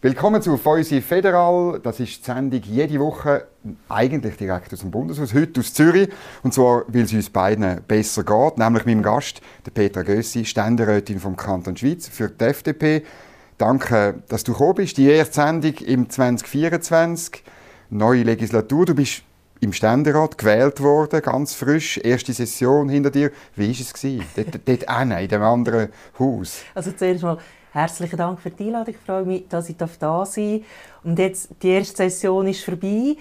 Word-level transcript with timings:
Willkommen 0.00 0.40
zu 0.40 0.56
Feusi 0.56 1.00
Federal. 1.00 1.80
Das 1.82 1.98
ist 1.98 2.20
die 2.20 2.24
Sendung 2.24 2.62
jede 2.62 3.00
Woche, 3.00 3.48
eigentlich 3.88 4.36
direkt 4.36 4.72
aus 4.72 4.78
dem 4.78 4.92
Bundeshaus, 4.92 5.34
heute 5.34 5.58
aus 5.58 5.74
Zürich. 5.74 6.08
Und 6.44 6.54
zwar, 6.54 6.84
weil 6.86 7.02
es 7.02 7.12
uns 7.12 7.28
beiden 7.28 7.82
besser 7.82 8.22
geht, 8.22 8.58
nämlich 8.58 8.86
meinem 8.86 9.02
Gast, 9.02 9.40
der 9.66 9.72
Petra 9.72 10.04
Gössi, 10.04 10.44
Ständerätin 10.44 11.18
vom 11.18 11.34
Kanton 11.34 11.76
Schweiz 11.76 12.06
für 12.06 12.28
die 12.28 12.44
FDP. 12.44 13.02
Danke, 13.58 14.22
dass 14.28 14.44
du 14.44 14.52
gekommen 14.52 14.76
bist. 14.76 14.98
Die 14.98 15.08
erste 15.08 15.34
Sendung 15.34 15.74
im 15.78 16.08
2024, 16.08 17.42
neue 17.90 18.22
Legislatur. 18.22 18.86
Du 18.86 18.94
bist 18.94 19.24
im 19.58 19.72
Ständerat 19.72 20.38
gewählt 20.38 20.80
worden, 20.80 21.20
ganz 21.22 21.54
frisch, 21.54 21.98
erste 21.98 22.32
Session 22.32 22.88
hinter 22.88 23.10
dir. 23.10 23.32
Wie 23.56 23.66
war 23.66 23.80
es? 23.80 23.92
Dort, 24.36 24.60
dort 24.64 25.20
in 25.20 25.28
dem 25.28 25.42
anderen 25.42 25.88
Haus. 26.20 26.60
Also 26.72 26.92
zuerst 26.92 27.24
mal 27.24 27.38
Herzlichen 27.72 28.16
Dank 28.16 28.40
für 28.40 28.50
die 28.50 28.66
Einladung. 28.66 28.94
Ich 28.94 29.00
freue 29.00 29.24
mich, 29.24 29.48
dass 29.48 29.68
ich 29.68 29.76
da 29.76 29.86
sein 29.86 30.00
darf. 30.00 30.36
Und 31.04 31.18
jetzt, 31.18 31.50
die 31.62 31.68
erste 31.68 31.96
Session 31.96 32.46
ist 32.46 32.64
vorbei. 32.64 33.16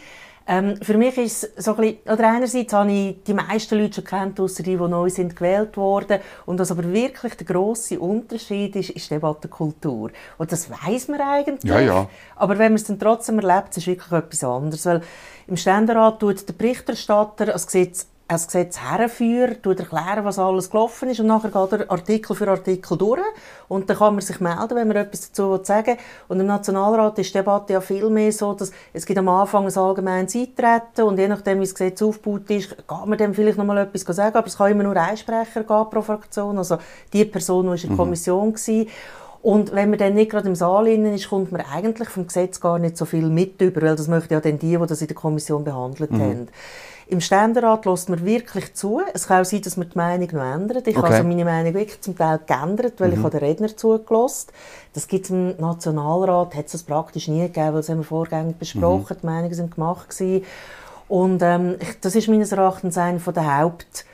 Ähm, 0.49 0.77
für 0.81 0.97
mich 0.97 1.17
ist 1.17 1.43
es 1.43 1.65
so 1.65 1.75
ein 1.75 1.77
bisschen, 1.77 1.97
oder 2.05 2.29
einerseits 2.29 2.71
habe 2.71 2.89
ich 2.89 3.17
die 3.23 3.33
meisten 3.33 3.77
Leute 3.77 3.95
schon 3.95 4.05
kennt, 4.05 4.39
außer 4.39 4.63
die, 4.63 4.77
die 4.77 4.87
neu 4.87 5.09
sind 5.09 5.35
gewählt 5.35 5.75
worden. 5.75 6.21
Und 6.45 6.57
was 6.59 6.71
aber 6.71 6.85
wirklich 6.93 7.35
der 7.35 7.45
grosse 7.45 7.99
Unterschied 7.99 8.77
ist, 8.77 8.91
ist 8.91 9.09
die 9.09 9.15
Debattenkultur. 9.15 10.11
Und 10.37 10.51
das 10.51 10.69
weiß 10.71 11.09
man 11.09 11.19
eigentlich. 11.19 11.69
Ja, 11.69 11.81
ja. 11.81 12.09
Aber 12.37 12.57
wenn 12.57 12.71
man 12.71 12.75
es 12.75 12.85
dann 12.85 12.97
trotzdem 12.97 13.39
erlebt, 13.39 13.71
ist 13.71 13.79
es 13.79 13.87
wirklich 13.87 14.11
etwas 14.13 14.43
anderes. 14.45 14.85
Weil 14.85 15.01
im 15.47 15.57
Ständerat 15.57 16.21
tut 16.21 16.47
der 16.47 16.53
Berichterstatter 16.53 17.51
als 17.51 17.65
Gesetz 17.65 18.07
ein 18.29 18.37
Gesetz 18.37 18.77
herführt, 18.81 19.65
erklären, 19.65 20.25
was 20.25 20.37
alles 20.37 20.69
gelaufen 20.69 21.09
ist 21.09 21.21
und 21.21 21.27
nachher 21.27 21.49
geht 21.49 21.79
er 21.79 21.89
Artikel 21.89 22.35
für 22.35 22.49
Artikel 22.49 22.97
durch 22.97 23.21
und 23.69 23.89
dann 23.89 23.97
kann 23.97 24.15
man 24.15 24.21
sich 24.21 24.41
melden, 24.41 24.75
wenn 24.75 24.87
man 24.87 24.97
etwas 24.97 25.31
dazu 25.31 25.57
sagen 25.63 25.87
will. 25.87 25.97
Und 26.27 26.39
im 26.41 26.47
Nationalrat 26.47 27.17
ist 27.19 27.29
die 27.29 27.37
Debatte 27.37 27.73
ja 27.73 27.81
viel 27.81 28.09
mehr 28.09 28.33
so, 28.33 28.53
dass 28.53 28.71
es 28.91 29.05
gibt 29.05 29.17
am 29.17 29.29
Anfang 29.29 29.65
ein 29.65 29.77
allgemeines 29.77 30.35
Eintreten 30.35 31.03
und 31.03 31.17
je 31.17 31.29
nachdem, 31.29 31.59
wie 31.59 31.63
das 31.63 31.73
Gesetz 31.73 32.01
aufgebaut 32.01 32.49
ist, 32.49 32.75
kann 32.85 33.07
man 33.07 33.17
dem 33.17 33.33
vielleicht 33.33 33.57
noch 33.57 33.65
mal 33.65 33.77
etwas 33.77 34.03
sagen, 34.15 34.35
aber 34.35 34.47
es 34.47 34.57
kann 34.57 34.71
immer 34.71 34.83
nur 34.83 34.97
ein 34.97 35.15
Sprecher 35.15 35.63
geben 35.63 35.89
pro 35.89 36.01
Fraktion, 36.01 36.57
also 36.57 36.79
die 37.13 37.23
Person, 37.23 37.67
die 37.67 37.81
in 37.81 37.81
der 37.81 37.91
mhm. 37.91 37.97
Kommission 37.97 38.53
war. 38.53 38.85
Und 39.41 39.73
wenn 39.73 39.89
man 39.89 39.99
dann 39.99 40.15
nicht 40.15 40.31
gerade 40.31 40.47
im 40.47 40.55
Saal 40.55 40.87
ist, 40.87 41.29
kommt 41.29 41.51
man 41.51 41.61
eigentlich 41.61 42.09
vom 42.09 42.27
Gesetz 42.27 42.59
gar 42.59 42.79
nicht 42.79 42.97
so 42.97 43.05
viel 43.05 43.29
mit 43.29 43.61
über, 43.61 43.81
weil 43.81 43.95
das 43.95 44.07
möchten 44.07 44.33
ja 44.33 44.41
dann 44.41 44.59
die, 44.59 44.77
die 44.77 44.87
das 44.87 45.01
in 45.01 45.07
der 45.07 45.15
Kommission 45.15 45.63
behandelt 45.63 46.11
mhm. 46.11 46.21
haben. 46.21 46.47
Im 47.09 47.21
Ständerat 47.21 47.85
lässt 47.85 48.09
man 48.09 48.25
wirklich 48.25 48.73
zu. 48.73 49.01
Es 49.13 49.27
kann 49.27 49.41
auch 49.41 49.45
sein, 49.45 49.61
dass 49.61 49.77
man 49.77 49.89
die 49.89 49.97
Meinung 49.97 50.27
noch 50.33 50.43
ändert. 50.43 50.87
Ich 50.87 50.97
okay. 50.97 51.05
habe 51.05 51.15
also 51.15 51.27
meine 51.27 51.45
Meinung 51.45 51.73
wirklich 51.73 52.01
zum 52.01 52.17
Teil 52.17 52.41
geändert, 52.45 52.95
weil 52.97 53.15
mhm. 53.15 53.25
ich 53.25 53.31
den 53.31 53.39
Redner 53.39 53.77
zugelassen 53.77 54.47
Das 54.93 55.07
gibt 55.07 55.25
es 55.25 55.31
im 55.31 55.55
Nationalrat, 55.57 56.53
hat 56.53 56.73
es 56.73 56.83
praktisch 56.83 57.29
nie 57.29 57.43
gegeben, 57.43 57.67
weil 57.67 57.73
das 57.75 57.89
haben 57.89 57.99
wir 57.99 58.03
vorgängig 58.03 58.57
besprochen, 58.57 59.15
mhm. 59.15 59.21
die 59.21 59.25
Meinungen 59.25 59.53
sind 59.53 59.75
gemacht 59.75 60.09
gewesen. 60.09 60.43
Und 61.07 61.41
ähm, 61.41 61.77
das 62.01 62.15
ist 62.15 62.27
meines 62.27 62.51
Erachtens 62.51 62.97
einer 62.97 63.19
der 63.19 63.57
Haupt- 63.57 64.05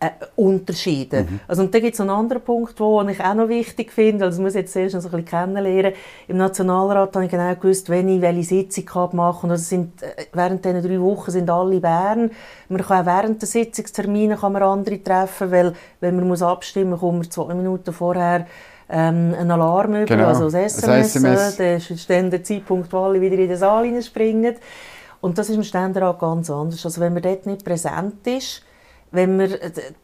äh, 0.00 0.10
Unterschiede. 0.34 1.22
Mhm. 1.22 1.40
Also, 1.46 1.62
und 1.62 1.74
da 1.74 1.78
gibt 1.78 1.94
es 1.94 2.00
einen 2.00 2.08
anderen 2.08 2.42
Punkt, 2.42 2.80
den 2.80 3.08
ich 3.10 3.20
auch 3.20 3.34
noch 3.34 3.48
wichtig 3.48 3.92
finde, 3.92 4.24
also 4.24 4.38
das 4.38 4.42
muss 4.42 4.54
ich 4.54 4.62
jetzt 4.62 4.74
erst 4.74 4.94
noch 4.94 5.02
so 5.02 5.08
ein 5.08 5.22
bisschen 5.22 5.26
kennenlernen. 5.26 5.92
Im 6.26 6.38
Nationalrat 6.38 7.14
habe 7.14 7.26
ich 7.26 7.30
genau 7.30 7.54
gewusst, 7.54 7.90
wenn 7.90 8.08
ich 8.08 8.22
welche 8.22 8.44
Sitzung 8.44 9.10
machen 9.12 9.40
kann. 9.42 9.50
Also 9.50 9.62
sind, 9.62 10.02
äh, 10.02 10.24
während 10.32 10.64
diesen 10.64 10.82
drei 10.82 11.00
Wochen 11.00 11.30
sind 11.30 11.50
alle 11.50 11.74
in 11.74 11.80
Bern. 11.82 12.30
Man 12.70 12.82
kann 12.82 13.02
auch 13.02 13.06
während 13.06 13.42
der 13.42 13.48
Sitzungstermine 13.48 14.36
kann 14.36 14.52
man 14.52 14.62
andere 14.62 15.02
treffen, 15.02 15.50
weil 15.50 15.74
wenn 16.00 16.16
man 16.16 16.28
muss 16.28 16.40
abstimmen 16.40 16.92
muss, 16.92 17.00
kommt 17.00 17.18
man 17.18 17.30
zwei 17.30 17.54
Minuten 17.54 17.92
vorher 17.92 18.46
ähm, 18.88 19.34
einen 19.38 19.50
Alarm 19.50 19.94
über, 19.94 20.06
genau. 20.06 20.28
also 20.28 20.44
das 20.44 20.78
SMS. 20.78 21.12
Das, 21.12 21.16
SMS. 21.16 21.56
das 21.56 21.90
ist 21.90 22.10
dann 22.10 22.30
der 22.30 22.42
Zeitpunkt, 22.42 22.92
wo 22.92 23.04
alle 23.04 23.20
wieder 23.20 23.36
in 23.36 23.48
den 23.48 23.56
Saal 23.58 24.02
springen. 24.02 24.56
Und 25.20 25.36
das 25.36 25.50
ist 25.50 25.56
im 25.56 25.62
Ständerat 25.62 26.18
ganz 26.18 26.50
anders. 26.50 26.84
Also 26.84 27.00
wenn 27.02 27.12
man 27.12 27.22
dort 27.22 27.44
nicht 27.44 27.64
präsent 27.64 28.26
ist, 28.26 28.62
wenn 29.12 29.36
man, 29.36 29.54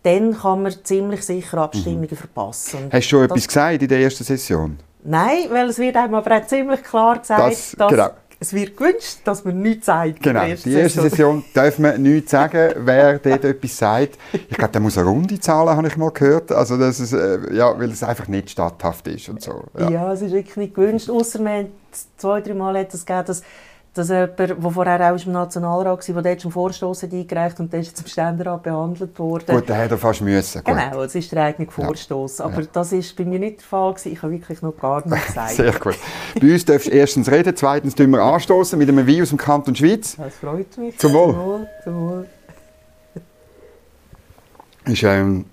dann 0.03 0.37
kann 0.37 0.63
man 0.63 0.75
ziemlich 0.83 1.23
sicher 1.23 1.59
Abstimmungen 1.59 2.09
mhm. 2.11 2.17
verpassen. 2.17 2.89
Hast 2.91 3.07
du 3.07 3.09
schon 3.09 3.25
etwas 3.25 3.47
gesagt 3.47 3.83
in 3.83 3.89
der 3.89 4.01
ersten 4.01 4.25
Session? 4.25 4.79
Nein, 5.05 5.47
weil 5.51 5.69
es 5.69 5.79
wird 5.79 5.97
einem 5.97 6.15
aber 6.15 6.37
auch 6.37 6.47
ziemlich 6.47 6.83
klar 6.83 7.19
gesagt, 7.19 7.53
das, 7.53 7.77
dass 7.79 7.91
genau. 7.91 8.11
es 8.41 8.53
wird 8.53 8.77
gewünscht, 8.77 9.19
dass 9.25 9.45
man 9.45 9.61
nichts 9.61 9.87
sagt. 9.87 10.21
Genau, 10.21 10.45
die 10.45 10.73
erste 10.73 11.03
Session 11.03 11.45
darf 11.55 11.79
man 11.79 12.03
nichts 12.03 12.33
sagen, 12.33 12.73
wer 12.79 13.21
dort 13.21 13.45
etwas 13.45 13.79
sagt. 13.79 14.19
Ich 14.33 14.57
glaube, 14.57 14.73
der 14.73 14.81
muss 14.81 14.99
eine 14.99 15.07
runde 15.07 15.39
Zahlen, 15.39 15.77
habe 15.77 15.87
ich 15.87 15.97
mal 15.97 16.11
gehört, 16.11 16.51
also 16.51 16.77
dass 16.77 16.99
es, 16.99 17.13
äh, 17.13 17.55
ja, 17.55 17.79
weil 17.79 17.91
es 17.91 18.03
einfach 18.03 18.27
nicht 18.27 18.51
statthaft 18.51 19.07
ist 19.07 19.29
und 19.29 19.41
so. 19.41 19.63
Ja, 19.79 19.91
ja 19.91 20.13
es 20.13 20.23
ist 20.23 20.33
wirklich 20.33 20.57
nicht 20.57 20.75
gewünscht, 20.75 21.09
außer 21.09 21.41
man 21.41 21.67
zwei, 22.17 22.41
drei 22.41 22.55
Mal 22.55 22.77
hat 22.77 22.93
es 22.93 23.07
gegeben, 23.07 23.27
dass 23.27 23.43
dass 23.97 24.09
jemand, 24.09 24.39
der 24.39 24.57
vorher 24.71 25.13
auch 25.13 25.27
im 25.27 25.33
Nationalrat 25.33 26.09
war, 26.09 26.23
der 26.23 26.23
dort 26.23 26.43
schon 26.43 26.53
Vorstoss 26.53 27.05
eingereicht 27.05 27.59
und 27.61 27.73
der 27.73 27.81
ist 27.81 27.97
zum 27.97 28.07
Ständerat 28.07 28.63
behandelt 28.63 29.19
worden. 29.19 29.57
Gut, 29.57 29.69
der 29.69 29.77
hätte 29.77 29.97
fast 29.97 30.21
müssen. 30.21 30.63
Gut. 30.63 30.75
Genau, 30.75 31.03
es 31.03 31.15
ist 31.15 31.33
der 31.33 31.45
eigene 31.45 31.71
Vorstoss. 31.71 32.39
Ja. 32.39 32.45
Aber 32.47 32.61
ja. 32.61 32.69
das 32.73 32.93
war 32.93 33.01
bei 33.17 33.25
mir 33.25 33.39
nicht 33.39 33.61
der 33.61 33.67
Fall. 33.67 33.93
Gewesen. 33.93 34.13
Ich 34.13 34.23
habe 34.23 34.33
wirklich 34.33 34.63
noch 34.63 34.77
gar 34.77 35.07
nichts 35.07 35.27
gesagt. 35.29 35.51
Sehr 35.51 35.73
gut. 35.73 35.97
bei 36.41 36.53
uns 36.53 36.65
darfst 36.65 36.87
du 36.87 36.91
erstens 36.91 37.31
reden, 37.31 37.57
zweitens 37.57 37.95
tun 37.95 38.11
wir 38.11 38.23
anstoßen 38.23 38.79
mit 38.79 38.89
einem 38.89 39.07
Wein 39.07 39.23
aus 39.23 39.31
dem 39.31 39.39
Kanton 39.39 39.75
Schweiz. 39.75 40.17
Das 40.17 40.37
freut 40.37 40.77
mich. 40.79 40.99
Zum 40.99 41.13
Wohl. 41.13 41.33
Zum 41.33 41.45
Wohl. 41.45 41.69
Zum 41.85 42.09
Wohl. 42.09 42.27
ist 44.87 45.03
ähm, 45.03 45.47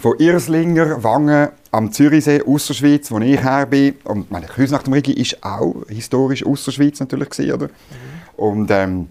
von 0.00 0.18
Irslinger, 0.18 1.02
Wangen 1.02 1.48
am 1.70 1.92
Zürichsee, 1.92 2.42
Ausserschweiz, 2.42 3.10
wo 3.10 3.18
ich 3.18 3.42
her 3.42 3.66
bin. 3.66 3.94
Und 4.04 4.30
meine 4.30 4.46
Küsnacht 4.46 4.86
am 4.86 4.92
Rigi 4.92 5.12
ist 5.12 5.42
auch 5.42 5.74
historisch 5.88 6.44
Ausserschweiz 6.44 7.00
natürlich 7.00 7.30
gewesen, 7.30 7.52
oder? 7.52 7.66
Mhm. 7.66 7.70
Und 8.36 8.70
ähm, 8.70 9.08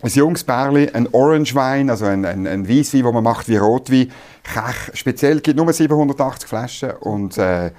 ein 0.00 0.10
junges 0.10 0.44
Bärli, 0.44 0.88
ein 0.92 1.08
Orange 1.12 1.54
Wein, 1.54 1.90
also 1.90 2.04
ein, 2.04 2.24
ein, 2.24 2.46
ein 2.46 2.68
Weißwein, 2.68 3.02
den 3.02 3.14
man 3.14 3.24
macht 3.24 3.48
wie 3.48 3.56
Rotwein. 3.56 4.12
Kech, 4.44 4.94
speziell 4.94 5.40
gibt 5.40 5.56
nur 5.56 5.72
780 5.72 6.48
Flaschen 6.48 6.90
und 7.00 7.36
äh, 7.38 7.72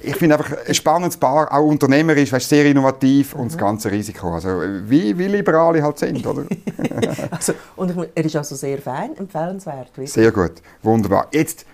ich 0.00 0.16
finde 0.16 0.36
einfach 0.36 0.54
ein 0.66 0.74
spannendes 0.74 1.16
Bar, 1.16 1.50
auch 1.50 1.64
unternehmerisch, 1.64 2.30
weißt, 2.30 2.48
sehr 2.50 2.66
innovativ 2.66 3.34
mhm. 3.34 3.40
und 3.40 3.52
das 3.52 3.58
ganze 3.58 3.90
Risiko. 3.90 4.34
Also 4.34 4.60
wie, 4.84 5.16
wie 5.16 5.26
liberale 5.26 5.82
halt 5.82 5.98
sind, 5.98 6.26
oder? 6.26 6.44
also, 7.30 7.54
und 7.76 8.08
er 8.14 8.24
ist 8.24 8.36
also 8.36 8.54
sehr 8.54 8.78
fein, 8.78 9.16
empfehlenswert. 9.16 9.88
Wirklich. 9.96 10.12
Sehr 10.12 10.32
gut, 10.32 10.60
wunderbar. 10.82 11.28
Jetzt 11.32 11.64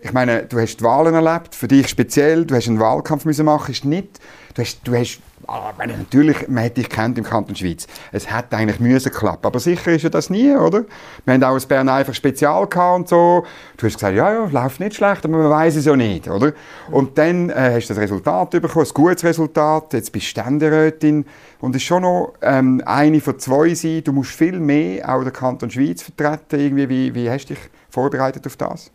ich 0.00 0.12
meine, 0.12 0.44
du 0.44 0.58
hast 0.60 0.76
die 0.76 0.84
Wahlen 0.84 1.14
erlebt, 1.14 1.54
für 1.54 1.68
dich 1.68 1.88
speziell, 1.88 2.44
du 2.44 2.54
hast 2.54 2.68
einen 2.68 2.78
Wahlkampf 2.80 3.24
müssen 3.24 3.46
machen, 3.46 3.72
ist 3.72 3.84
nicht, 3.84 4.20
du 4.54 4.62
hast, 4.62 4.80
du 4.84 4.94
hast 4.94 5.20
ah, 5.46 5.72
natürlich, 5.86 6.48
man 6.48 6.64
hätte 6.64 6.80
dich 6.80 6.88
kennt 6.88 7.16
im 7.18 7.24
Kanton 7.24 7.56
Schweiz. 7.56 7.86
Es 8.12 8.30
hätte 8.30 8.56
eigentlich 8.56 8.78
müssen 8.78 9.10
klappen, 9.10 9.46
aber 9.46 9.58
sicher 9.58 9.92
ist 9.92 10.02
ja 10.02 10.10
das 10.10 10.28
nie, 10.30 10.54
oder? 10.54 10.84
Wir 11.24 11.34
haben 11.34 11.44
auch 11.44 11.54
ein 11.54 11.68
Bern 11.68 11.88
einfach 11.88 12.14
Spezial 12.14 12.68
und 12.94 13.08
so. 13.08 13.44
Du 13.76 13.86
hast 13.86 13.94
gesagt, 13.94 14.14
ja, 14.14 14.32
ja, 14.32 14.46
läuft 14.46 14.80
nicht 14.80 14.96
schlecht, 14.96 15.24
aber 15.24 15.38
man 15.38 15.50
weiß 15.50 15.76
es 15.76 15.86
ja 15.86 15.96
nicht, 15.96 16.28
oder? 16.28 16.52
Und 16.90 17.16
dann 17.18 17.50
äh, 17.50 17.72
hast 17.74 17.88
du 17.88 17.94
das 17.94 18.02
Resultat 18.02 18.50
bekommen, 18.50 18.86
ein 18.86 18.94
gutes 18.94 19.24
Resultat, 19.24 19.92
jetzt 19.94 20.12
bist 20.12 20.26
du 20.26 20.30
Ständerätin 20.30 21.24
und 21.60 21.74
ist 21.74 21.84
schon 21.84 22.02
noch 22.02 22.34
ähm, 22.42 22.82
eine 22.84 23.20
von 23.20 23.38
zwei 23.38 23.74
sein, 23.74 24.04
du 24.04 24.12
musst 24.12 24.32
viel 24.32 24.60
mehr 24.60 25.08
auch 25.08 25.22
den 25.22 25.32
Kanton 25.32 25.70
Schweiz 25.70 26.02
vertreten, 26.02 26.60
irgendwie, 26.60 26.88
wie, 26.88 27.14
wie 27.14 27.30
hast 27.30 27.46
du 27.46 27.54
dich 27.54 27.62
vorbereitet 27.88 28.46
auf 28.46 28.56
das? 28.56 28.90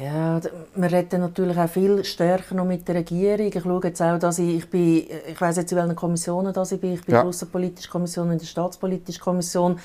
Ja, 0.00 0.40
wir 0.76 0.92
reden 0.92 1.20
natürlich 1.20 1.58
auch 1.58 1.68
viel 1.68 2.02
stärker 2.04 2.54
noch 2.54 2.64
mit 2.64 2.88
der 2.88 2.94
Regierung. 2.94 3.48
Ich 3.48 3.62
schaue 3.62 3.84
jetzt 3.84 4.00
auch, 4.00 4.18
dass 4.18 4.38
ich, 4.38 4.56
ich 4.56 4.70
bin, 4.70 5.04
ich 5.28 5.38
weiß 5.38 5.58
jetzt, 5.58 5.72
in 5.72 5.78
welchen 5.78 5.94
Kommissionen 5.94 6.54
dass 6.54 6.72
ich 6.72 6.80
bin. 6.80 6.94
Ich 6.94 7.04
bin 7.04 7.14
ja. 7.14 7.20
in 7.20 7.24
der 7.24 7.28
Außenpolitischen 7.28 7.90
Kommission 7.90 8.26
und 8.28 8.32
in 8.32 8.38
der 8.38 8.46
Staatspolitischen 8.46 9.22
Kommission, 9.22 9.78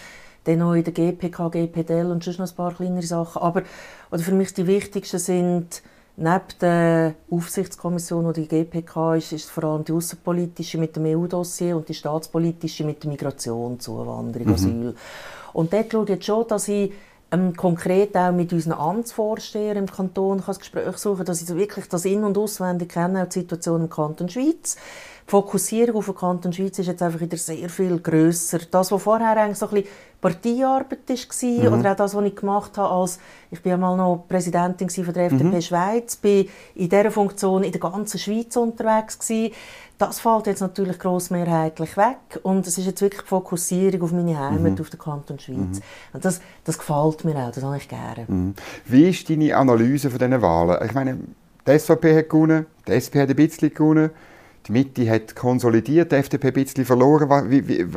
dann 0.45 0.59
noch 0.59 0.73
in 0.73 0.85
der 0.85 0.93
GPK, 0.93 1.49
GPDL 1.49 2.11
und 2.11 2.23
sonst 2.23 2.39
noch 2.39 2.49
ein 2.49 2.55
paar 2.55 2.73
kleinere 2.73 3.05
Sachen. 3.05 3.41
Aber 3.41 3.63
oder 4.09 4.21
für 4.21 4.33
mich 4.33 4.53
die 4.53 4.65
wichtigsten 4.67 5.19
sind, 5.19 5.81
neben 6.15 6.45
der 6.61 7.15
Aufsichtskommission 7.29 8.25
oder 8.25 8.41
die 8.41 8.47
GPK, 8.47 9.15
ist, 9.15 9.33
ist 9.33 9.49
vor 9.49 9.65
allem 9.65 9.83
die 9.83 9.91
außenpolitische 9.91 10.77
mit 10.77 10.95
dem 10.95 11.05
EU-Dossier 11.07 11.75
und 11.75 11.89
die 11.89 11.93
staatspolitische 11.93 12.85
mit 12.85 13.03
der 13.03 13.11
Migration, 13.11 13.81
Zuwanderung, 13.81 14.47
mhm. 14.47 14.53
Asyl. 14.53 14.95
Und 15.51 15.73
dort 15.73 15.91
schaue 15.91 16.03
ich 16.03 16.09
jetzt 16.09 16.25
schon, 16.25 16.47
dass 16.47 16.69
ich 16.69 16.93
ähm, 17.31 17.55
konkret 17.55 18.15
auch 18.15 18.31
mit 18.31 18.53
unseren 18.53 18.73
Amtsvorstehern 18.73 19.77
im 19.77 19.87
Kanton 19.87 20.37
kann 20.37 20.47
das 20.47 20.59
Gespräch 20.59 20.97
suchen, 20.97 21.25
dass 21.25 21.41
ich 21.41 21.55
wirklich 21.55 21.87
das 21.87 22.05
in- 22.05 22.23
und 22.23 22.37
auswendig 22.37 22.89
kenne, 22.89 23.23
auch 23.23 23.27
die 23.27 23.39
Situation 23.39 23.81
im 23.81 23.89
Kanton 23.89 24.29
Schweiz. 24.29 24.77
Die 25.27 25.31
Fokussierung 25.31 25.95
auf 25.95 26.05
den 26.05 26.15
Kanton 26.15 26.53
Schweiz 26.53 26.77
ist 26.77 26.85
jetzt 26.85 27.01
einfach 27.01 27.19
wieder 27.19 27.37
sehr 27.37 27.67
viel 27.69 27.99
grösser. 27.99 28.59
Das, 28.69 28.91
was 28.91 29.01
vorher 29.01 29.35
eigentlich 29.35 29.57
so 29.57 29.67
ein 29.67 29.73
bisschen 29.73 29.89
Parteiarbeit 30.21 31.09
war, 31.09 31.69
mhm. 31.71 31.79
oder 31.79 31.91
auch 31.91 31.95
das, 31.95 32.15
was 32.15 32.25
ich 32.25 32.35
gemacht 32.35 32.77
habe, 32.77 32.93
als 32.93 33.19
ich 33.49 33.61
bin 33.61 33.73
einmal 33.73 33.97
noch 33.97 34.25
Präsidentin 34.27 34.89
von 34.89 35.13
der 35.13 35.25
FDP 35.25 35.43
mhm. 35.43 35.61
Schweiz, 35.61 36.15
bin 36.15 36.47
in 36.75 36.89
dieser 36.89 37.11
Funktion 37.11 37.63
in 37.63 37.71
der 37.71 37.81
ganzen 37.81 38.19
Schweiz 38.19 38.55
unterwegs 38.55 39.17
gewesen. 39.17 39.53
Das 39.97 40.19
fällt 40.19 40.47
jetzt 40.47 40.59
natürlich 40.59 40.99
grossmehrheitlich 40.99 41.95
weg 41.95 42.39
und 42.43 42.67
es 42.67 42.77
ist 42.77 42.85
jetzt 42.85 43.01
wirklich 43.01 43.21
die 43.21 43.27
Fokussierung 43.27 44.01
auf 44.01 44.11
meine 44.11 44.37
Heimat, 44.37 44.73
mhm. 44.73 44.81
auf 44.81 44.89
den 44.89 44.99
Kanton 44.99 45.39
Schweiz. 45.39 45.57
Mhm. 45.57 45.81
Und 46.13 46.25
das, 46.25 46.41
das 46.65 46.77
gefällt 46.77 47.23
mir 47.23 47.35
auch, 47.37 47.51
das 47.51 47.63
habe 47.63 47.77
ich 47.77 47.87
gerne. 47.87 48.25
Mhm. 48.27 48.55
Wie 48.85 49.09
ist 49.09 49.29
deine 49.29 49.55
Analyse 49.55 50.09
von 50.09 50.19
diesen 50.19 50.41
Wahlen? 50.41 50.85
Ich 50.85 50.93
meine, 50.93 51.17
die 51.65 51.79
SVP 51.79 52.17
hat 52.17 52.29
gewonnen, 52.29 52.65
die 52.87 52.91
SP 52.91 53.21
hat 53.21 53.29
ein 53.29 53.35
bisschen 53.35 53.73
gewonnen, 53.73 54.09
die 54.67 54.71
Mitte 54.71 55.09
hat 55.09 55.35
konsolidiert, 55.35 56.11
die 56.11 56.15
FDP 56.15 56.47
ein 56.47 56.53
bisschen 56.53 56.85
verloren. 56.85 57.49
Wie, 57.49 57.67
wie, 57.67 57.87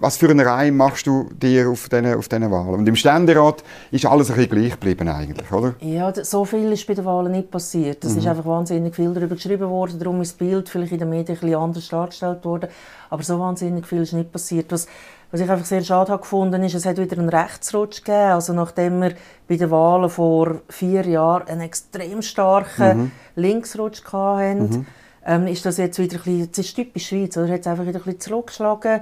was 0.00 0.16
für 0.16 0.30
einen 0.30 0.40
Reim 0.40 0.76
machst 0.76 1.06
du 1.06 1.28
dir 1.30 1.68
auf 1.68 1.88
diesen, 1.90 2.14
auf 2.14 2.26
Wahlen? 2.30 2.80
Und 2.80 2.88
im 2.88 2.96
Ständerat 2.96 3.62
ist 3.90 4.06
alles 4.06 4.30
ein 4.30 4.36
bisschen 4.36 4.50
gleich 4.50 4.72
geblieben 4.72 5.08
eigentlich, 5.08 5.52
oder? 5.52 5.74
Ja, 5.80 6.12
so 6.24 6.46
viel 6.46 6.72
ist 6.72 6.86
bei 6.86 6.94
den 6.94 7.04
Wahlen 7.04 7.32
nicht 7.32 7.50
passiert. 7.50 8.02
Es 8.02 8.12
mhm. 8.12 8.18
ist 8.18 8.26
einfach 8.26 8.46
wahnsinnig 8.46 8.94
viel 8.94 9.12
darüber 9.12 9.34
geschrieben 9.34 9.68
worden, 9.68 9.98
darum 9.98 10.22
ist 10.22 10.32
das 10.32 10.38
Bild 10.38 10.68
vielleicht 10.70 10.92
in 10.92 10.98
den 11.00 11.10
Medien 11.10 11.36
ein 11.36 11.40
bisschen 11.40 11.54
anders 11.54 11.88
dargestellt 11.88 12.44
worden. 12.46 12.70
Aber 13.10 13.22
so 13.22 13.38
wahnsinnig 13.38 13.86
viel 13.86 14.00
ist 14.00 14.14
nicht 14.14 14.32
passiert. 14.32 14.72
Was, 14.72 14.86
was 15.30 15.40
ich 15.40 15.50
einfach 15.50 15.66
sehr 15.66 15.84
schade 15.84 16.10
habe 16.10 16.22
gefunden 16.22 16.62
ist, 16.62 16.74
es 16.74 16.86
hat 16.86 16.96
wieder 16.96 17.18
einen 17.18 17.28
Rechtsrutsch 17.28 18.02
gegeben. 18.02 18.32
Also 18.32 18.54
nachdem 18.54 19.02
wir 19.02 19.12
bei 19.48 19.56
den 19.56 19.70
Wahlen 19.70 20.08
vor 20.08 20.62
vier 20.70 21.06
Jahren 21.06 21.46
einen 21.46 21.60
extrem 21.60 22.22
starken 22.22 22.98
mhm. 22.98 23.10
Linksrutsch 23.36 24.02
hatten, 24.10 24.62
mhm. 24.62 24.86
ähm, 25.26 25.46
ist 25.46 25.66
das 25.66 25.76
jetzt 25.76 25.98
wieder 25.98 26.16
ein 26.16 26.22
bisschen, 26.22 26.48
das 26.50 26.58
ist 26.58 26.74
typisch 26.74 27.08
Schweiz, 27.08 27.36
oder? 27.36 27.52
Hat 27.52 27.60
es 27.60 27.66
einfach 27.66 27.84
wieder 27.86 27.98
ein 27.98 28.04
bisschen 28.04 28.20
zurückgeschlagen. 28.20 29.00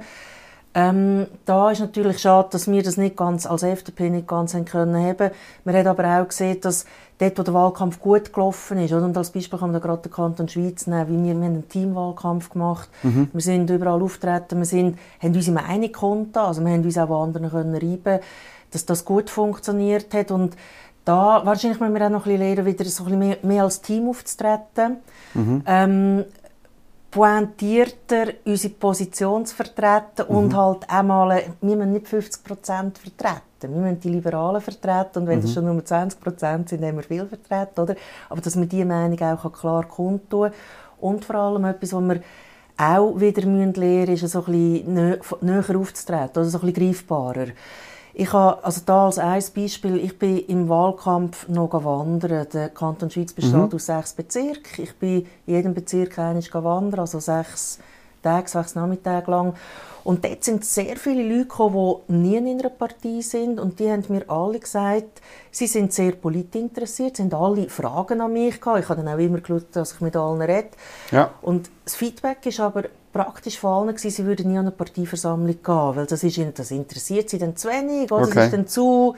Ähm, 0.75 1.25
da 1.45 1.71
ist 1.71 1.79
natürlich 1.79 2.19
schade, 2.19 2.49
dass 2.51 2.69
wir 2.69 2.83
das 2.83 2.97
nicht 2.97 3.17
ganz 3.17 3.47
als 3.47 3.63
FDP 3.63 4.09
nicht 4.09 4.27
ganz 4.27 4.53
haben 4.53 4.65
können 4.65 4.95
haben. 4.95 5.31
Man 5.63 5.75
hat 5.75 5.87
aber 5.87 6.21
auch 6.21 6.27
gesehen, 6.27 6.61
dass 6.61 6.85
dort, 7.17 7.39
wo 7.39 7.43
der 7.43 7.53
Wahlkampf 7.53 7.99
gut 7.99 8.31
gelaufen 8.33 8.79
ist, 8.79 8.93
oder? 8.93 9.05
und 9.05 9.17
als 9.17 9.31
Beispiel 9.31 9.57
kann 9.57 9.71
man 9.71 9.81
da 9.81 9.85
gerade 9.85 10.03
den 10.03 10.11
Kanton 10.11 10.47
Schweiz 10.47 10.87
nehmen, 10.87 11.07
wie 11.07 11.27
wir, 11.27 11.35
wir 11.35 11.45
haben 11.45 11.53
einen 11.55 11.69
Teamwahlkampf 11.69 12.51
gemacht, 12.51 12.89
mhm. 13.03 13.29
wir 13.33 13.41
sind 13.41 13.69
überall 13.69 14.01
auftreten, 14.01 14.59
wir 14.59 14.65
sind, 14.65 14.97
haben 15.21 15.35
unsere 15.35 15.61
Meinung 15.61 15.91
konnten, 15.91 16.37
also 16.37 16.63
wir 16.63 16.71
haben 16.71 16.83
uns 16.83 16.97
auch 16.97 17.09
an 17.09 17.29
anderen 17.29 17.49
können 17.49 17.75
reiben, 17.75 18.19
dass 18.71 18.85
das 18.85 19.03
gut 19.05 19.29
funktioniert 19.29 20.13
hat 20.13 20.31
und 20.31 20.55
da 21.03 21.41
wahrscheinlich 21.45 21.79
müssen 21.79 21.95
wir 21.95 22.05
auch 22.05 22.09
noch 22.11 22.25
ein 22.25 22.37
bisschen 22.37 22.55
lernen, 22.55 22.65
wieder 22.67 22.85
so 22.85 23.03
ein 23.03 23.05
bisschen 23.05 23.19
mehr, 23.19 23.37
mehr 23.41 23.63
als 23.63 23.81
Team 23.81 24.07
aufzutreten. 24.07 24.97
Mhm. 25.33 25.63
Ähm, 25.65 26.25
pointierter 27.11 28.33
unsere 28.45 28.73
Position 28.73 29.45
zu 29.45 29.55
vertreten 29.55 30.25
mhm. 30.27 30.35
und 30.35 30.55
halt 30.55 30.89
einmal, 30.89 31.43
wir 31.61 31.75
müssen 31.75 31.93
nicht 31.93 32.07
50 32.07 32.43
Prozent 32.43 32.97
vertreten. 32.97 33.41
Wir 33.61 33.69
müssen 33.69 33.99
die 33.99 34.09
Liberalen 34.09 34.61
vertreten 34.61 35.19
und 35.19 35.27
wenn 35.27 35.39
mhm. 35.39 35.43
das 35.43 35.53
schon 35.53 35.65
nur 35.65 35.83
20 35.83 36.19
Prozent 36.19 36.69
sind, 36.69 36.83
haben 36.85 36.97
wir 36.97 37.03
viel 37.03 37.25
vertreten, 37.25 37.81
oder? 37.81 37.95
Aber 38.29 38.41
dass 38.41 38.57
wir 38.57 38.65
diese 38.65 38.85
Meinung 38.85 39.19
auch 39.21 39.51
klar 39.51 39.85
kundtun 39.85 40.51
und 40.99 41.25
vor 41.25 41.35
allem 41.35 41.65
etwas, 41.65 41.93
was 41.93 42.03
wir 42.03 42.21
auch 42.77 43.19
wieder 43.19 43.41
lernen 43.41 43.73
müssen, 43.75 44.13
ist 44.13 44.31
so 44.31 44.45
ein 44.45 44.45
bisschen 44.45 45.19
näher 45.41 45.75
aufzutreten, 45.75 46.41
oder 46.41 46.45
so 46.45 46.59
ein 46.59 46.65
bisschen 46.71 46.87
greifbarer. 46.87 47.47
Ich 48.19 48.33
habe, 48.33 48.61
also 48.65 48.81
da 48.85 49.05
als 49.05 49.17
ein 49.17 49.41
Beispiel, 49.55 49.95
ich 49.95 50.19
bin 50.19 50.39
im 50.39 50.67
Wahlkampf 50.67 51.47
noch 51.47 51.71
wandern. 51.71 52.45
Der 52.51 52.67
Kanton 52.67 53.09
Schweiz 53.09 53.31
besteht 53.31 53.53
mhm. 53.53 53.73
aus 53.73 53.85
sechs 53.85 54.11
Bezirken. 54.11 54.83
Ich 54.83 54.93
bin 54.97 55.25
in 55.45 55.55
jedem 55.55 55.73
Bezirk 55.73 56.19
einmal 56.19 56.43
wandern, 56.51 56.99
also 56.99 57.21
sechs 57.21 57.79
Tage, 58.21 58.49
sechs 58.49 58.75
Nachmittage 58.75 59.31
lang. 59.31 59.53
Und 60.03 60.23
dort 60.23 60.43
sind 60.43 60.65
sehr 60.65 60.95
viele 60.97 61.23
Leute 61.23 61.47
gekommen, 61.47 61.95
die 62.07 62.13
nie 62.13 62.37
in 62.37 62.47
einer 62.47 62.69
Partei 62.69 63.21
sind. 63.21 63.59
Und 63.59 63.79
die 63.79 63.91
haben 63.91 64.03
mir 64.09 64.29
alle 64.29 64.59
gesagt, 64.59 65.21
sie 65.51 65.67
sind 65.67 65.93
sehr 65.93 66.13
politinteressiert, 66.13 67.17
sie 67.17 67.23
haben 67.23 67.33
alle 67.33 67.69
Fragen 67.69 68.21
an 68.21 68.33
mich 68.33 68.59
gehabt. 68.59 68.83
Ich 68.83 68.89
habe 68.89 69.03
dann 69.03 69.13
auch 69.13 69.19
immer 69.19 69.39
geschaut, 69.39 69.67
dass 69.73 69.93
ich 69.93 70.01
mit 70.01 70.15
allen 70.15 70.41
rede. 70.41 70.69
Ja. 71.11 71.31
Und 71.41 71.69
das 71.85 71.95
Feedback 71.95 72.45
ist 72.45 72.59
aber 72.59 72.83
praktisch 73.11 73.59
von 73.59 73.71
allen 73.71 73.95
gewesen, 73.95 74.11
sie 74.11 74.25
würden 74.25 74.51
nie 74.51 74.57
an 74.57 74.65
eine 74.65 74.71
Parteiversammlung 74.71 75.57
gehen, 75.63 75.95
weil 75.95 76.05
das, 76.05 76.23
ist, 76.23 76.39
das 76.55 76.71
interessiert 76.71 77.29
sie 77.29 77.39
dann 77.39 77.55
zu 77.55 77.67
wenig, 77.67 78.11
oder? 78.11 78.23
Okay. 78.23 78.35
das 78.35 78.45
ist 78.45 78.53
dann 78.53 78.67
zu 78.67 79.15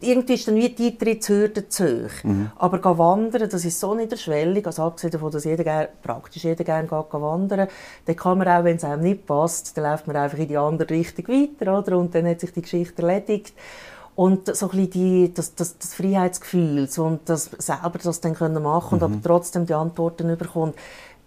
irgendwie 0.00 0.34
ist 0.34 0.48
dann 0.48 0.56
wie 0.56 0.70
die 0.70 0.88
Eintrittshürde 0.88 1.68
zu 1.68 2.04
hoch. 2.04 2.24
Mhm. 2.24 2.50
Aber 2.56 2.98
wandern, 2.98 3.48
das 3.48 3.64
ist 3.64 3.78
so 3.78 3.94
niederschwellig, 3.94 4.66
also 4.66 4.84
abgesehen 4.84 5.10
davon, 5.10 5.30
dass 5.30 5.44
jeder 5.44 5.64
gern, 5.64 5.88
praktisch 6.02 6.44
jeder 6.44 6.64
gerne 6.64 6.88
geht, 6.88 7.12
wandern, 7.12 7.68
dann 8.06 8.16
kann 8.16 8.38
man 8.38 8.48
auch, 8.48 8.64
wenn 8.64 8.76
es 8.76 8.84
einem 8.84 9.02
nicht 9.02 9.26
passt, 9.26 9.76
dann 9.76 9.84
läuft 9.84 10.06
man 10.06 10.16
einfach 10.16 10.38
in 10.38 10.48
die 10.48 10.56
andere 10.56 10.90
Richtung 10.90 11.28
weiter, 11.28 11.78
oder? 11.78 11.98
Und 11.98 12.14
dann 12.14 12.26
hat 12.26 12.40
sich 12.40 12.52
die 12.52 12.62
Geschichte 12.62 13.02
erledigt. 13.02 13.54
Und 14.16 14.54
so 14.54 14.66
ein 14.66 14.70
bisschen 14.70 14.90
die, 14.90 15.32
das, 15.32 15.54
das, 15.54 15.78
das 15.78 15.94
Freiheitsgefühl 15.94 16.88
und 16.98 17.20
das 17.26 17.50
selber 17.58 17.98
das 18.02 18.20
dann 18.20 18.34
können 18.34 18.62
machen 18.62 19.00
und 19.00 19.08
mhm. 19.08 19.14
aber 19.14 19.22
trotzdem 19.22 19.66
die 19.66 19.72
Antworten 19.72 20.36
bekommt 20.36 20.74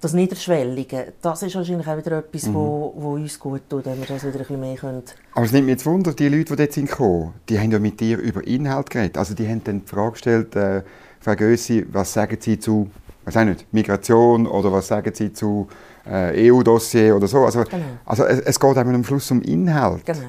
das 0.04 0.14
Niederschwellige, 0.14 1.14
das 1.22 1.44
ist 1.44 1.56
wahrscheinlich 1.56 1.88
auch 1.88 1.98
wieder 1.98 2.20
etwas, 2.20 2.48
mhm. 2.48 2.54
wo, 2.54 2.94
wo 2.98 3.14
uns 3.14 3.40
gut 3.40 3.62
tut, 3.70 3.86
wenn 3.86 3.98
wir 4.00 4.06
das 4.06 4.24
wieder 4.24 4.34
ein 4.34 4.40
bisschen 4.40 4.60
mehr 4.60 4.76
können. 4.76 5.04
Aber 5.34 5.46
es 5.46 5.52
nimmt 5.52 5.66
mich 5.66 5.74
jetzt 5.74 5.86
Wunder, 5.86 6.14
die 6.14 6.28
Leute, 6.28 6.46
die 6.46 6.56
dort 6.58 6.74
sind 6.74 6.90
gekommen, 6.90 7.34
die 7.48 7.60
haben 7.60 7.72
ja 7.72 7.80
mit 7.80 8.00
dir 8.00 8.18
über 8.18 8.46
Inhalt 8.46 8.90
geredet. 8.90 9.18
Also 9.18 9.34
die 9.34 9.48
haben 9.48 9.64
dann 9.64 9.82
die 9.82 9.88
Frage 9.88 10.12
gestellt, 10.12 10.56
äh, 10.56 10.82
Frau 11.22 11.36
Gössi, 11.36 11.86
was 11.92 12.12
sagen 12.12 12.38
Sie 12.40 12.60
zu, 12.60 12.90
was 13.24 13.36
nicht, 13.36 13.66
Migration 13.72 14.46
oder 14.46 14.74
was 14.74 14.88
sagen 14.88 15.14
Sie 15.14 15.32
zu 15.32 15.68
äh, 16.06 16.52
EU-Dossier 16.52 17.16
oder 17.16 17.28
so. 17.28 17.46
Also, 17.46 17.64
genau. 17.64 17.86
also 18.06 18.26
es, 18.26 18.42
es 18.42 18.60
geht 18.60 18.78
am 18.78 19.04
Schluss 19.06 19.32
um 19.32 19.42
Inhalt. 19.42 20.06
Genau. 20.06 20.20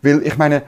Weil 0.00 0.26
ich 0.26 0.38
meine, 0.38 0.62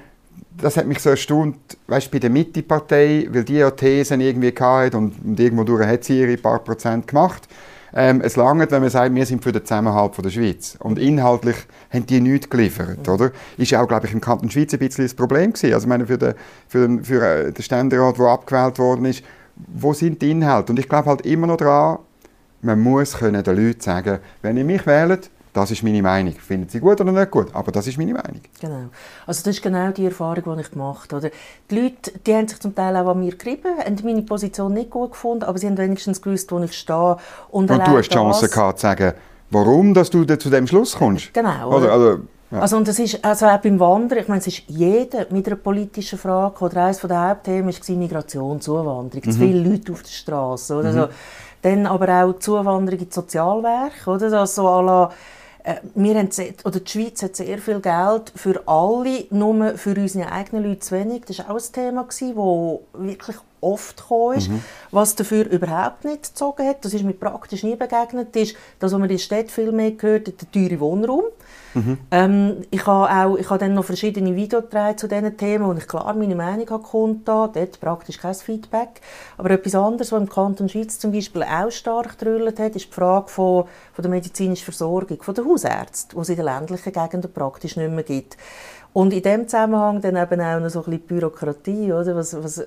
das 0.61 0.77
hat 0.77 0.87
mich 0.87 0.99
so 0.99 1.11
erstaunt, 1.11 1.57
weißt, 1.87 2.11
bei 2.11 2.19
der 2.19 2.29
Mitte-Partei, 2.29 3.29
weil 3.31 3.45
die 3.45 3.55
ja 3.55 3.71
Thesen 3.71 4.21
irgendwie 4.21 4.53
hatten 4.61 4.97
und, 4.97 5.25
und 5.25 5.41
irgendwo 5.41 5.65
durch 5.65 5.87
hat 5.87 6.05
sie 6.05 6.21
ihre 6.21 6.37
paar 6.37 6.59
Prozent 6.59 7.07
gemacht. 7.07 7.49
Ähm, 7.95 8.23
es 8.23 8.37
langt, 8.37 8.71
wenn 8.71 8.81
man 8.81 8.91
sagt, 8.91 9.15
wir 9.15 9.27
sind 9.27 9.43
für 9.43 9.53
den 9.53 9.65
Zusammenhalt 9.65 10.15
von 10.15 10.23
der 10.23 10.31
Schweiz. 10.31 10.77
Und 10.79 10.99
inhaltlich 10.99 11.57
haben 11.91 12.07
die 12.07 12.21
nichts 12.21 12.49
geliefert, 12.49 13.07
oder? 13.09 13.33
Ist 13.59 13.75
auch, 13.75 13.87
glaube 13.87 14.07
ich, 14.07 14.13
im 14.13 14.21
Kanton 14.21 14.51
Schweiz 14.51 14.73
ein 14.73 14.79
bisschen 14.79 15.05
das 15.05 15.15
Problem 15.15 15.53
gewesen. 15.53 15.75
Also, 15.75 15.85
ich 15.85 15.89
meine, 15.89 16.07
für 16.07 16.19
den, 16.19 16.35
für 16.69 16.87
den, 16.87 17.05
für 17.05 17.23
äh, 17.23 17.53
den 17.53 17.63
Ständerat, 17.63 18.19
der 18.19 18.27
abgewählt 18.27 18.79
worden 18.79 19.05
ist, 19.05 19.23
wo 19.57 19.93
sind 19.93 20.23
die 20.23 20.31
Inhalte? 20.31 20.73
Und 20.73 20.79
ich 20.79 20.89
glaube 20.89 21.09
halt 21.09 21.27
immer 21.27 21.47
noch 21.47 21.59
daran, 21.59 21.99
man 22.63 22.81
muss 22.81 23.19
können 23.19 23.43
den 23.43 23.57
Leuten 23.57 23.81
sagen, 23.81 24.19
wenn 24.41 24.57
ihr 24.57 24.65
mich 24.65 24.87
wählt, 24.87 25.31
das 25.53 25.71
ist 25.71 25.83
meine 25.83 26.03
Meinung. 26.03 26.35
Finden 26.35 26.69
Sie 26.69 26.81
gut 26.81 27.01
oder 27.01 27.13
nicht 27.13 27.31
gut? 27.31 27.55
Aber 27.55 27.71
das 27.73 27.87
ist 27.87 27.99
meine 27.99 28.15
Meinung. 28.15 28.41
Genau. 28.61 28.85
Also 29.27 29.43
das 29.45 29.57
ist 29.57 29.63
genau 29.63 29.91
die 29.91 30.07
Erfahrung, 30.07 30.57
die 30.57 30.63
ich 30.63 30.71
gemacht 30.71 31.13
habe. 31.13 31.31
Die 31.71 31.79
Leute 31.79 32.13
die 32.27 32.35
haben 32.35 32.49
sich 32.49 32.59
zum 32.59 32.75
Teil 32.75 32.97
auch 32.97 33.11
an 33.11 33.21
mir 33.21 33.37
gerieben, 33.37 33.77
haben 33.79 33.99
meine 34.05 34.23
Position 34.23 34.73
nicht 34.73 34.91
gut 34.91 35.13
gefunden, 35.13 35.45
aber 35.45 35.59
sie 35.59 35.67
haben 35.67 35.77
wenigstens 35.77 36.23
gewusst, 36.23 36.51
wo 36.53 36.59
ich 36.61 36.73
stehe. 36.73 37.17
Und, 37.51 37.71
und 37.71 37.87
du 37.87 37.97
hast 37.99 38.09
die 38.09 38.15
Chance 38.15 38.49
gehabt, 38.49 38.79
zu 38.79 38.83
sagen, 38.87 39.13
warum 39.51 39.93
dass 39.93 40.09
du 40.11 40.25
zu 40.25 40.51
dem 40.51 40.67
Schluss 40.67 40.97
kommst. 40.97 41.35
Genau. 41.35 41.77
Oder, 41.77 41.93
also, 41.93 42.19
ja. 42.53 42.61
Also, 42.61 42.77
und 42.77 42.87
das 42.87 42.99
ist, 42.99 43.25
also 43.25 43.47
auch 43.47 43.59
beim 43.59 43.81
Wandern, 43.81 44.19
ich 44.19 44.29
meine, 44.29 44.41
es 44.41 44.47
ist 44.47 44.65
jeder 44.67 45.27
mit 45.31 45.47
einer 45.47 45.57
politischen 45.57 46.19
Frage, 46.19 46.63
oder 46.63 46.85
eines 46.85 47.01
der 47.01 47.29
Hauptthemen 47.29 47.75
war 47.75 47.97
Migration, 47.97 48.61
Zuwanderung, 48.61 49.23
mhm. 49.25 49.31
zu 49.31 49.39
viele 49.39 49.71
Leute 49.71 49.93
auf 49.93 50.03
der 50.03 50.11
Straße, 50.11 50.75
oder 50.75 50.93
mhm. 50.93 50.97
so. 50.97 51.09
Dann 51.63 51.87
aber 51.87 52.25
auch 52.25 52.39
Zuwanderung 52.41 53.01
in 53.01 53.11
Sozialwerk, 53.11 54.07
oder, 54.07 54.29
das 54.29 54.55
so 54.55 54.69
à 54.69 54.83
la, 54.83 55.11
wir 55.95 56.15
haben 56.17 56.31
sehr, 56.31 56.55
oder 56.65 56.81
die 56.81 56.91
Schweiz 56.91 57.23
hat 57.23 57.37
sehr 57.37 57.59
viel 57.59 57.81
Geld 57.81 58.33
für 58.35 58.63
alle, 58.67 59.27
nur 59.31 59.77
für 59.77 59.95
unsere 59.95 60.31
eigenen 60.33 60.65
Leute 60.65 60.81
zu 60.81 60.95
wenig. 60.97 61.25
Das 61.27 61.39
war 61.39 61.51
auch 61.51 61.61
ein 61.61 61.73
Thema, 61.73 62.05
das 62.05 62.21
wirklich 62.21 63.37
oft 63.61 63.97
gekommen 63.97 64.39
ist. 64.39 64.49
Mhm. 64.51 64.65
Was 64.91 65.15
dafür 65.15 65.49
überhaupt 65.49 66.05
nicht 66.05 66.25
gezogen 66.25 66.67
hat, 66.67 66.85
das 66.85 66.95
ist 66.95 67.05
mir 67.05 67.13
praktisch 67.13 67.63
nie 67.63 67.77
begegnet, 67.77 68.35
ist, 68.35 68.57
dass, 68.81 68.93
was 68.93 68.99
man 68.99 69.09
in 69.09 69.17
der 69.17 69.23
Stadt 69.23 69.51
viel 69.51 69.73
mehr 69.73 69.93
gehört, 69.93 70.27
der 70.27 70.51
teure 70.51 70.81
Wohnraum. 70.81 71.25
Mhm. 71.75 71.99
Ähm, 72.11 72.57
ich 72.71 72.87
habe 72.87 73.11
auch, 73.11 73.37
ich 73.37 73.49
habe 73.49 73.59
dann 73.59 73.75
noch 73.75 73.85
verschiedene 73.85 74.35
Videos 74.37 74.65
zu 74.97 75.09
diesen 75.09 75.37
Themen, 75.37 75.67
wo 75.67 75.73
ich 75.73 75.89
klar 75.89 76.15
meine 76.15 76.35
Meinung 76.35 76.69
habe 76.71 77.17
dort 77.25 77.81
praktisch 77.81 78.19
kein 78.19 78.35
Feedback. 78.35 79.01
Aber 79.39 79.51
etwas 79.51 79.75
anderes, 79.75 80.13
was 80.13 80.21
im 80.21 80.29
Kanton 80.29 80.69
Schweiz 80.69 80.99
zum 80.99 81.13
Beispiel 81.13 81.43
auch 81.43 81.71
stark 81.71 82.19
gedrüllt 82.19 82.59
hat, 82.59 82.77
ist 82.77 82.87
die 82.87 82.93
Frage 82.93 83.29
von, 83.29 83.65
von 83.93 84.03
der 84.03 84.11
medizinischen 84.11 84.65
Versorgung, 84.65 85.23
von 85.23 85.35
den 85.35 85.47
Hausärzten, 85.47 86.17
die 86.17 86.23
es 86.23 86.29
in 86.29 86.37
den 86.37 86.45
ländlichen 86.45 86.93
Gegenden 86.93 87.33
praktisch 87.33 87.77
nicht 87.77 87.91
mehr 87.91 88.05
gibt. 88.05 88.37
Und 88.93 89.13
in 89.13 89.23
dem 89.23 89.49
Zusammenhang 89.49 90.01
dann 90.03 90.17
eben 90.17 90.41
auch 90.41 90.61
noch 90.61 90.69
so 90.69 90.81
ein 90.81 90.85
bisschen 90.85 91.07
Bürokratie, 91.07 91.93
oder? 91.93 92.15
Was, 92.15 92.35
was, 92.43 92.59
äh, 92.59 92.67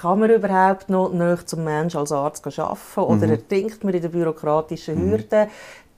kann 0.00 0.18
man 0.18 0.30
überhaupt 0.30 0.88
noch 0.88 1.12
näher 1.12 1.38
zum 1.44 1.64
Menschen 1.64 1.98
als 1.98 2.12
Arzt 2.12 2.46
arbeiten 2.46 3.00
oder 3.00 3.26
mhm. 3.26 3.32
ertrinkt 3.32 3.84
man 3.84 3.94
in 3.94 4.02
den 4.02 4.10
bürokratischen 4.10 5.06
mhm. 5.06 5.12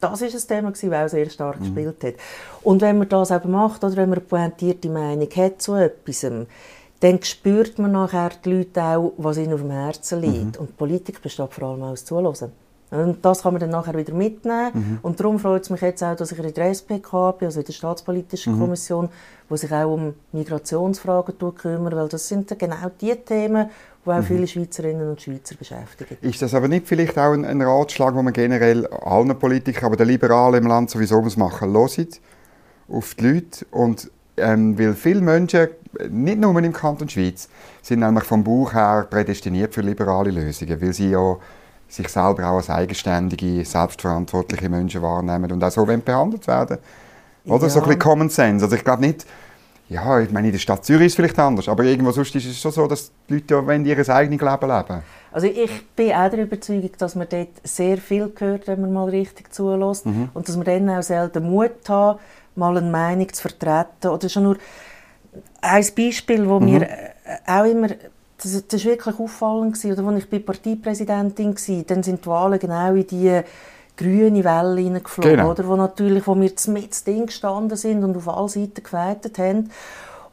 Das 0.00 0.20
ist 0.20 0.34
ein 0.34 0.48
Thema, 0.48 0.70
das 0.70 1.10
sehr 1.10 1.30
stark 1.30 1.60
mhm. 1.60 1.64
gespielt 1.64 2.04
hat. 2.04 2.14
Und 2.62 2.82
wenn 2.82 2.98
man 2.98 3.08
das 3.08 3.30
eben 3.30 3.50
macht, 3.50 3.82
oder 3.82 3.96
wenn 3.96 4.10
man 4.10 4.18
eine 4.18 4.26
pointierte 4.26 4.88
Meinung 4.88 5.28
hat 5.34 5.62
zu 5.62 5.74
etwas, 5.74 6.26
dann 7.00 7.22
spürt 7.22 7.78
man 7.78 7.92
nachher 7.92 8.30
die 8.44 8.52
Leute 8.52 8.82
auch, 8.82 9.12
was 9.16 9.38
ihnen 9.38 9.54
auf 9.54 9.60
dem 9.60 9.70
Herzen 9.70 10.20
liegt. 10.20 10.56
Mhm. 10.56 10.60
Und 10.60 10.76
Politik 10.76 11.22
besteht 11.22 11.52
vor 11.52 11.68
allem 11.68 11.82
aus 11.82 12.04
Zuhören. 12.04 12.52
Und 13.02 13.24
das 13.24 13.42
kann 13.42 13.52
man 13.52 13.60
dann 13.60 13.70
nachher 13.70 13.96
wieder 13.96 14.14
mitnehmen. 14.14 14.70
Mhm. 14.72 14.98
Und 15.02 15.20
darum 15.20 15.38
freut 15.38 15.62
es 15.62 15.70
mich 15.70 15.80
jetzt 15.80 16.02
auch, 16.02 16.16
dass 16.16 16.32
ich 16.32 16.38
in 16.38 16.52
der 16.52 16.70
SPK 16.70 17.32
bin, 17.32 17.46
also 17.46 17.60
in 17.60 17.66
der 17.66 17.72
Staatspolitischen 17.72 18.54
mhm. 18.54 18.60
Kommission, 18.60 19.08
wo 19.48 19.56
sich 19.56 19.72
auch 19.72 19.92
um 19.92 20.14
Migrationsfragen 20.32 21.34
kümmert, 21.54 21.94
weil 21.94 22.08
das 22.08 22.28
sind 22.28 22.58
genau 22.58 22.90
die 23.00 23.14
Themen, 23.14 23.70
die 24.04 24.10
auch 24.10 24.16
mhm. 24.16 24.22
viele 24.22 24.46
Schweizerinnen 24.46 25.08
und 25.08 25.20
Schweizer 25.20 25.54
beschäftigen. 25.56 26.16
Ist 26.20 26.42
das 26.42 26.54
aber 26.54 26.68
nicht 26.68 26.86
vielleicht 26.86 27.18
auch 27.18 27.32
ein, 27.32 27.44
ein 27.44 27.62
Ratschlag, 27.62 28.14
den 28.14 28.24
man 28.24 28.32
generell 28.32 28.86
allen 28.86 29.38
Politikern, 29.38 29.86
aber 29.86 29.96
den 29.96 30.08
Liberalen 30.08 30.62
im 30.62 30.68
Land 30.68 30.90
sowieso 30.90 31.20
muss 31.20 31.36
machen 31.36 31.72
muss? 31.72 31.98
auf 32.88 33.14
die 33.14 33.28
Leute 33.28 33.66
und 33.70 34.10
ähm, 34.36 34.78
weil 34.78 34.94
viele 34.94 35.20
Menschen, 35.20 35.68
nicht 36.10 36.38
nur 36.38 36.56
im 36.62 36.72
Kanton 36.72 37.08
Schweiz, 37.08 37.48
sind 37.82 38.00
nämlich 38.00 38.24
vom 38.24 38.44
Bauch 38.44 38.74
her 38.74 39.06
prädestiniert 39.08 39.74
für 39.74 39.80
liberale 39.80 40.30
Lösungen, 40.30 40.80
weil 40.80 40.92
sie 40.92 41.10
ja 41.10 41.36
sich 41.88 42.08
selber 42.08 42.48
auch 42.48 42.56
als 42.56 42.70
eigenständige, 42.70 43.64
selbstverantwortliche 43.64 44.68
Menschen 44.68 45.02
wahrnehmen 45.02 45.50
und 45.52 45.62
auch 45.62 45.70
so 45.70 45.84
behandelt 45.84 46.46
werden. 46.46 46.78
Oder 47.44 47.64
ja. 47.64 47.68
so 47.68 47.80
ein 47.80 47.84
bisschen 47.84 47.98
Common 48.00 48.28
Sense. 48.28 48.64
Also 48.64 48.76
ich 48.76 48.84
glaube 48.84 49.02
nicht, 49.02 49.24
ja, 49.88 50.18
ich 50.20 50.32
meine, 50.32 50.48
in 50.48 50.52
der 50.52 50.58
Stadt 50.58 50.84
Zürich 50.84 51.06
ist 51.06 51.12
es 51.12 51.16
vielleicht 51.16 51.38
anders, 51.38 51.68
aber 51.68 51.84
irgendwo 51.84 52.10
sonst 52.10 52.34
ist 52.34 52.46
es 52.46 52.60
schon 52.60 52.72
so, 52.72 52.88
dass 52.88 53.12
die 53.28 53.34
Leute 53.34 53.54
ja 53.54 53.72
ihr 53.72 54.08
eigenes 54.08 54.08
Leben 54.08 54.68
leben. 54.68 55.02
Also 55.30 55.46
ich 55.46 55.86
bin 55.94 56.12
auch 56.12 56.28
der 56.28 56.42
Überzeugung, 56.42 56.90
dass 56.98 57.14
man 57.14 57.28
dort 57.28 57.48
sehr 57.62 57.98
viel 57.98 58.32
hört, 58.36 58.66
wenn 58.66 58.80
man 58.80 58.92
mal 58.92 59.08
richtig 59.08 59.52
zulässt 59.54 60.06
mhm. 60.06 60.30
und 60.34 60.48
dass 60.48 60.56
man 60.56 60.64
dann 60.64 60.90
auch 60.90 61.02
selten 61.02 61.48
Mut 61.48 61.88
hat, 61.88 62.18
mal 62.56 62.76
eine 62.76 62.90
Meinung 62.90 63.32
zu 63.32 63.42
vertreten. 63.42 64.08
Oder 64.08 64.28
schon 64.28 64.42
nur 64.42 64.56
ein 65.60 65.86
Beispiel, 65.94 66.46
das 66.46 66.60
mhm. 66.60 66.64
mir 66.64 66.82
äh, 66.82 67.10
auch 67.46 67.64
immer 67.64 67.88
das, 68.42 68.66
das 68.66 68.84
wirklich 68.84 69.18
auffallend 69.18 69.74
gewesen. 69.74 69.92
Oder 69.92 70.08
als 70.08 70.24
ich 70.24 70.30
bei 70.30 70.38
Parteipräsidentin 70.38 71.54
war, 71.54 71.82
dann 71.84 72.02
sind 72.02 72.24
die 72.24 72.28
Wahlen 72.28 72.58
genau 72.58 72.94
in 72.94 73.06
die 73.06 73.40
grüne 73.96 74.44
Welle 74.44 74.80
hineingeflogen, 74.80 75.36
genau. 75.36 75.50
oder? 75.50 75.66
Wo 75.66 75.76
natürlich, 75.76 76.26
wo 76.26 76.34
wir 76.34 76.52
mit 76.68 77.06
Ding 77.06 77.26
gestanden 77.26 77.76
sind 77.76 78.04
und 78.04 78.16
auf 78.16 78.28
alle 78.28 78.48
Seiten 78.48 78.82
geweitet 78.82 79.38
haben. 79.38 79.70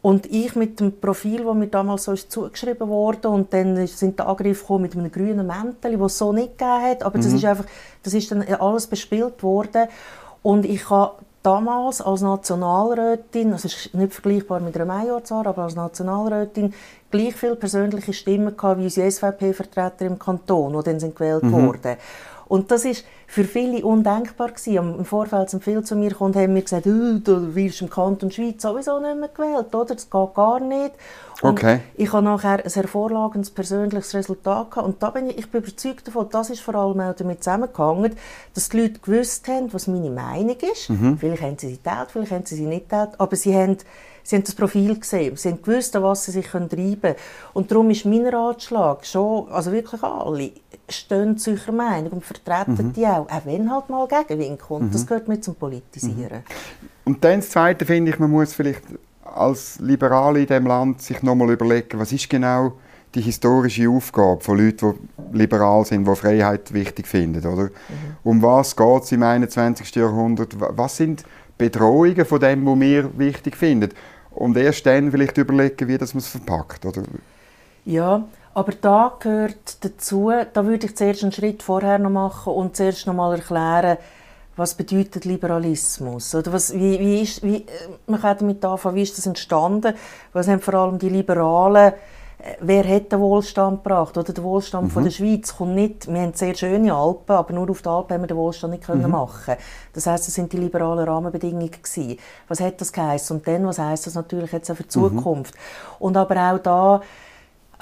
Und 0.01 0.25
ich 0.25 0.53
mit 0.57 0.81
dem 0.81 0.99
Profil, 0.99 1.45
das 1.45 1.55
mir 1.55 1.67
damals 1.67 2.03
so 2.03 2.11
ist 2.11 2.29
zugeschrieben 2.29 2.89
wurde, 2.89 3.29
und 3.29 3.53
dann 3.53 3.87
sind 3.87 4.19
die 4.19 4.23
Angriffe 4.23 4.77
mit 4.77 4.97
einem 4.97 5.09
grünen 5.09 5.47
Mäntel, 5.47 5.97
das 5.97 6.11
es 6.11 6.17
so 6.17 6.33
nicht 6.33 6.57
gegeben 6.57 6.81
hat, 6.81 7.03
aber 7.03 7.17
mhm. 7.17 7.23
das 7.23 7.31
ist 7.31 7.45
einfach, 7.45 7.65
das 8.03 8.13
ist 8.13 8.29
dann 8.29 8.43
alles 8.43 8.87
bespielt 8.87 9.41
worden. 9.43 9.87
Und 10.41 10.65
ich 10.65 10.89
habe 10.89 11.13
damals 11.43 12.01
als 12.01 12.21
Nationalrätin, 12.21 13.51
das 13.51 13.65
ist 13.65 13.93
nicht 13.93 14.13
vergleichbar 14.13 14.61
mit 14.61 14.75
einer 14.75 14.85
Majorzahn, 14.85 15.45
aber 15.45 15.63
als 15.63 15.75
Nationalrätin 15.75 16.73
gleich 17.11 17.35
viele 17.35 17.55
persönliche 17.55 18.13
Stimmen 18.13 18.57
gehabt 18.57 18.79
wie 18.79 18.85
unsere 18.85 19.11
SVP-Vertreter 19.11 20.05
im 20.05 20.17
Kanton, 20.17 20.73
die 20.77 20.83
dann 20.83 20.99
sind 20.99 21.15
gewählt 21.15 21.43
mhm. 21.43 21.51
wurden. 21.51 21.97
Und 22.47 22.71
das 22.71 22.85
ist 22.85 23.05
für 23.27 23.43
viele 23.45 23.83
undenkbar 23.85 24.49
gewesen. 24.49 24.97
Im 24.99 25.05
Vorfeld 25.05 25.49
sind 25.49 25.63
viele 25.63 25.83
zu 25.83 25.95
mir 25.95 26.09
gekommen 26.09 26.33
und 26.33 26.41
haben 26.41 26.53
mir 26.53 26.61
gesagt, 26.61 26.85
oh, 26.85 27.19
du 27.23 27.55
wirst 27.55 27.81
im 27.81 27.89
Kanton 27.89 28.31
Schweiz 28.31 28.61
sowieso 28.61 28.99
nicht 28.99 29.19
mehr 29.19 29.29
gewählt, 29.29 29.73
oder? 29.73 29.95
Das 29.95 30.09
geht 30.09 30.33
gar 30.33 30.59
nicht. 30.59 30.91
Und 31.43 31.59
okay. 31.59 31.81
ich 31.95 32.11
habe 32.13 32.23
nachher 32.23 32.63
ein 32.63 32.71
hervorragendes 32.71 33.51
persönliches 33.51 34.13
Resultat 34.13 34.71
gehabt. 34.71 34.87
Und 34.87 35.03
da 35.03 35.09
bin 35.09 35.29
ich, 35.29 35.37
ich 35.39 35.51
bin 35.51 35.61
überzeugt 35.61 36.07
davon, 36.07 36.27
das 36.31 36.49
ist 36.49 36.61
vor 36.61 36.75
allem 36.75 36.99
auch 37.01 37.13
damit 37.13 37.43
zusammengehangen, 37.43 38.15
dass 38.53 38.69
die 38.69 38.81
Leute 38.81 38.99
gewusst 38.99 39.47
haben, 39.49 39.73
was 39.73 39.87
meine 39.87 40.09
Meinung 40.09 40.55
ist. 40.71 40.89
Mhm. 40.89 41.17
Vielleicht 41.17 41.41
haben 41.41 41.57
sie 41.57 41.67
sie 41.67 41.77
geteilt, 41.77 42.11
vielleicht 42.11 42.31
haben 42.31 42.45
sie 42.45 42.55
sie 42.55 42.65
nicht 42.65 42.89
geteilt, 42.89 43.11
aber 43.17 43.35
sie 43.35 43.53
haben 43.53 43.77
Sie 44.25 44.37
haben 44.37 44.43
das 44.45 44.55
Profil 44.55 44.97
gesehen, 44.97 45.35
sie 45.35 45.49
haben 45.49 45.61
gewusst, 45.61 45.93
an 45.97 46.03
was 46.03 46.23
sie 46.23 46.31
sich 46.31 46.47
treiben 46.47 46.69
können. 46.71 47.15
Und 47.51 47.69
darum 47.69 47.89
ist 47.89 48.05
mein 48.05 48.25
Ratschlag 48.25 49.05
schon, 49.05 49.49
also 49.51 49.73
wirklich 49.73 50.01
alle, 50.01 50.51
stehen 50.87 51.37
zu 51.37 51.51
ihrer 51.51 51.73
Meinung 51.73 52.13
und 52.13 52.23
vertreten 52.23 52.77
mhm. 52.77 52.93
die 52.93 53.05
auch, 53.05 53.29
auch 53.29 53.45
wenn 53.45 53.69
halt 53.69 53.89
mal 53.89 54.07
Gegenwind 54.07 54.61
kommt. 54.61 54.85
Mhm. 54.85 54.91
Das 54.91 55.05
gehört 55.05 55.27
mit 55.27 55.43
zum 55.43 55.55
Politisieren. 55.55 56.37
Mhm. 56.37 56.89
Und 57.03 57.23
dann 57.23 57.41
das 57.41 57.49
Zweite 57.49 57.85
finde 57.85 58.11
ich, 58.11 58.19
man 58.19 58.31
muss 58.31 58.53
vielleicht 58.53 58.83
als 59.23 59.79
Liberale 59.79 60.41
in 60.41 60.47
diesem 60.47 60.67
Land 60.67 61.01
sich 61.01 61.21
nochmal 61.23 61.51
überlegen, 61.51 61.99
was 61.99 62.11
ist 62.11 62.29
genau 62.29 62.73
die 63.15 63.21
historische 63.21 63.89
Aufgabe 63.89 64.41
von 64.41 64.57
Leuten, 64.57 65.09
die 65.31 65.37
liberal 65.37 65.85
sind, 65.85 66.07
die 66.07 66.15
Freiheit 66.15 66.73
wichtig 66.73 67.07
finden, 67.07 67.45
oder? 67.45 67.63
Mhm. 67.63 67.71
Um 68.23 68.41
was 68.41 68.75
geht 68.75 69.03
es 69.03 69.11
im 69.11 69.23
21. 69.23 69.93
Jahrhundert? 69.95 70.55
Was 70.57 70.97
sind 70.97 71.23
Bedrohungen 71.57 72.25
von 72.25 72.39
dem, 72.39 72.65
was 72.65 72.79
wir 72.79 73.17
wichtig 73.17 73.55
finden? 73.55 73.91
Und 74.31 74.57
erst 74.57 74.85
dann 74.85 75.11
vielleicht 75.11 75.37
überlegen, 75.37 75.87
wie 75.87 75.97
das 75.97 76.13
man 76.13 76.19
es 76.19 76.27
verpackt, 76.27 76.85
oder? 76.85 77.03
Ja, 77.85 78.23
aber 78.55 78.71
da 78.79 79.15
gehört 79.19 79.83
dazu, 79.83 80.31
da 80.53 80.65
würde 80.65 80.87
ich 80.87 80.95
zuerst 80.95 81.23
einen 81.23 81.31
Schritt 81.31 81.61
vorher 81.61 81.99
noch 81.99 82.09
machen 82.09 82.53
und 82.53 82.75
zuerst 82.75 83.05
noch 83.05 83.13
mal 83.13 83.35
erklären, 83.35 83.97
was 84.55 84.75
bedeutet 84.75 85.25
Liberalismus? 85.25 86.35
Oder 86.35 86.53
was, 86.53 86.73
wie, 86.73 86.99
wie 86.99 87.21
ist, 87.21 87.43
wie, 87.43 87.57
äh, 87.57 87.89
man 88.07 88.21
kann 88.21 88.37
damit 88.37 88.63
anfangen, 88.63 88.95
wie 88.95 89.01
ist 89.03 89.17
das 89.17 89.25
entstanden? 89.25 89.95
Was 90.31 90.47
haben 90.47 90.59
vor 90.59 90.75
allem 90.75 90.99
die 90.99 91.09
Liberalen, 91.09 91.93
äh, 92.37 92.55
wer 92.59 92.87
hat 92.87 93.11
den 93.11 93.19
Wohlstand 93.19 93.83
gebracht? 93.83 94.17
Oder 94.17 94.31
der 94.31 94.43
Wohlstand 94.43 94.87
mhm. 94.87 94.91
von 94.91 95.03
der 95.03 95.11
Schweiz 95.11 95.55
kommt 95.55 95.75
nicht, 95.75 96.07
wir 96.07 96.21
haben 96.21 96.33
sehr 96.33 96.53
schöne 96.53 96.93
Alpen, 96.93 97.35
aber 97.35 97.53
nur 97.53 97.69
auf 97.69 97.81
den 97.81 97.91
Alpen 97.91 98.13
haben 98.13 98.21
wir 98.21 98.27
den 98.27 98.37
Wohlstand 98.37 98.73
nicht 98.73 98.85
können 98.85 99.03
mhm. 99.03 99.11
machen 99.11 99.55
Das 99.93 100.05
heißt, 100.05 100.27
das 100.27 100.33
sind 100.35 100.53
die 100.53 100.57
liberalen 100.57 101.07
Rahmenbedingungen 101.07 101.71
gewesen. 101.71 102.19
Was 102.47 102.59
hat 102.59 102.79
das 102.79 102.93
geheißen? 102.93 103.37
Und 103.37 103.47
dann, 103.47 103.65
was 103.65 103.79
heißt 103.79 104.05
das 104.05 104.13
natürlich 104.13 104.51
jetzt 104.51 104.69
auch 104.69 104.75
für 104.75 104.83
die 104.83 104.99
mhm. 104.99 105.17
Zukunft? 105.17 105.55
Und 105.97 106.15
aber 106.15 106.53
auch 106.53 106.59
da, 106.59 107.01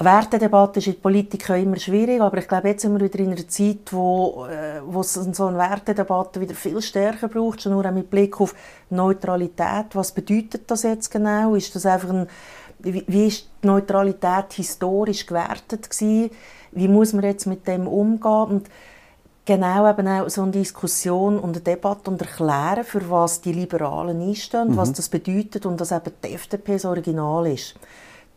Wertedebatte 0.05 0.79
ist 0.79 0.87
in 0.87 0.93
der 0.93 1.01
Politik 1.01 1.49
immer 1.49 1.77
schwierig, 1.77 2.21
aber 2.21 2.37
ich 2.37 2.47
glaube, 2.47 2.69
jetzt 2.69 2.81
sind 2.81 2.93
wir 2.93 3.05
wieder 3.05 3.19
in 3.19 3.31
einer 3.31 3.47
Zeit, 3.47 3.91
wo, 3.91 4.45
äh, 4.45 4.81
wo 4.85 5.01
es 5.01 5.13
so 5.13 5.45
eine 5.47 5.57
Wertedebatte 5.57 6.39
wieder 6.39 6.55
viel 6.55 6.81
stärker 6.81 7.27
braucht, 7.27 7.61
schon 7.61 7.73
nur 7.73 7.85
auch 7.85 7.91
mit 7.91 8.09
Blick 8.09 8.39
auf 8.39 8.55
Neutralität. 8.89 9.87
Was 9.93 10.11
bedeutet 10.11 10.69
das 10.69 10.83
jetzt 10.83 11.09
genau? 11.09 11.55
Ist 11.55 11.75
das 11.75 11.85
einfach 11.85 12.09
ein, 12.09 12.27
wie, 12.79 13.03
wie 13.07 13.27
ist 13.27 13.47
die 13.63 13.67
Neutralität 13.67 14.53
historisch 14.53 15.25
gewertet 15.25 15.89
gewesen? 15.89 16.31
Wie 16.71 16.87
muss 16.87 17.13
man 17.13 17.23
jetzt 17.23 17.45
mit 17.47 17.67
dem 17.67 17.87
umgehen? 17.87 18.43
Und 18.43 18.69
genau 19.45 19.89
eben 19.89 20.07
auch 20.07 20.29
so 20.29 20.43
eine 20.43 20.51
Diskussion 20.51 21.39
und 21.39 21.55
eine 21.55 21.63
Debatte 21.63 22.09
und 22.09 22.21
erklären, 22.21 22.83
für 22.83 23.09
was 23.09 23.41
die 23.41 23.53
Liberalen 23.53 24.21
einstehen, 24.21 24.69
mhm. 24.69 24.77
was 24.77 24.93
das 24.93 25.09
bedeutet 25.09 25.65
und 25.65 25.81
dass 25.81 25.91
eben 25.91 26.13
die 26.23 26.33
FDP 26.33 26.73
das 26.73 26.85
Original 26.85 27.47
ist. 27.47 27.75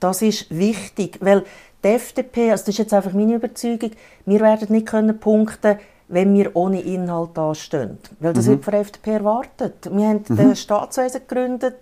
Das 0.04 0.20
ist 0.20 0.50
wichtig, 0.50 1.16
weil 1.22 1.44
die 1.82 1.88
FDP, 1.88 2.50
also 2.50 2.64
das 2.64 2.74
ist 2.74 2.78
jetzt 2.78 2.92
einfach 2.92 3.14
meine 3.14 3.36
Überzeugung, 3.36 3.92
wir 4.26 4.40
werden 4.40 4.70
nicht 4.70 4.86
können 4.86 5.18
punkten, 5.18 5.78
wenn 6.08 6.34
wir 6.34 6.54
ohne 6.54 6.82
Inhalt 6.82 7.30
dastehen. 7.34 7.98
Weil 8.20 8.34
das 8.34 8.46
mhm. 8.46 8.50
wird 8.50 8.64
von 8.64 8.72
der 8.72 8.80
FDP 8.80 9.10
erwartet. 9.12 9.90
Wir 9.90 10.08
haben 10.08 10.24
mhm. 10.28 10.36
das 10.36 10.60
Staatswesen 10.60 11.22
gegründet, 11.26 11.76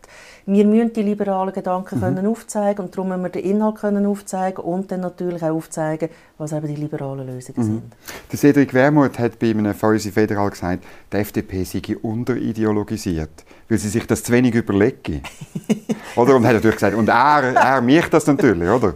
wir 0.47 0.65
müssen 0.65 0.93
die 0.93 1.03
liberalen 1.03 1.53
Gedanken 1.53 1.97
mhm. 1.97 2.01
können 2.01 2.27
aufzeigen 2.27 2.85
und 2.85 2.97
darum 2.97 3.09
müssen 3.09 3.23
wir 3.23 3.29
den 3.31 3.45
Inhalt 3.45 3.77
können 3.77 4.07
aufzeigen 4.07 4.65
und 4.65 4.91
dann 4.91 5.01
natürlich 5.01 5.43
auch 5.43 5.55
aufzeigen, 5.55 6.09
was 6.39 6.53
eben 6.53 6.67
die 6.67 6.77
liberalen 6.77 7.27
Lösungen 7.27 7.59
mhm. 7.59 7.65
sind. 7.65 7.83
Der 8.31 8.39
Cedric 8.39 8.75
Wermuth 8.75 9.19
hat 9.19 9.39
bei 9.39 9.51
einem 9.51 9.75
Fäuse 9.75 10.13
Federal 10.13 10.51
gesagt, 10.51 10.85
die 11.13 11.17
FDP 11.17 11.65
sei 11.65 11.83
unterideologisiert, 12.01 13.45
weil 13.69 13.79
sie 13.79 13.89
sich 13.89 14.07
das 14.07 14.23
zu 14.23 14.33
wenig 14.33 14.55
überlegen. 14.55 15.23
oder? 16.17 16.37
Und 16.37 16.47
hat 16.47 16.55
natürlich 16.55 16.77
gesagt, 16.77 16.97
und 16.97 17.09
er, 17.09 17.55
er 17.55 17.81
mich 17.81 18.07
das 18.07 18.27
natürlich, 18.27 18.69
oder? 18.69 18.95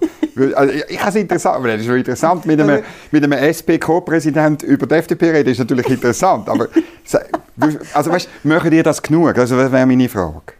Also 0.55 0.73
ich, 0.89 1.01
habe 1.01 1.11
es 1.11 1.17
interessant, 1.17 1.57
aber 1.57 1.69
das 1.69 1.81
ist 1.81 1.89
interessant, 1.89 2.45
mit 2.45 2.61
einem, 2.61 2.83
mit 3.11 3.25
einem 3.25 3.33
SP-Co-Präsident 3.33 4.63
über 4.63 4.87
die 4.87 4.95
FDP 4.95 5.31
reden, 5.31 5.51
ist 5.51 5.59
natürlich 5.59 5.89
interessant, 5.89 6.49
aber 6.49 6.69
also 7.95 8.11
weißt, 8.11 8.29
machen 8.45 8.73
ihr 8.73 8.83
das 8.83 9.03
genug? 9.03 9.39
Also 9.39 9.57
das 9.57 9.73
wäre 9.73 9.87
meine 9.87 10.09
Frage. 10.09 10.53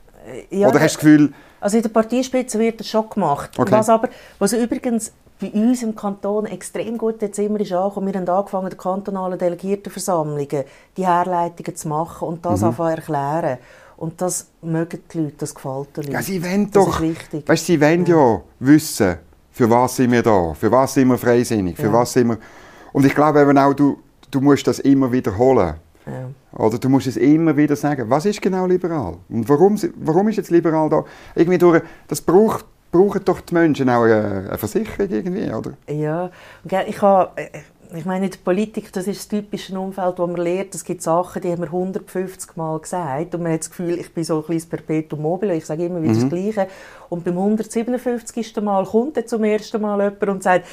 Ja, 0.51 0.69
Oder 0.69 0.81
hast 0.81 0.95
du 0.95 0.97
das 0.97 0.99
Gefühl... 0.99 1.33
Also 1.61 1.77
in 1.77 1.83
der 1.83 1.91
Parteispitze 1.91 2.59
wird 2.59 2.81
das 2.81 2.89
schon 2.89 3.09
gemacht. 3.11 3.51
Okay. 3.59 3.73
Was 3.73 3.89
aber, 3.89 4.09
was 4.39 4.53
übrigens 4.53 5.13
bei 5.41 5.51
uns 5.51 5.83
im 5.83 5.95
Kanton 5.95 6.47
extrem 6.47 6.97
gut 6.97 7.21
jetzt 7.21 7.39
immer 7.39 7.61
ist 7.61 7.73
angekommen, 7.73 8.13
wir 8.13 8.21
haben 8.21 8.29
angefangen, 8.29 8.71
die 8.71 8.77
kantonalen 8.77 9.39
Delegiertenversammlungen, 9.39 10.65
die 10.97 11.07
Herleitungen 11.07 11.77
zu 11.77 11.89
machen 11.89 12.29
und 12.29 12.45
das 12.45 12.61
mhm. 12.61 12.69
einfach 12.69 12.91
erklären. 12.91 13.59
Und 13.97 14.21
das 14.21 14.49
mögen 14.61 15.01
die 15.13 15.19
Leute, 15.19 15.37
das 15.39 15.55
gefällt 15.55 15.97
den 15.97 16.05
Leuten. 16.05 16.13
Ja, 16.13 16.23
sie 16.23 16.43
wollen 16.43 16.71
das 16.71 16.85
doch, 16.85 17.01
weißt, 17.01 17.67
sie 17.67 17.81
wollen 17.81 18.05
ja. 18.07 18.17
ja 18.17 18.43
wissen, 18.61 19.17
für 19.57 19.71
was 19.71 19.97
sind 19.97 20.13
wir 20.13 20.23
da, 20.23 20.53
für 20.53 20.71
was 20.71 20.93
sind 20.93 21.09
wir 21.09 21.17
freisinnig, 21.17 21.77
für 21.77 21.87
ja. 21.87 21.93
was 21.93 22.13
sind 22.13 22.29
wir... 22.29 22.37
Und 22.93 23.07
ich 23.07 23.15
glaube 23.15 23.41
eben 23.41 23.57
auch, 23.57 23.73
du, 23.73 23.99
du 24.31 24.43
musst 24.43 24.67
das 24.67 24.81
immer 24.81 25.11
wiederholen. 25.11 25.77
Ja. 26.05 26.29
Oder 26.63 26.79
du 26.79 26.91
musst 26.91 27.07
es 27.07 27.17
immer 27.17 27.57
wieder 27.57 27.75
sagen, 27.75 28.05
was 28.11 28.27
ist 28.27 28.43
genau 28.43 28.67
liberal? 28.67 29.17
Und 29.31 29.49
warum, 29.49 29.79
warum 29.97 30.29
ist 30.29 30.37
jetzt 30.37 30.51
liberal 30.51 30.91
da? 30.91 31.05
Irgendwie 31.35 31.57
durch, 31.57 31.83
das 32.07 32.21
braucht, 32.21 32.67
brauchen 32.93 33.25
doch 33.25 33.41
die 33.41 33.55
Menschen 33.55 33.89
auch 33.89 34.03
eine, 34.03 34.45
eine 34.47 34.59
Versicherung 34.59 35.09
irgendwie, 35.09 35.51
oder? 35.51 35.73
Ja, 35.89 36.31
ich 36.87 37.01
habe... 37.01 37.31
Ich 37.95 38.05
meine, 38.05 38.27
in 38.27 38.31
der 38.31 38.39
Politik, 38.39 38.93
das 38.93 39.07
ist 39.07 39.21
das 39.21 39.29
typische 39.29 39.79
Umfeld, 39.79 40.19
wo 40.19 40.27
man 40.27 40.37
lernt, 40.37 40.75
es 40.75 40.85
gibt 40.85 41.03
Sachen, 41.03 41.43
die 41.43 41.51
haben 41.51 41.61
wir 41.61 41.67
150 41.67 42.57
Mal 42.57 42.79
gesagt 42.81 43.35
und 43.35 43.43
man 43.43 43.53
hat 43.53 43.61
das 43.61 43.71
Gefühl, 43.71 43.99
ich 43.99 44.13
bin 44.13 44.25
so 44.25 44.39
ein 44.39 44.45
kleines 44.45 44.67
Perpetuum 44.67 45.23
mobile, 45.23 45.55
ich 45.55 45.65
sage 45.65 45.87
immer 45.87 46.03
wieder 46.03 46.15
mhm. 46.15 46.21
das 46.21 46.29
Gleiche. 46.29 46.69
Und 47.09 47.25
beim 47.25 47.39
157. 47.39 48.57
Mal 48.63 48.85
kommt 48.85 49.17
dann 49.17 49.27
zum 49.27 49.45
ersten 49.45 49.81
Mal 49.81 50.03
jemand 50.03 50.29
und 50.29 50.43
sagt, 50.43 50.67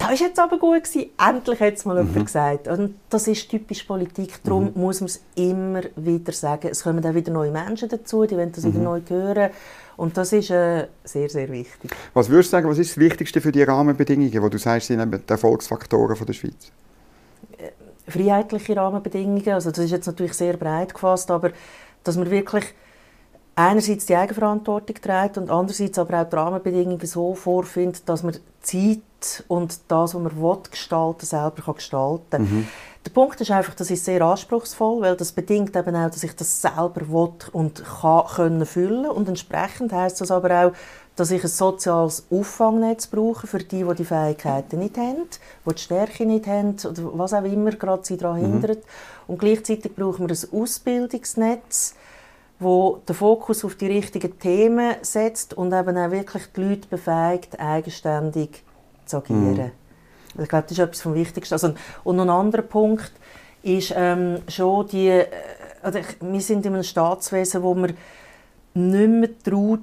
das 0.00 0.08
war 0.08 0.28
jetzt 0.28 0.38
aber 0.38 0.58
gut, 0.58 0.84
gewesen. 0.84 1.10
endlich 1.18 1.60
hat 1.60 1.74
es 1.74 1.84
mal 1.84 2.02
mhm. 2.02 2.08
jemand 2.08 2.26
gesagt. 2.26 2.68
Und 2.68 2.94
das 3.10 3.28
ist 3.28 3.48
typisch 3.50 3.82
Politik, 3.82 4.42
darum 4.42 4.72
mhm. 4.74 4.80
muss 4.80 5.00
man 5.00 5.06
es 5.08 5.20
immer 5.34 5.82
wieder 5.94 6.32
sagen. 6.32 6.68
Es 6.70 6.82
kommen 6.82 7.02
dann 7.02 7.14
wieder 7.14 7.30
neue 7.30 7.50
Menschen 7.50 7.88
dazu, 7.88 8.24
die 8.24 8.34
wollen 8.34 8.50
das 8.50 8.64
mhm. 8.64 8.74
wieder 8.74 8.82
neu 8.82 9.00
hören. 9.06 9.50
Und 9.98 10.16
das 10.16 10.32
ist 10.32 10.50
äh, 10.50 10.86
sehr, 11.04 11.28
sehr 11.28 11.50
wichtig. 11.50 11.94
Was 12.14 12.30
würdest 12.30 12.48
du 12.48 12.52
sagen, 12.52 12.68
was 12.70 12.78
ist 12.78 12.92
das 12.92 12.98
Wichtigste 12.98 13.42
für 13.42 13.52
die 13.52 13.62
Rahmenbedingungen, 13.62 14.42
wo 14.42 14.48
du 14.48 14.58
sagst, 14.58 14.86
sind 14.86 15.12
die 15.12 15.30
Erfolgsfaktoren 15.30 16.16
von 16.16 16.26
der 16.26 16.32
Schweiz? 16.32 16.72
Äh, 17.58 18.10
freiheitliche 18.10 18.74
Rahmenbedingungen, 18.74 19.50
also 19.50 19.70
das 19.70 19.84
ist 19.84 19.90
jetzt 19.90 20.06
natürlich 20.06 20.32
sehr 20.32 20.56
breit 20.56 20.94
gefasst, 20.94 21.30
aber 21.30 21.50
dass 22.02 22.16
man 22.16 22.30
wirklich 22.30 22.64
einerseits 23.60 24.06
die 24.06 24.16
Eigenverantwortung 24.16 24.96
trägt 24.96 25.38
und 25.38 25.50
andererseits 25.50 25.98
aber 25.98 26.22
auch 26.22 26.28
die 26.28 26.36
Rahmenbedingungen 26.36 27.06
so 27.06 27.34
vorfindet, 27.34 28.08
dass 28.08 28.22
man 28.22 28.36
Zeit 28.62 29.44
und 29.48 29.78
das, 29.88 30.14
was 30.14 30.22
man 30.22 30.40
will, 30.40 30.58
gestalten 30.70 31.26
selber 31.26 31.62
kann 31.62 31.74
gestalten 31.74 32.24
kann. 32.30 32.42
Mhm. 32.42 32.68
Der 33.04 33.10
Punkt 33.10 33.40
ist 33.40 33.50
einfach, 33.50 33.74
das 33.74 33.90
ist 33.90 34.04
sehr 34.04 34.20
anspruchsvoll, 34.20 35.00
weil 35.00 35.16
das 35.16 35.32
bedingt 35.32 35.74
eben 35.74 35.96
auch, 35.96 36.10
dass 36.10 36.22
ich 36.22 36.36
das 36.36 36.60
selber 36.60 37.08
will 37.08 37.32
und 37.52 37.82
kann 37.82 38.26
können 38.26 38.66
füllen 38.66 39.06
und 39.06 39.28
entsprechend 39.28 39.92
heißt 39.92 40.20
das 40.20 40.30
aber 40.30 40.66
auch, 40.66 40.72
dass 41.16 41.30
ich 41.30 41.42
ein 41.42 41.48
soziales 41.48 42.26
Auffangnetz 42.30 43.06
brauche 43.06 43.46
für 43.46 43.58
die, 43.58 43.84
die 43.84 43.94
die 43.94 44.04
Fähigkeiten 44.04 44.78
nicht 44.78 44.96
haben, 44.96 45.26
die 45.66 45.74
die 45.74 45.80
Stärke 45.80 46.26
nicht 46.26 46.46
haben 46.46 46.76
oder 46.84 47.18
was 47.18 47.34
auch 47.34 47.44
immer 47.44 47.72
gerade 47.72 48.04
sie 48.04 48.16
daran 48.16 48.40
mhm. 48.40 48.52
hindert. 48.52 48.84
Und 49.26 49.38
gleichzeitig 49.38 49.94
brauchen 49.94 50.28
wir 50.28 50.36
ein 50.36 50.60
Ausbildungsnetz, 50.60 51.94
wo 52.60 53.00
den 53.08 53.16
Fokus 53.16 53.64
auf 53.64 53.74
die 53.74 53.86
richtigen 53.86 54.38
Themen 54.38 54.94
setzt 55.02 55.54
und 55.54 55.72
eben 55.72 55.96
auch 55.96 56.10
wirklich 56.10 56.44
die 56.54 56.62
Leute 56.62 56.88
befähigt, 56.88 57.58
eigenständig 57.58 58.62
zu 59.06 59.16
agieren. 59.16 59.72
Mhm. 60.34 60.42
Ich 60.42 60.48
glaube, 60.48 60.64
das 60.64 60.72
ist 60.72 60.78
etwas 60.78 61.00
vom 61.00 61.14
Wichtigsten. 61.14 61.54
Also, 61.54 61.74
und 62.04 62.20
ein 62.20 62.30
anderer 62.30 62.62
Punkt 62.62 63.12
ist 63.62 63.92
ähm, 63.96 64.42
schon 64.48 64.86
die, 64.88 65.08
äh, 65.08 65.26
also 65.82 65.98
wir 66.20 66.40
sind 66.40 66.64
in 66.66 66.74
einem 66.74 66.82
Staatswesen, 66.82 67.62
wo 67.62 67.74
man 67.74 67.94
nicht 68.74 69.08
mehr 69.08 69.38
traut, 69.42 69.80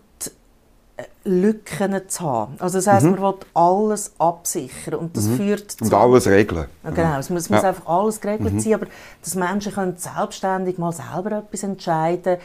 äh, 0.97 1.03
Lücken 1.25 1.99
zu 2.07 2.21
haben. 2.23 2.55
Also 2.59 2.77
das 2.77 2.87
heisst, 2.87 3.05
mhm. 3.05 3.13
man 3.13 3.21
will 3.21 3.39
alles 3.53 4.13
absichern 4.19 4.95
und 4.95 5.17
das 5.17 5.25
mhm. 5.25 5.37
führt 5.37 5.71
zu... 5.71 5.83
Und 5.83 5.93
alles 5.93 6.27
regeln. 6.27 6.67
Ja, 6.83 6.89
genau, 6.91 7.19
es 7.19 7.29
muss, 7.29 7.49
ja. 7.49 7.55
muss 7.55 7.65
einfach 7.65 7.87
alles 7.87 8.21
geregelt 8.21 8.53
mhm. 8.53 8.59
sein, 8.59 8.73
aber 8.75 8.87
dass 9.21 9.35
Menschen 9.35 9.73
können 9.73 9.97
selbstständig 9.97 10.77
mal 10.77 10.93
selber 10.93 11.39
etwas 11.39 11.63
entscheiden 11.63 12.37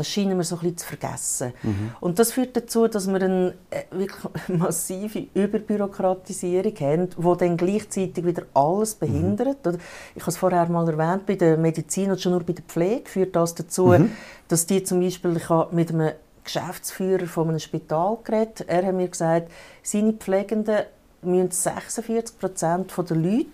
das 0.00 0.08
scheinen 0.08 0.38
wir 0.38 0.44
so 0.44 0.56
ein 0.56 0.60
bisschen 0.60 0.78
zu 0.78 0.86
vergessen. 0.86 1.52
Mhm. 1.62 1.92
Und 2.00 2.18
das 2.18 2.32
führt 2.32 2.56
dazu, 2.56 2.88
dass 2.88 3.06
wir 3.06 3.20
eine 3.20 3.54
äh, 3.68 3.82
wirklich 3.90 4.22
massive 4.48 5.26
Überbürokratisierung 5.34 6.74
haben, 6.80 7.10
die 7.10 7.38
dann 7.38 7.56
gleichzeitig 7.56 8.24
wieder 8.24 8.44
alles 8.54 8.94
behindert. 8.94 9.64
Mhm. 9.66 9.78
Ich 10.14 10.22
habe 10.22 10.30
es 10.30 10.38
vorher 10.38 10.66
mal 10.70 10.88
erwähnt, 10.88 11.26
bei 11.26 11.34
der 11.34 11.58
Medizin 11.58 12.10
und 12.10 12.20
schon 12.20 12.32
nur 12.32 12.42
bei 12.42 12.54
der 12.54 12.64
Pflege 12.64 13.08
führt 13.08 13.36
das 13.36 13.54
dazu, 13.54 13.88
mhm. 13.88 14.12
dass 14.48 14.66
die 14.66 14.82
zum 14.82 15.00
Beispiel, 15.00 15.36
ich 15.36 15.48
habe 15.50 15.74
mit 15.76 15.90
einem 15.90 16.12
Geschäftsführer 16.44 17.26
von 17.26 17.50
einem 17.50 17.58
Spital 17.58 18.16
geredet, 18.24 18.64
er 18.66 18.86
hat 18.86 18.94
mir 18.94 19.08
gesagt, 19.08 19.50
seine 19.82 20.14
Pflegenden 20.14 20.84
müssen 21.22 21.50
46 21.50 22.38
Prozent 22.38 22.92
der 22.96 23.16
Leute 23.16 23.46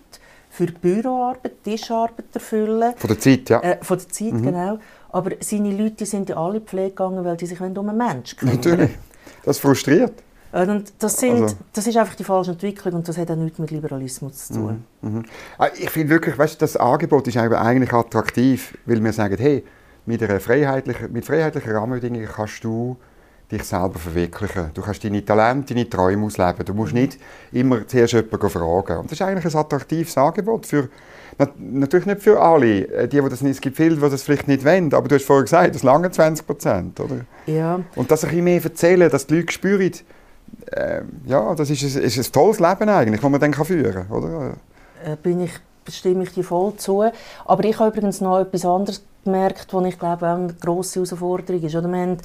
für 0.49 0.67
Büroarbeit, 0.67 1.63
Tischarbeit 1.63 2.25
erfüllen. 2.33 2.93
Von 2.95 3.07
der 3.07 3.19
Zeit, 3.19 3.49
ja. 3.49 3.59
Äh, 3.59 3.77
von 3.81 3.97
der 3.97 4.09
Zeit, 4.09 4.33
mhm. 4.33 4.43
genau. 4.43 4.79
Aber 5.09 5.31
seine 5.39 5.75
Leute 5.75 6.05
sind 6.05 6.29
ja 6.29 6.37
alle 6.37 6.61
Pflege 6.61 6.89
gegangen, 6.89 7.23
weil 7.23 7.37
die 7.37 7.45
sich 7.45 7.59
um 7.59 7.65
einen 7.67 7.97
Menschen 7.97 8.37
kümmern. 8.37 8.55
Natürlich. 8.55 8.91
Das 9.43 9.59
frustriert. 9.59 10.13
Und 10.51 10.93
das, 10.99 11.17
sind, 11.17 11.43
also. 11.43 11.55
das 11.73 11.87
ist 11.87 11.97
einfach 11.97 12.15
die 12.15 12.23
falsche 12.23 12.51
Entwicklung 12.51 12.95
und 12.95 13.07
das 13.07 13.17
hat 13.17 13.29
auch 13.29 13.35
nichts 13.35 13.59
mit 13.59 13.69
Liberalismus 13.69 14.47
zu 14.47 14.53
tun. 14.53 14.83
Mhm. 15.01 15.09
Mhm. 15.09 15.25
Ah, 15.57 15.67
ich 15.77 15.89
finde 15.89 16.11
wirklich, 16.11 16.37
weißt, 16.37 16.61
das 16.61 16.77
Angebot 16.77 17.27
ist 17.27 17.37
eigentlich 17.37 17.93
attraktiv, 17.93 18.77
weil 18.85 19.03
wir 19.03 19.13
sagen, 19.13 19.37
hey, 19.37 19.63
mit, 20.05 20.23
einer 20.23 20.39
freiheitlichen, 20.39 21.11
mit 21.11 21.25
freiheitlichen 21.25 21.71
Rahmenbedingungen 21.73 22.27
kannst 22.27 22.63
du 22.63 22.95
dich 23.51 23.63
selber 23.63 23.99
verwirklichen. 23.99 24.71
Du 24.73 24.81
kannst 24.81 25.03
deine 25.03 25.23
Talente, 25.23 25.73
deine 25.73 25.89
Träume 25.89 26.25
ausleben. 26.25 26.65
Du 26.65 26.73
musst 26.73 26.93
mhm. 26.93 27.01
nicht 27.01 27.19
immer 27.51 27.85
zuerst 27.85 28.13
jemanden 28.13 28.49
fragen. 28.49 28.97
Und 28.99 29.05
das 29.05 29.13
ist 29.13 29.21
eigentlich 29.21 29.53
ein 29.53 29.59
attraktives 29.59 30.17
Angebot 30.17 30.65
für 30.65 30.89
natürlich 31.57 32.05
nicht 32.05 32.21
für 32.21 32.41
alle. 32.41 32.87
Äh, 32.87 33.07
die, 33.07 33.21
die 33.21 33.29
das 33.29 33.41
nicht, 33.41 33.53
es 33.53 33.61
gibt 33.61 33.77
viele, 33.77 33.95
die 33.95 34.01
das 34.01 34.23
vielleicht 34.23 34.47
nicht 34.47 34.65
wollen. 34.65 34.93
Aber 34.93 35.07
du 35.07 35.15
hast 35.15 35.25
vorhin 35.25 35.45
gesagt, 35.45 35.75
das 35.75 35.83
lange 35.83 36.11
20 36.11 36.45
Prozent, 36.45 36.99
oder? 36.99 37.21
Ja. 37.45 37.79
Und 37.95 38.11
das 38.11 38.23
ein 38.23 38.29
bisschen 38.29 38.43
mehr 38.43 38.63
erzählen, 38.63 39.09
dass 39.09 39.27
die 39.27 39.35
Leute 39.35 39.51
spüren, 39.51 39.91
äh, 40.71 41.01
ja, 41.25 41.55
das 41.55 41.69
ist 41.69 41.83
ein, 41.83 42.03
ist 42.03 42.17
ein 42.17 42.31
tolles 42.31 42.59
Leben 42.59 42.89
eigentlich, 42.89 43.21
das 43.21 43.29
man 43.29 43.39
dann 43.39 43.53
führen 43.53 44.07
kann, 44.07 44.09
oder? 44.09 44.53
Äh, 45.05 45.15
bin 45.21 45.41
ich, 45.41 45.51
stimme 45.89 46.23
ich 46.23 46.33
dir 46.33 46.43
voll 46.43 46.73
zu. 46.77 47.03
Aber 47.45 47.63
ich 47.63 47.79
habe 47.79 47.89
übrigens 47.89 48.21
noch 48.21 48.39
etwas 48.39 48.65
anderes 48.65 49.03
gemerkt, 49.23 49.73
was 49.73 49.85
ich 49.85 49.99
glaube 49.99 50.25
auch 50.27 50.35
eine 50.35 50.53
grosse 50.53 50.95
Herausforderung 50.95 51.61
ist. 51.61 51.75
Oder? 51.75 51.87
Wir 51.87 51.97
haben 52.01 52.17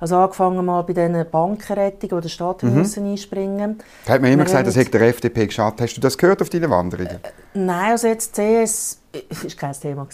also 0.00 0.16
angefangen 0.16 0.64
mal 0.64 0.82
bei 0.82 0.92
diesen 0.92 1.24
Bankenrettungen, 1.30 2.16
wo 2.16 2.20
der 2.20 2.28
Staat 2.28 2.62
mhm. 2.62 2.74
müssen 2.74 3.10
einspringen 3.10 3.78
Da 4.06 4.14
hat 4.14 4.22
man 4.22 4.30
immer 4.30 4.42
wir 4.42 4.46
gesagt, 4.46 4.66
das 4.66 4.76
hätte 4.76 4.92
der 4.92 5.08
FDP 5.08 5.46
geschadet. 5.46 5.80
Hast 5.80 5.94
du 5.94 6.00
das 6.00 6.16
gehört 6.16 6.40
auf 6.40 6.50
deinen 6.50 6.70
Wanderungen? 6.70 7.08
Äh, 7.22 7.30
nein, 7.54 7.92
also 7.92 8.06
jetzt 8.06 8.34
CS 8.34 9.00
war 9.12 9.50
kein 9.56 9.72
Thema. 9.72 10.06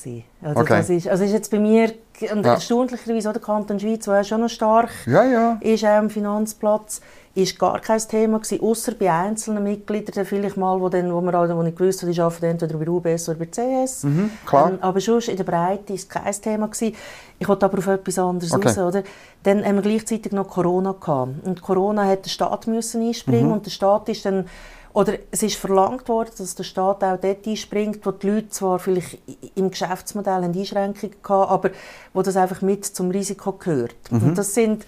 Also, 0.43 0.61
okay. 0.61 0.79
das 0.79 0.91
ist, 0.91 1.09
also 1.09 1.25
ist 1.25 1.33
jetzt 1.33 1.51
bei 1.51 1.59
mir, 1.59 1.93
und 2.33 2.45
ja. 2.45 2.55
erstaunlicherweise 2.55 3.29
auch 3.29 3.33
der 3.33 3.43
Kanton 3.43 3.81
Schweiz, 3.81 4.05
der 4.05 4.25
schon 4.25 4.41
noch 4.41 4.49
stark 4.49 4.91
ja, 5.07 5.25
ja. 5.25 5.59
ist 5.61 5.85
am 5.85 6.11
Finanzplatz, 6.11 7.01
ist 7.35 7.59
gar 7.59 7.81
kein 7.81 7.99
Thema 7.99 8.39
gewesen, 8.39 8.63
außer 8.63 8.93
bei 8.93 9.11
einzelnen 9.11 9.65
Mitgliedern, 9.65 10.25
vielleicht 10.25 10.57
mal, 10.57 10.81
wo, 10.81 10.89
dann, 10.89 11.13
wo, 11.13 11.21
man, 11.21 11.35
wo 11.35 11.63
ich 11.65 11.75
gewusst 11.75 12.03
habe, 12.03 12.13
die 12.13 12.21
arbeiten 12.21 12.45
entweder 12.45 12.79
bei 12.79 12.89
UBS 12.89 13.29
oder 13.29 13.39
bei 13.39 13.47
CS. 13.47 14.05
Mhm, 14.05 14.31
klar. 14.47 14.71
Ähm, 14.71 14.79
aber 14.81 15.01
sonst 15.01 15.29
in 15.29 15.37
der 15.37 15.45
Breite 15.45 15.89
war 15.89 15.97
es 15.97 16.09
kein 16.09 16.33
Thema 16.33 16.69
gewesen. 16.69 16.95
Ich 17.39 17.49
wollte 17.49 17.67
aber 17.67 17.79
auf 17.79 17.87
etwas 17.89 18.19
anderes 18.19 18.53
okay. 18.53 18.69
raus, 18.69 18.79
oder? 18.79 19.03
Dann 19.43 19.65
haben 19.65 19.77
wir 19.77 19.83
gleichzeitig 19.83 20.31
noch 20.33 20.49
Corona 20.49 20.93
gehabt. 20.93 21.45
Und 21.45 21.61
Corona 21.61 22.05
hat 22.05 22.25
der 22.25 22.31
Staat 22.31 22.69
müssen 22.69 23.03
einspringen 23.03 23.47
mhm. 23.47 23.53
und 23.53 23.67
der 23.67 23.71
Staat 23.71 24.09
ist 24.09 24.25
dann 24.25 24.47
oder 24.93 25.15
es 25.33 25.43
ist 25.43 25.57
verlangt 25.57 26.09
worden, 26.09 26.31
dass 26.39 26.55
der 26.55 26.63
Staat 26.63 27.03
auch 27.03 27.19
dort 27.21 27.45
einspringt, 27.49 28.07
wo 28.07 28.13
die 28.13 28.31
Leute 28.31 28.51
zwar 28.51 28.79
vielleicht 28.79 29.19
im 29.57 29.71
Geschäftsmodell 29.71 30.45
eine 30.45 30.57
Einschränkung 30.57 31.11
hatten, 31.25 31.51
aber 31.51 31.71
wo 32.13 32.23
das 32.23 32.37
einfach 32.37 32.63
mit 32.63 32.85
zum 32.85 33.11
Risiko 33.11 33.55
gehört. 33.55 33.97
Mhm. 34.11 34.23
Und 34.23 34.39
das 34.39 34.55
sind 34.55 34.87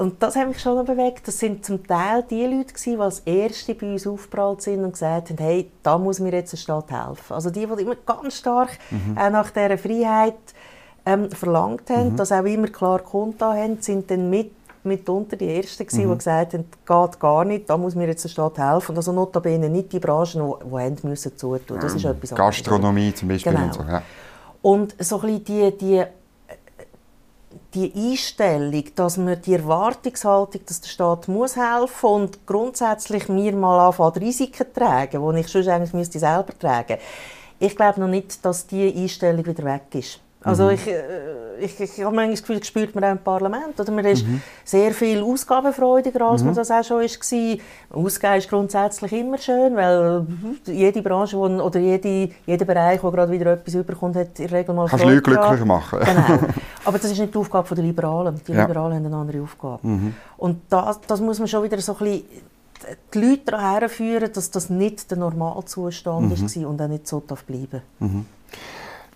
und 0.00 0.22
das 0.22 0.34
hat 0.34 0.48
mich 0.48 0.58
schon 0.58 0.82
bewegt. 0.86 1.28
Das 1.28 1.38
sind 1.38 1.62
zum 1.62 1.86
Teil 1.86 2.24
die 2.30 2.46
Leute, 2.46 2.72
die 2.72 2.96
als 2.96 3.20
Erste 3.20 3.74
bei 3.74 3.92
uns 3.92 4.06
aufgeprallt 4.06 4.62
sind 4.62 4.82
und 4.82 4.92
gesagt 4.92 5.28
haben, 5.28 5.36
hey, 5.38 5.70
da 5.82 5.98
muss 5.98 6.20
mir 6.20 6.32
jetzt 6.32 6.52
der 6.52 6.56
Staat 6.56 6.90
helfen. 6.90 7.34
Also 7.34 7.50
die, 7.50 7.66
die 7.66 7.82
immer 7.82 7.96
ganz 8.06 8.38
stark 8.38 8.70
mhm. 8.90 9.14
äh, 9.18 9.28
nach 9.28 9.50
dieser 9.50 9.76
Freiheit 9.76 10.38
ähm, 11.04 11.30
verlangt 11.30 11.90
haben, 11.90 12.12
mhm. 12.12 12.16
dass 12.16 12.32
auch 12.32 12.44
immer 12.44 12.68
klar 12.68 13.00
Konto 13.00 13.44
haben, 13.44 13.82
sind 13.82 14.10
dann 14.10 14.30
mit 14.30 14.52
mitunter 14.84 15.36
die 15.36 15.54
Ersten 15.54 15.84
gewesen, 15.84 16.06
mhm. 16.06 16.12
die 16.12 16.16
gesagt 16.16 16.54
haben, 16.54 16.64
geht 16.64 17.20
gar 17.20 17.44
nicht, 17.44 17.68
da 17.68 17.76
muss 17.76 17.94
mir 17.94 18.06
jetzt 18.06 18.24
der 18.24 18.30
Staat 18.30 18.56
helfen. 18.56 18.92
Und 18.92 18.96
also 18.96 19.12
notabene 19.12 19.68
nicht 19.68 19.92
die 19.92 19.98
Branchen, 19.98 20.42
die, 20.42 20.66
die 20.66 20.76
haben 20.78 20.96
müssen 21.02 21.36
zutun. 21.36 21.78
Das 21.78 21.94
ist 21.94 22.06
etwas 22.06 22.34
Gastronomie 22.34 23.12
zum 23.12 23.28
Beispiel 23.28 23.52
genau. 23.52 23.64
und 23.66 23.74
so. 23.74 23.82
Ja. 23.82 24.02
Und 24.62 24.94
so 24.98 25.20
ein 25.20 25.40
bisschen 25.40 25.44
die, 25.44 25.76
die 25.76 26.04
die 27.74 27.92
Einstellung, 27.94 28.84
dass 28.94 29.16
man 29.16 29.40
die 29.42 29.54
Erwartungshaltung, 29.54 30.60
dass 30.66 30.80
der 30.80 30.88
Staat 30.88 31.28
muss 31.28 31.56
helfen 31.56 32.06
und 32.06 32.46
grundsätzlich 32.46 33.28
mir 33.28 33.52
mal 33.52 33.86
anfangen, 33.88 34.18
Risiken 34.18 34.66
tragen, 34.74 35.34
die 35.34 35.40
ich 35.40 35.48
sonst 35.48 35.68
eigentlich 35.68 35.92
müsste 35.92 36.18
selber 36.18 36.58
tragen. 36.58 36.98
Ich 37.58 37.76
glaube 37.76 38.00
noch 38.00 38.08
nicht, 38.08 38.44
dass 38.44 38.66
diese 38.66 38.96
Einstellung 38.96 39.46
wieder 39.46 39.64
weg 39.64 39.82
ist. 39.92 40.20
Also 40.42 40.64
mhm. 40.64 40.70
ich, 40.70 40.86
äh, 40.86 41.00
ich, 41.60 41.80
ich, 41.80 41.98
ich 41.98 42.04
habe 42.04 42.16
manchmal 42.16 42.30
das 42.30 42.40
Gefühl, 42.40 42.58
das 42.58 42.68
spürt 42.68 42.94
man 42.94 43.04
auch 43.04 43.10
im 43.10 43.18
Parlament. 43.18 43.78
Oder? 43.78 43.92
Man 43.92 44.06
ist 44.06 44.26
mhm. 44.26 44.40
sehr 44.64 44.92
viel 44.92 45.22
ausgabenfreudiger, 45.22 46.22
als 46.22 46.40
mhm. 46.40 46.48
man 46.48 46.54
das 46.56 46.70
auch 46.70 46.82
schon 46.82 47.02
war. 47.02 47.58
Ausgeben 47.90 48.34
ist 48.36 48.48
grundsätzlich 48.48 49.12
immer 49.12 49.36
schön, 49.36 49.76
weil 49.76 50.26
jede 50.66 51.02
Branche 51.02 51.36
wo, 51.36 51.44
oder 51.44 51.78
jede, 51.78 52.30
jeder 52.46 52.64
Bereich, 52.64 53.00
der 53.00 53.10
gerade 53.10 53.32
wieder 53.32 53.52
etwas 53.52 53.74
überkommt, 53.74 54.16
hat 54.16 54.38
in 54.38 54.48
der 54.48 54.58
Regel 54.58 54.74
mal 54.74 54.88
Kannst 54.88 55.04
Leute 55.04 55.20
glücklich 55.20 55.64
machen. 55.64 55.98
Genau. 56.00 56.38
Aber 56.84 56.98
das 56.98 57.10
ist 57.10 57.18
nicht 57.18 57.34
die 57.34 57.38
Aufgabe 57.38 57.74
der 57.74 57.84
Liberalen. 57.84 58.40
Die 58.46 58.52
ja. 58.52 58.62
Liberalen 58.62 58.96
haben 58.96 59.06
eine 59.06 59.16
andere 59.16 59.42
Aufgabe. 59.42 59.86
Mhm. 59.86 60.14
Und 60.36 60.60
das, 60.68 61.00
das 61.06 61.20
muss 61.20 61.38
man 61.38 61.48
schon 61.48 61.62
wieder 61.64 61.80
so 61.80 61.92
ein 61.92 61.98
bisschen 61.98 62.22
die 63.14 63.18
Leute 63.20 63.42
daran 63.46 63.80
herführen, 63.80 64.30
dass 64.32 64.50
das 64.50 64.70
nicht 64.70 65.10
der 65.10 65.18
Normalzustand 65.18 66.26
mhm. 66.26 66.46
ist 66.46 66.56
und 66.56 66.80
auch 66.80 66.88
nicht 66.88 67.06
so 67.06 67.22
darf 67.26 67.44
bleiben 67.44 67.82
mhm. 67.98 68.26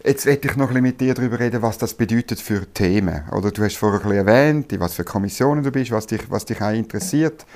Jetzt 0.07 0.27
möchte 0.27 0.49
ich 0.49 0.57
noch 0.57 0.67
ein 0.67 0.69
bisschen 0.69 0.83
mit 0.83 1.01
dir 1.01 1.15
darüber 1.15 1.41
reden, 1.41 1.63
was 1.63 1.79
das 1.79 1.95
bedeutet 1.95 2.39
für 2.39 2.71
Themen. 2.75 3.23
Oder 3.33 3.51
du 3.51 3.65
hast 3.65 3.77
vorher 3.79 4.01
ein 4.01 4.07
bisschen 4.07 4.27
erwähnt, 4.29 4.71
in 4.71 4.81
was 4.81 4.93
für 4.93 5.03
Kommissionen 5.03 5.65
du 5.65 5.71
bist, 5.71 5.91
was 5.93 6.07
dich, 6.07 6.31
was 6.31 6.45
dich 6.45 6.61
auch 6.61 6.73
interessiert. 6.73 7.47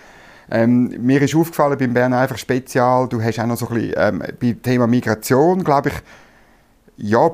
Ähm, 0.51 0.95
mir 1.05 1.21
ist 1.21 1.35
aufgefallen 1.35 1.77
beim 1.77 1.93
Bern 1.93 2.15
einfach 2.15 2.39
spezial, 2.39 3.07
du 3.07 3.23
hast 3.23 3.39
auch 3.39 3.47
noch 3.47 3.59
so 3.59 3.69
ein 3.69 3.75
bisschen 3.75 3.95
ähm, 3.99 4.23
beim 4.41 4.63
Thema 4.63 4.87
Migration, 4.87 5.63
glaube 5.63 5.91
ich, 5.91 5.95
ja, 6.97 7.31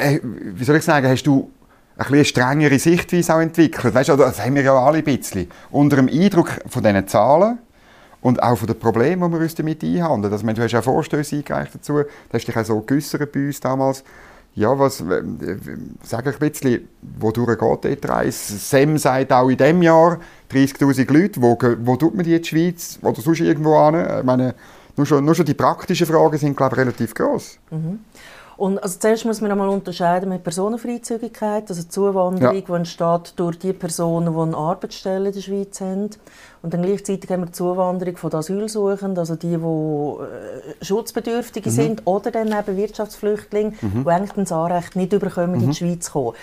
äh, 0.00 0.20
wie 0.22 0.62
soll 0.62 0.76
ich 0.76 0.84
sagen, 0.84 1.08
hast 1.08 1.24
du 1.24 1.50
ein 1.96 2.06
eine 2.06 2.24
strengere 2.24 2.78
Sichtweise 2.78 3.34
auch 3.34 3.40
entwickelt. 3.40 3.94
Weißt 3.94 4.10
du, 4.10 4.16
das 4.16 4.44
haben 4.44 4.54
wir 4.54 4.62
ja 4.62 4.74
alle 4.74 4.98
ein 4.98 5.04
bisschen. 5.04 5.48
Unter 5.70 5.96
dem 5.96 6.08
Eindruck 6.08 6.50
von 6.68 6.82
diesen 6.82 7.08
Zahlen 7.08 7.58
und 8.20 8.42
auch 8.42 8.56
von 8.56 8.66
den 8.66 8.78
Problemen, 8.78 9.30
die 9.30 9.36
wir 9.36 9.42
uns 9.42 9.54
damit 9.54 9.82
einhandeln. 9.82 10.32
Also, 10.32 10.46
du 10.46 10.62
hast 10.62 10.74
auch 10.74 10.84
Vorstöße 10.84 11.36
eingereicht 11.36 11.74
dazu, 11.74 11.94
du 11.94 12.06
hast 12.32 12.46
dich 12.46 12.56
auch 12.56 12.64
so 12.64 12.80
geäussert 12.80 13.32
bei 13.32 13.46
uns 13.46 13.60
damals. 13.60 14.04
Ja, 14.54 14.78
was, 14.78 15.02
äh, 15.02 15.22
sag 16.02 16.26
ein 16.26 16.34
bisschen, 16.38 16.88
wodurch 17.02 17.58
geht 17.58 18.02
die 18.02 18.06
Reise? 18.06 18.56
SEM 18.56 18.96
sagt 18.96 19.30
auch 19.32 19.50
in 19.50 19.58
diesem 19.58 19.82
Jahr 19.82 20.18
30'000 20.50 21.12
Leute, 21.12 21.42
wo, 21.42 21.58
wo 21.84 21.96
tut 21.96 22.14
man 22.14 22.24
die 22.24 22.34
in 22.34 22.40
die 22.40 22.48
Schweiz 22.48 22.98
oder 23.02 23.20
sonst 23.20 23.40
irgendwo 23.40 23.76
an? 23.76 24.18
Ich 24.18 24.24
meine, 24.24 24.54
nur 24.96 25.04
schon, 25.04 25.24
nur 25.24 25.34
schon 25.34 25.44
die 25.44 25.52
praktischen 25.52 26.06
Fragen 26.06 26.38
sind, 26.38 26.56
glaube 26.56 26.74
ich, 26.74 26.80
relativ 26.80 27.14
groß. 27.14 27.58
Mhm. 27.70 28.00
Und 28.56 28.82
also 28.82 28.98
zuerst 28.98 29.26
muss 29.26 29.42
man 29.42 29.50
einmal 29.50 29.68
unterscheiden 29.68 30.30
mit 30.30 30.42
Personenfreizügigkeit, 30.42 31.68
also 31.68 31.82
Zuwanderung, 31.82 32.54
ja. 32.54 32.60
die 32.60 32.72
entsteht 32.72 33.34
durch 33.36 33.58
die 33.58 33.74
Personen, 33.74 34.32
die 34.32 34.40
eine 34.40 34.56
Arbeitsstelle 34.56 35.28
in 35.28 35.34
der 35.34 35.40
Schweiz 35.42 35.80
haben. 35.80 36.10
Und 36.62 36.72
dann 36.72 36.82
gleichzeitig 36.82 37.30
haben 37.30 37.42
wir 37.42 37.46
die 37.46 37.52
Zuwanderung 37.52 38.16
von 38.16 38.30
den 38.30 38.38
Asylsuchenden, 38.38 39.18
also 39.18 39.36
die, 39.36 39.56
die 39.56 40.82
äh, 40.82 40.84
Schutzbedürftige 40.84 41.68
mhm. 41.68 41.74
sind 41.74 42.02
oder 42.06 42.30
dann 42.30 42.48
eben 42.48 42.76
Wirtschaftsflüchtlinge, 42.76 43.74
mhm. 43.82 44.04
die 44.04 44.10
eigentlich 44.10 44.32
das 44.32 44.52
Anrecht 44.52 44.96
nicht 44.96 45.12
überkommen, 45.12 45.50
mhm. 45.50 45.54
in 45.54 45.60
die 45.60 45.66
mhm. 45.66 45.74
Schweiz 45.74 46.06
zu 46.06 46.12
kommen. 46.12 46.34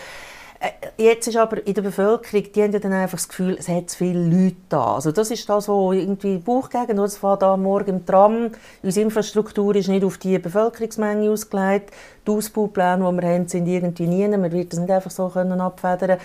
Äh, 0.63 0.69
jetzt 0.97 1.27
ist 1.27 1.35
aber 1.35 1.65
in 1.67 1.73
der 1.73 1.81
Bevölkerung, 1.81 2.45
die 2.53 2.63
haben 2.63 2.71
dann 2.71 2.93
einfach 2.93 3.17
das 3.17 3.27
Gefühl, 3.27 3.57
es 3.59 3.67
hat 3.67 3.89
zu 3.89 3.97
viele 3.97 4.23
Leute 4.23 4.55
da. 4.69 4.95
Also 4.95 5.11
das 5.11 5.29
ist 5.29 5.47
das, 5.49 5.67
was 5.67 5.95
irgendwie 5.95 6.37
Bauchgegend, 6.37 6.97
es 6.99 7.17
fährt 7.17 7.41
da 7.41 7.57
morgen 7.57 7.89
im 7.89 8.05
Tram, 8.05 8.51
unsere 8.81 9.05
Infrastruktur 9.05 9.75
ist 9.75 9.89
nicht 9.89 10.05
auf 10.05 10.17
die 10.17 10.39
Bevölkerungsmenge 10.39 11.29
ausgelegt, 11.29 11.91
die 12.25 12.31
Ausbaupläne, 12.31 13.05
die 13.05 13.21
wir 13.21 13.29
haben, 13.29 13.47
sind 13.49 13.67
irgendwie 13.67 14.07
nie, 14.07 14.25
man 14.29 14.53
wird 14.53 14.71
das 14.71 14.79
nicht 14.79 14.89
einfach 14.89 15.11
so 15.11 15.27
können 15.27 15.59
abfedern 15.59 16.17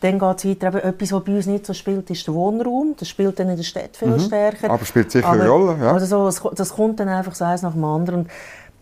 dann 0.00 0.18
geht 0.18 0.38
es 0.38 0.44
weiter. 0.44 0.66
Eben, 0.66 0.78
etwas, 0.78 1.12
was 1.12 1.22
bei 1.22 1.36
uns 1.36 1.46
nicht 1.46 1.64
so 1.64 1.72
spielt, 1.74 2.10
ist 2.10 2.26
der 2.26 2.34
Wohnraum. 2.34 2.96
Das 2.98 3.08
spielt 3.08 3.38
dann 3.38 3.50
in 3.50 3.56
der 3.56 3.62
Stadt 3.62 3.96
viel 3.96 4.08
mhm. 4.08 4.18
stärker. 4.18 4.68
Aber 4.68 4.84
spielt 4.84 5.12
sicher 5.12 5.28
aber, 5.28 5.40
eine 5.40 5.48
Rolle, 5.48 5.78
ja. 5.80 5.92
Also 5.92 6.28
so, 6.28 6.50
das 6.50 6.70
kommt 6.70 6.98
dann 6.98 7.08
einfach 7.08 7.36
so 7.36 7.44
eins 7.44 7.62
nach 7.62 7.72
dem 7.72 7.84
anderen. 7.84 8.22
Und 8.22 8.30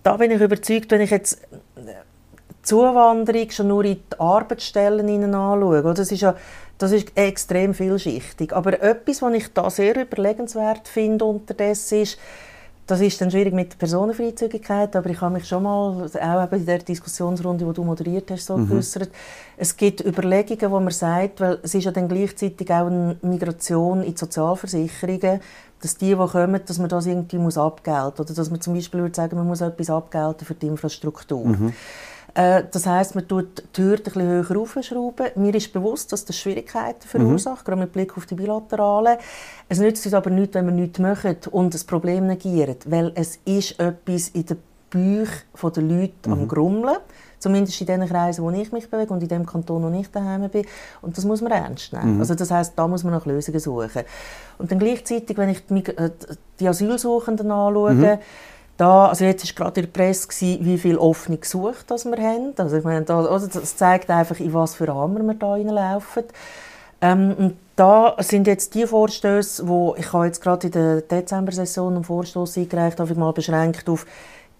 da 0.02 0.16
bin 0.16 0.30
ich 0.30 0.40
überzeugt, 0.40 0.90
wenn 0.90 1.02
ich 1.02 1.10
jetzt 1.10 1.42
Zuwanderung 2.62 3.50
schon 3.50 3.68
nur 3.68 3.84
in 3.84 3.96
die 3.96 4.20
Arbeitsstellen 4.20 5.34
anschaue. 5.34 5.94
Das 5.94 6.12
ist 6.12 6.20
ja 6.20 6.34
das 6.80 6.92
ist 6.92 7.12
extrem 7.14 7.74
vielschichtig. 7.74 8.54
Aber 8.54 8.82
etwas, 8.82 9.20
was 9.20 9.34
ich 9.34 9.52
da 9.52 9.68
sehr 9.68 10.00
überlegenswert 10.00 10.88
finde 10.88 11.26
unterdessen 11.26 12.00
ist, 12.00 12.18
das 12.86 13.00
ist 13.02 13.20
dann 13.20 13.30
schwierig 13.30 13.54
mit 13.54 13.72
der 13.72 13.76
Personenfreizügigkeit, 13.76 14.96
aber 14.96 15.10
ich 15.10 15.20
habe 15.20 15.34
mich 15.34 15.46
schon 15.46 15.62
mal, 15.62 16.10
auch 16.12 16.52
in 16.52 16.66
der 16.66 16.78
Diskussionsrunde, 16.78 17.64
die 17.64 17.72
du 17.72 17.84
moderiert 17.84 18.30
hast, 18.32 18.46
so 18.46 18.56
mhm. 18.56 18.68
geäußert. 18.68 19.10
Es 19.56 19.76
gibt 19.76 20.00
Überlegungen, 20.00 20.72
wo 20.72 20.80
man 20.80 20.90
sagt, 20.90 21.40
weil 21.40 21.60
es 21.62 21.74
ist 21.74 21.84
ja 21.84 21.92
dann 21.92 22.08
gleichzeitig 22.08 22.68
auch 22.70 22.86
eine 22.86 23.16
Migration 23.22 24.02
in 24.02 24.14
die 24.14 24.18
Sozialversicherungen, 24.18 25.40
dass 25.80 25.96
die, 25.98 26.16
die 26.16 26.16
kommen, 26.16 26.60
dass 26.66 26.78
man 26.78 26.88
das 26.88 27.06
irgendwie 27.06 27.38
muss 27.38 27.58
abgelten 27.58 28.24
oder 28.24 28.34
dass 28.34 28.50
man 28.50 28.60
zum 28.60 28.74
Beispiel 28.74 29.02
würde 29.02 29.14
sagen, 29.14 29.36
man 29.36 29.46
muss 29.46 29.60
etwas 29.60 29.88
abgelten 29.88 30.44
für 30.44 30.54
die 30.54 30.66
Infrastruktur. 30.66 31.46
Mhm. 31.46 31.72
Äh, 32.34 32.64
das 32.70 32.86
heißt, 32.86 33.14
man 33.14 33.26
tut 33.26 33.64
die 33.76 33.82
Hürde 33.82 34.02
ein 34.02 34.04
bisschen 34.04 34.28
höher 34.28 34.60
aufschrauben. 34.60 35.26
Mir 35.36 35.54
ist 35.54 35.72
bewusst, 35.72 36.12
dass 36.12 36.24
das 36.24 36.36
Schwierigkeiten 36.36 37.06
verursacht, 37.06 37.62
mhm. 37.62 37.70
gerade 37.70 37.80
mit 37.82 37.92
Blick 37.92 38.16
auf 38.16 38.26
die 38.26 38.34
Bilateralen. 38.34 39.18
Es 39.68 39.78
nützt 39.78 40.04
uns 40.06 40.14
aber 40.14 40.30
nichts, 40.30 40.54
wenn 40.54 40.66
wir 40.66 40.72
nichts 40.72 40.98
machen 40.98 41.36
und 41.50 41.74
das 41.74 41.84
Problem 41.84 42.26
negieren, 42.26 42.76
weil 42.86 43.12
es 43.14 43.38
ist 43.44 43.78
etwas 43.80 44.28
in 44.28 44.46
den 44.46 44.58
Bauch 44.90 45.70
der 45.70 45.82
Leute 45.82 46.28
mhm. 46.28 46.32
am 46.32 46.48
Grummeln. 46.48 46.96
Zumindest 47.38 47.80
in 47.80 47.86
den 47.86 48.06
Kreisen, 48.06 48.44
wo 48.44 48.50
ich 48.50 48.70
mich 48.70 48.90
bewege 48.90 49.14
und 49.14 49.22
in 49.22 49.28
dem 49.28 49.46
Kanton, 49.46 49.82
wo 49.82 49.98
ich 49.98 50.10
daheim 50.10 50.46
bin. 50.50 50.66
Und 51.00 51.16
das 51.16 51.24
muss 51.24 51.40
man 51.40 51.52
ernst 51.52 51.90
nehmen. 51.90 52.16
Mhm. 52.16 52.20
Also 52.20 52.34
das 52.34 52.50
heißt, 52.50 52.74
da 52.76 52.86
muss 52.86 53.02
man 53.02 53.14
nach 53.14 53.24
Lösungen 53.24 53.58
suchen. 53.58 54.02
Und 54.58 54.70
dann 54.70 54.78
gleichzeitig, 54.78 55.38
wenn 55.38 55.48
ich 55.48 55.64
die, 55.64 55.86
äh, 55.86 56.10
die 56.58 56.68
Asylsuchenden 56.68 57.50
anschaue, 57.50 57.94
mhm 57.94 58.18
da, 58.80 59.08
also 59.08 59.24
jetzt 59.24 59.46
war 59.46 59.66
gerade 59.66 59.80
in 59.80 59.86
der 59.86 59.92
Presse, 59.92 60.28
gewesen, 60.28 60.64
wie 60.64 60.78
viele 60.78 60.98
offene 60.98 61.36
Gesuche 61.36 61.84
das 61.86 62.06
wir 62.06 62.16
haben. 62.16 62.54
Also 62.56 62.78
ich 62.78 62.84
meine, 62.84 63.04
da, 63.04 63.24
also 63.24 63.46
das 63.46 63.76
zeigt 63.76 64.08
einfach, 64.08 64.40
in 64.40 64.54
was 64.54 64.74
für 64.74 64.88
Rahmen 64.88 65.26
wir 65.26 65.34
da 65.34 65.52
reinlaufen. 65.52 66.24
Ähm, 67.02 67.34
und 67.38 67.56
da 67.76 68.16
sind 68.18 68.46
jetzt 68.46 68.74
die 68.74 68.86
Vorstöße, 68.86 69.68
wo 69.68 69.94
ich 69.98 70.12
habe 70.12 70.26
jetzt 70.26 70.42
gerade 70.42 70.66
in 70.66 70.72
der 70.72 71.00
Dezember-Session 71.02 71.94
einen 71.94 72.04
Vorstoß 72.04 72.58
eingereicht, 72.58 73.00
habe 73.00 73.12
ich 73.12 73.18
mal 73.18 73.32
beschränkt 73.32 73.88
auf 73.88 74.06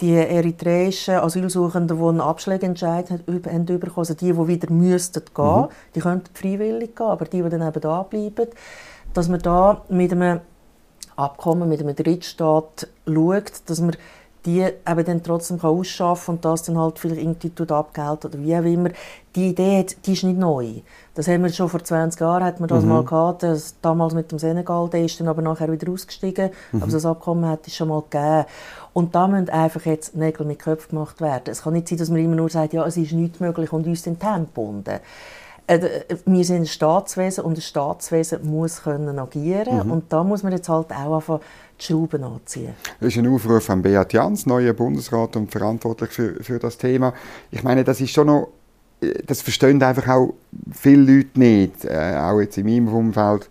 die 0.00 0.14
eritreischen 0.14 1.16
Asylsuchenden, 1.16 1.98
die 1.98 2.04
einen 2.04 2.20
Abschlägeentscheid 2.20 3.10
haben 3.10 3.24
bekommen, 3.66 3.92
also 3.96 4.14
die, 4.14 4.32
die 4.32 4.48
wieder 4.48 4.72
müssten 4.72 5.22
gehen, 5.34 5.60
mhm. 5.62 5.68
die 5.94 6.00
könnten 6.00 6.34
freiwillig 6.34 6.96
gehen, 6.96 7.06
aber 7.06 7.26
die, 7.26 7.42
die 7.42 7.48
dann 7.50 7.66
eben 7.66 7.80
da 7.80 8.02
bleiben, 8.02 8.48
dass 9.12 9.30
wir 9.30 9.38
da 9.38 9.82
mit 9.88 10.12
einem 10.12 10.40
Abkommen 11.20 11.68
mit 11.68 11.80
einem 11.80 11.94
Drittstaat 11.94 12.88
schaut, 13.06 13.52
dass 13.66 13.80
man 13.80 13.96
die 14.46 14.60
eben 14.62 15.04
dann 15.04 15.22
trotzdem 15.22 15.60
ausschaffen 15.60 16.26
kann 16.26 16.34
und 16.36 16.44
das 16.44 16.62
dann 16.62 16.78
halt 16.78 16.98
vielleicht 16.98 17.20
irgendwie 17.20 17.72
abgelten 17.72 18.30
oder 18.30 18.42
wie 18.42 18.56
auch 18.56 18.64
immer. 18.64 18.90
Die 19.36 19.48
Idee 19.48 19.84
die 20.04 20.12
ist 20.14 20.24
nicht 20.24 20.38
neu. 20.38 20.80
Das 21.14 21.28
haben 21.28 21.42
wir 21.42 21.52
schon 21.52 21.68
vor 21.68 21.84
20 21.84 22.20
Jahren 22.20 22.44
hat 22.44 22.58
man 22.58 22.68
das 22.68 22.82
mhm. 22.82 22.88
mal 22.88 23.04
gehabt, 23.04 23.42
das, 23.42 23.74
damals 23.82 24.14
mit 24.14 24.32
dem 24.32 24.38
Senegal, 24.38 24.88
der 24.88 25.04
ist 25.04 25.20
dann 25.20 25.28
aber 25.28 25.42
nachher 25.42 25.70
wieder 25.70 25.92
ausgestiegen, 25.92 26.50
mhm. 26.72 26.82
aber 26.82 26.90
das 26.90 27.04
Abkommen 27.04 27.46
hat 27.46 27.66
es 27.66 27.76
schon 27.76 27.88
mal 27.88 28.02
gegeben. 28.02 28.46
Und 28.92 29.14
da 29.14 29.28
müssen 29.28 29.50
einfach 29.50 29.84
jetzt 29.84 30.16
Nägel 30.16 30.46
mit 30.46 30.58
Köpfen 30.58 30.96
gemacht 30.96 31.20
werden. 31.20 31.50
Es 31.50 31.62
kann 31.62 31.74
nicht 31.74 31.88
sein, 31.88 31.98
dass 31.98 32.08
man 32.08 32.20
immer 32.20 32.36
nur 32.36 32.48
sagt, 32.48 32.72
ja, 32.72 32.84
es 32.86 32.96
ist 32.96 33.12
nicht 33.12 33.40
möglich 33.40 33.72
und 33.72 33.86
uns 33.86 34.02
den 34.02 34.18
Tempo 34.18 34.62
gebunden. 34.62 35.00
Äh, 35.70 36.02
wir 36.26 36.44
sind 36.44 36.56
ein 36.56 36.66
Staatswesen 36.66 37.44
und 37.44 37.56
ein 37.56 37.60
Staatswesen 37.60 38.44
muss 38.50 38.82
können 38.82 39.18
agieren 39.20 39.86
mhm. 39.86 39.92
und 39.92 40.12
da 40.12 40.24
muss 40.24 40.42
man 40.42 40.52
jetzt 40.52 40.68
halt 40.68 40.90
auch 40.90 41.16
einfach 41.16 41.40
die 41.78 41.84
Schrauben 41.84 42.24
anziehen. 42.24 42.74
Das 42.98 43.10
ist 43.10 43.18
ein 43.18 43.32
Aufruf 43.32 43.64
von 43.64 43.80
Beat 43.80 44.12
Jans, 44.12 44.46
neuer 44.46 44.72
Bundesrat 44.72 45.36
und 45.36 45.50
verantwortlich 45.52 46.10
für, 46.10 46.42
für 46.42 46.58
das 46.58 46.76
Thema. 46.76 47.14
Ich 47.52 47.62
meine, 47.62 47.84
das 47.84 48.00
ist 48.00 48.10
schon 48.10 48.26
noch, 48.26 48.48
das 49.26 49.42
verstehen 49.42 49.80
einfach 49.80 50.08
auch 50.08 50.34
viele 50.72 51.18
Leute 51.18 51.38
nicht, 51.38 51.84
äh, 51.84 52.16
auch 52.16 52.40
jetzt 52.40 52.58
in 52.58 52.66
meinem 52.66 52.92
Umfeld, 52.92 53.48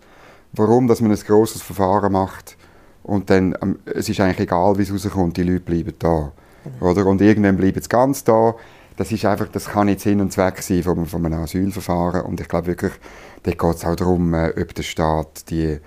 warum 0.52 0.88
dass 0.88 1.00
man 1.00 1.12
ein 1.12 1.18
grosses 1.26 1.62
Verfahren 1.62 2.12
macht 2.12 2.58
und 3.02 3.30
dann, 3.30 3.56
ähm, 3.62 3.78
es 3.86 4.10
ist 4.10 4.20
eigentlich 4.20 4.40
egal, 4.40 4.76
wie 4.76 4.82
es 4.82 4.92
rauskommt, 4.92 5.38
die 5.38 5.42
Leute 5.42 5.60
bleiben 5.60 5.94
da. 5.98 6.32
Genau. 6.64 6.90
Oder? 6.90 7.06
Und 7.06 7.22
irgendwann 7.22 7.56
bleiben 7.56 7.80
sie 7.80 7.88
ganz 7.88 8.24
da 8.24 8.54
das 9.00 9.10
ist 9.12 9.24
einfach, 9.24 9.48
das 9.48 9.64
kann 9.64 9.86
nicht 9.86 10.00
Sinn 10.00 10.20
und 10.20 10.30
Zweck 10.30 10.60
sein 10.60 10.82
von, 10.82 11.06
von 11.06 11.24
einem 11.24 11.42
Asylverfahren 11.42 12.20
und 12.20 12.38
ich 12.38 12.48
glaube 12.48 12.66
wirklich, 12.66 12.92
da 13.44 13.50
geht 13.50 13.74
es 13.76 13.82
auch 13.86 13.96
darum, 13.96 14.34
äh, 14.34 14.52
ob 14.60 14.74
der 14.74 14.82
Staat 14.82 15.48
die 15.48 15.78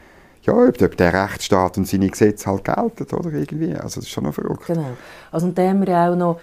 ja, 0.41 0.54
ob, 0.54 0.82
ob 0.82 0.97
der 0.97 1.13
Rechtsstaat 1.13 1.78
und 1.78 1.88
seine 1.88 2.10
Gesetze 2.10 2.49
halt 2.49 2.63
gelten, 2.63 3.15
oder 3.15 3.32
irgendwie. 3.32 3.76
Also 3.76 3.99
das 3.99 4.06
ist 4.06 4.10
schon 4.10 4.23
noch 4.23 4.34
verrückt. 4.34 4.65
Genau. 4.65 4.97
Also 5.32 5.45
und 5.45 5.58
dann 5.58 5.69
haben 5.69 5.80
wir 5.82 5.89
ja 5.89 6.12
auch 6.12 6.15
noch 6.15 6.39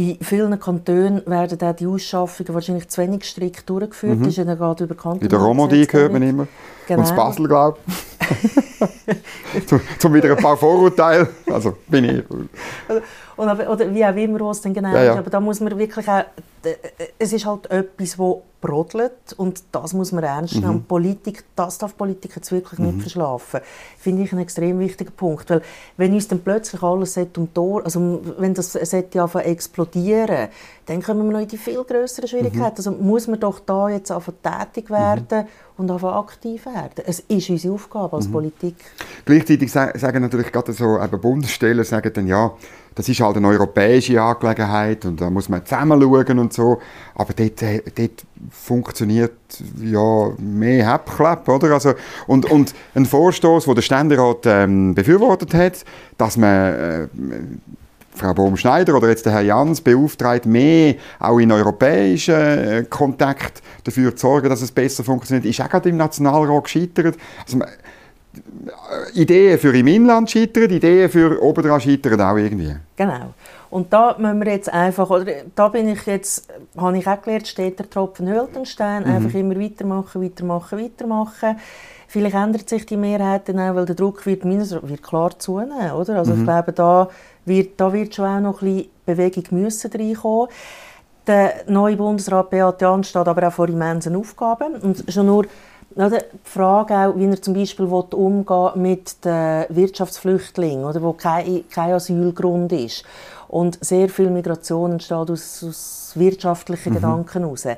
in 0.00 0.16
vielen 0.24 0.58
Kantonen 0.58 1.22
werden 1.26 1.60
auch 1.60 1.76
die 1.76 1.86
Ausschaffungen 1.86 2.54
wahrscheinlich 2.54 2.88
zu 2.88 3.02
wenig 3.02 3.24
strikt 3.24 3.68
durchgeführt. 3.68 4.18
Mhm. 4.18 4.24
Das 4.24 4.28
ist 4.28 4.36
ja 4.38 4.54
gerade 4.54 4.84
über 4.84 5.14
In 5.20 5.28
der 5.28 5.38
Romandie 5.38 5.86
hört 5.90 6.12
man 6.12 6.22
immer. 6.22 6.46
Genau. 6.86 7.02
Und 7.02 7.08
in 7.08 7.16
Basel, 7.16 7.46
glaube 7.46 7.78
ich. 7.86 9.66
zum, 9.66 9.80
zum 9.98 10.14
wieder 10.14 10.30
ein 10.30 10.36
paar 10.42 10.56
Vorurteile. 10.56 11.28
Also 11.52 11.76
bin 11.86 12.04
ich. 12.04 12.24
Oder, 13.36 13.70
oder 13.70 13.94
wie 13.94 14.04
auch 14.04 14.16
immer, 14.16 14.40
was 14.40 14.62
dann 14.62 14.72
genau 14.72 14.92
ja, 14.94 15.02
ja. 15.02 15.12
ist. 15.12 15.18
Aber 15.18 15.30
da 15.30 15.38
muss 15.38 15.60
man 15.60 15.78
wirklich 15.78 16.08
auch, 16.08 16.24
es 17.18 17.32
ist 17.32 17.44
halt 17.44 17.70
etwas, 17.70 18.16
das 18.16 18.42
brodelt 18.60 19.32
und 19.36 19.62
das 19.72 19.94
muss 19.94 20.12
man 20.12 20.24
ernst 20.24 20.54
nehmen. 20.54 20.74
Mhm. 20.76 20.84
Politik, 20.84 21.44
das 21.56 21.78
darf 21.78 21.96
Politik 21.96 22.36
jetzt 22.36 22.52
wirklich 22.52 22.78
mhm. 22.78 22.86
nicht 22.86 23.02
verschlafen. 23.02 23.60
Finde 23.98 24.22
ich 24.22 24.32
einen 24.32 24.42
extrem 24.42 24.78
wichtigen 24.78 25.12
Punkt, 25.12 25.50
weil 25.50 25.62
wenn 25.96 26.12
uns 26.12 26.28
dann 26.28 26.40
plötzlich 26.40 26.82
alles 26.82 27.16
um 27.16 27.52
Tor, 27.52 27.84
also 27.84 28.20
wenn 28.38 28.54
das 28.54 28.74
ja 29.14 29.24
explodieren, 29.40 30.48
dann 30.86 31.02
kommen 31.02 31.26
wir 31.26 31.32
noch 31.32 31.40
in 31.40 31.48
die 31.48 31.56
viel 31.58 31.82
größeren 31.84 32.28
Schwierigkeiten. 32.28 32.60
Mhm. 32.60 32.76
Also 32.76 32.90
muss 32.92 33.26
man 33.28 33.40
doch 33.40 33.60
da 33.60 33.88
jetzt 33.88 34.10
einfach 34.10 34.32
tätig 34.42 34.90
werden 34.90 35.46
mhm. 35.46 35.46
und 35.76 35.90
einfach 35.90 36.16
aktiv 36.16 36.66
werden. 36.66 37.04
Es 37.06 37.20
ist 37.20 37.50
unsere 37.50 37.74
Aufgabe 37.74 38.16
als 38.16 38.28
mhm. 38.28 38.32
Politik. 38.32 38.76
Gleichzeitig 39.24 39.70
sagen 39.72 40.22
natürlich 40.22 40.52
gerade 40.52 40.72
so 40.72 41.00
eben 41.00 41.20
Bundesstellen 41.20 41.84
sagen 41.84 42.12
dann 42.12 42.26
ja 42.26 42.52
das 42.94 43.08
ist 43.08 43.20
halt 43.20 43.36
eine 43.36 43.48
europäische 43.48 44.20
Angelegenheit 44.20 45.04
und 45.04 45.20
da 45.20 45.30
muss 45.30 45.48
man 45.48 45.64
zusammen 45.64 46.00
schauen 46.00 46.38
und 46.38 46.52
so. 46.52 46.80
Aber 47.14 47.32
dort, 47.32 47.62
äh, 47.62 47.82
dort 47.94 48.24
funktioniert 48.50 49.32
ja 49.82 50.30
mehr 50.38 50.92
Heppklapp, 50.92 51.48
oder? 51.48 51.72
Also, 51.72 51.94
und, 52.26 52.50
und 52.50 52.74
ein 52.94 53.06
Vorstoß, 53.06 53.64
den 53.64 53.74
der 53.74 53.82
Ständerat 53.82 54.46
ähm, 54.46 54.94
befürwortet 54.94 55.54
hat, 55.54 55.84
dass 56.18 56.36
man 56.36 56.74
äh, 56.74 57.08
Frau 58.14 58.34
Bohm-Schneider 58.34 58.94
oder 58.96 59.08
jetzt 59.08 59.24
der 59.24 59.32
Herr 59.32 59.42
Jans 59.42 59.80
beauftragt, 59.80 60.44
mehr 60.44 60.96
auch 61.18 61.38
in 61.38 61.52
europäischen 61.52 62.34
äh, 62.34 62.84
Kontakt 62.88 63.62
dafür 63.84 64.14
zu 64.14 64.26
sorgen, 64.26 64.48
dass 64.48 64.62
es 64.62 64.72
besser 64.72 65.04
funktioniert, 65.04 65.46
ist 65.46 65.60
auch 65.60 65.68
gerade 65.68 65.88
im 65.88 65.96
Nationalrat 65.96 66.64
gescheitert. 66.64 67.16
Also, 67.44 67.60
Ideen 69.14 69.58
für 69.58 69.76
im 69.76 69.86
Inland 69.86 70.30
scheitern, 70.30 70.70
Ideen 70.70 71.10
für 71.10 71.42
obendrauf 71.42 71.82
scheitern 71.82 72.20
auch 72.20 72.36
irgendwie. 72.36 72.76
Genau. 72.96 73.34
Und 73.70 73.92
da 73.92 74.16
müssen 74.18 74.40
wir 74.44 74.52
jetzt 74.52 74.72
einfach, 74.72 75.10
oder 75.10 75.26
da 75.54 75.68
bin 75.68 75.88
ich 75.88 76.04
jetzt, 76.06 76.48
habe 76.76 76.98
ich 76.98 77.06
auch 77.06 77.22
gelernt, 77.22 77.46
steht 77.46 77.78
der 77.78 77.88
Tropfen 77.88 78.28
höhlt 78.28 78.54
den 78.54 78.66
Stein, 78.66 79.04
mhm. 79.04 79.10
einfach 79.10 79.34
immer 79.34 79.58
weitermachen, 79.58 80.22
weitermachen, 80.22 80.78
weitermachen. 80.78 81.56
Vielleicht 82.08 82.34
ändert 82.34 82.68
sich 82.68 82.84
die 82.86 82.96
Mehrheit 82.96 83.48
dann 83.48 83.60
auch, 83.60 83.76
weil 83.76 83.86
der 83.86 83.94
Druck 83.94 84.26
wird, 84.26 84.44
wird 84.44 85.02
klar 85.02 85.38
zunehmen, 85.38 85.92
oder? 85.92 86.18
Also 86.18 86.32
mhm. 86.32 86.40
ich 86.40 86.44
glaube, 86.44 86.72
da 86.72 87.08
wird, 87.44 87.80
da 87.80 87.92
wird 87.92 88.14
schon 88.14 88.26
auch 88.26 88.40
noch 88.40 88.62
ein 88.62 88.66
bisschen 88.66 88.90
Bewegung 89.06 89.44
müssen 89.50 89.92
reinkommen. 89.92 90.48
Der 91.26 91.52
neue 91.68 91.96
Bundesrat 91.96 92.50
Beat 92.50 92.80
Jan 92.80 93.04
steht 93.04 93.28
aber 93.28 93.46
auch 93.46 93.52
vor 93.52 93.68
immensen 93.68 94.16
Aufgaben 94.16 94.74
und 94.76 95.04
schon 95.12 95.26
nur 95.26 95.46
oder 95.94 96.10
die 96.10 96.24
Frage 96.44 96.94
auch, 96.94 97.16
wie 97.16 97.26
er 97.26 97.42
zum 97.42 97.54
Beispiel 97.54 97.86
umgehen 97.86 98.70
mit 98.76 99.24
den 99.24 99.64
Wirtschaftsflüchtlingen, 99.70 100.84
oder, 100.84 101.02
wo 101.02 101.12
kein, 101.12 101.68
kein 101.68 101.92
Asylgrund 101.92 102.72
ist. 102.72 103.04
Und 103.48 103.84
sehr 103.84 104.08
viel 104.08 104.30
Migration 104.30 104.92
entsteht 104.92 105.30
aus, 105.30 105.64
aus 105.64 106.12
wirtschaftlichen 106.14 106.90
mhm. 106.90 106.94
Gedanken 106.94 107.42
heraus. 107.42 107.64
Äh, 107.64 107.76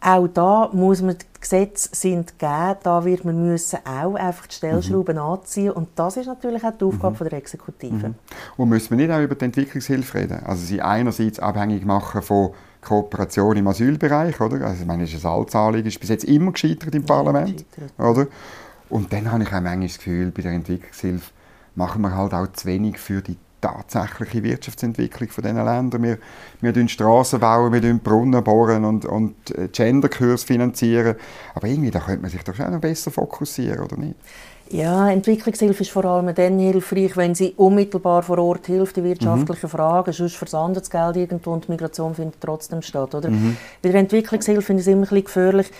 auch 0.00 0.28
da 0.28 0.70
muss 0.72 1.02
man, 1.02 1.18
die 1.18 1.40
Gesetze 1.40 1.90
sind 1.92 2.38
gegeben, 2.38 2.78
da 2.82 3.04
wird 3.04 3.24
man 3.24 3.48
müssen 3.48 3.80
auch 3.84 4.14
einfach 4.14 4.46
die 4.46 4.54
Stellschrauben 4.54 5.16
mhm. 5.16 5.22
anziehen 5.22 5.72
und 5.72 5.88
das 5.96 6.16
ist 6.16 6.26
natürlich 6.26 6.64
auch 6.64 6.72
die 6.78 6.84
Aufgabe 6.84 7.10
mhm. 7.10 7.16
von 7.16 7.28
der 7.28 7.38
Exekutive. 7.38 8.08
Mhm. 8.08 8.14
Und 8.56 8.68
müssen 8.68 8.90
wir 8.90 8.96
nicht 8.96 9.10
auch 9.10 9.22
über 9.22 9.34
die 9.34 9.44
Entwicklungshilfe 9.44 10.18
reden? 10.18 10.42
Also 10.44 10.64
sie 10.64 10.80
einerseits 10.80 11.38
abhängig 11.38 11.84
machen 11.84 12.22
von 12.22 12.52
Kooperation 12.88 13.56
im 13.56 13.68
Asylbereich, 13.68 14.40
oder? 14.40 14.66
Also 14.66 14.82
ich 14.82 14.86
meine, 14.86 15.04
das 15.04 15.12
ist 15.12 15.24
ein 15.24 15.30
Altzahlig, 15.30 15.86
ist 15.86 16.00
bis 16.00 16.08
jetzt 16.08 16.24
immer 16.24 16.52
gescheitert 16.52 16.94
im 16.94 17.04
Parlament, 17.04 17.64
oder? 17.98 18.26
Und 18.88 19.12
dann 19.12 19.30
habe 19.30 19.42
ich 19.42 19.48
auch 19.48 19.60
manchmal 19.60 19.86
das 19.86 19.98
Gefühl, 19.98 20.30
bei 20.30 20.42
der 20.42 20.52
Entwicklungshilfe 20.52 21.30
machen 21.74 22.00
wir 22.02 22.16
halt 22.16 22.32
auch 22.32 22.50
zu 22.52 22.66
wenig 22.66 22.98
für 22.98 23.20
die 23.20 23.36
tatsächliche 23.60 24.42
Wirtschaftsentwicklung 24.42 25.28
von 25.30 25.44
diesen 25.44 25.64
Ländern. 25.64 26.02
Wir, 26.02 26.18
wir 26.60 26.72
bauen 26.72 26.88
Straßen 26.88 27.40
bauen, 27.40 27.72
wir 27.72 27.80
bauen 27.80 28.00
Brunnen 28.00 28.44
bohren 28.44 28.84
und, 28.84 29.04
und 29.04 29.56
äh, 29.56 29.68
Genderkurs 29.68 30.44
finanzieren. 30.44 31.16
Aber 31.54 31.66
irgendwie, 31.66 31.90
da 31.90 32.00
könnte 32.00 32.22
man 32.22 32.30
sich 32.30 32.42
doch 32.42 32.54
schon 32.54 32.70
noch 32.70 32.80
besser 32.80 33.10
fokussieren, 33.10 33.80
oder 33.80 33.96
nicht? 33.96 34.14
Ja, 34.70 35.10
Entwicklungshilfe 35.10 35.82
ist 35.82 35.90
vor 35.90 36.04
allem 36.04 36.34
dann 36.34 36.58
hilfreich, 36.58 37.16
wenn 37.16 37.34
sie 37.34 37.54
unmittelbar 37.56 38.22
vor 38.22 38.38
Ort 38.38 38.66
hilft, 38.66 38.96
die 38.96 39.04
wirtschaftlichen 39.04 39.66
mhm. 39.66 39.70
Fragen. 39.70 40.12
Sonst 40.12 40.36
versandet 40.36 40.82
das 40.82 40.90
Geld 40.90 41.16
irgendwo 41.16 41.52
und 41.52 41.66
die 41.66 41.72
Migration 41.72 42.14
findet 42.14 42.40
trotzdem 42.40 42.82
statt. 42.82 43.14
Oder? 43.14 43.30
Mhm. 43.30 43.56
Bei 43.82 43.90
der 43.90 44.00
Entwicklungshilfe 44.00 44.62
finde 44.62 44.80
ich 44.80 44.86
es 44.86 44.92
immer 44.92 45.02
ein 45.02 45.08
bisschen 45.08 45.24
gefährlich. 45.24 45.70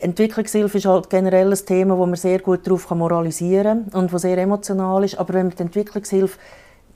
Entwicklungshilfe 0.00 0.76
ist 0.76 0.86
halt 0.86 1.08
generell 1.08 1.50
ein 1.50 1.66
Thema, 1.66 1.96
wo 1.96 2.04
man 2.04 2.16
sehr 2.16 2.40
gut 2.40 2.66
darauf 2.66 2.90
moralisieren 2.90 3.86
kann 3.90 4.02
und 4.02 4.12
das 4.12 4.22
sehr 4.22 4.36
emotional 4.36 5.04
ist. 5.04 5.18
Aber 5.18 5.32
wenn 5.32 5.46
man 5.46 5.56
die 5.56 5.62
Entwicklungshilfe 5.62 6.38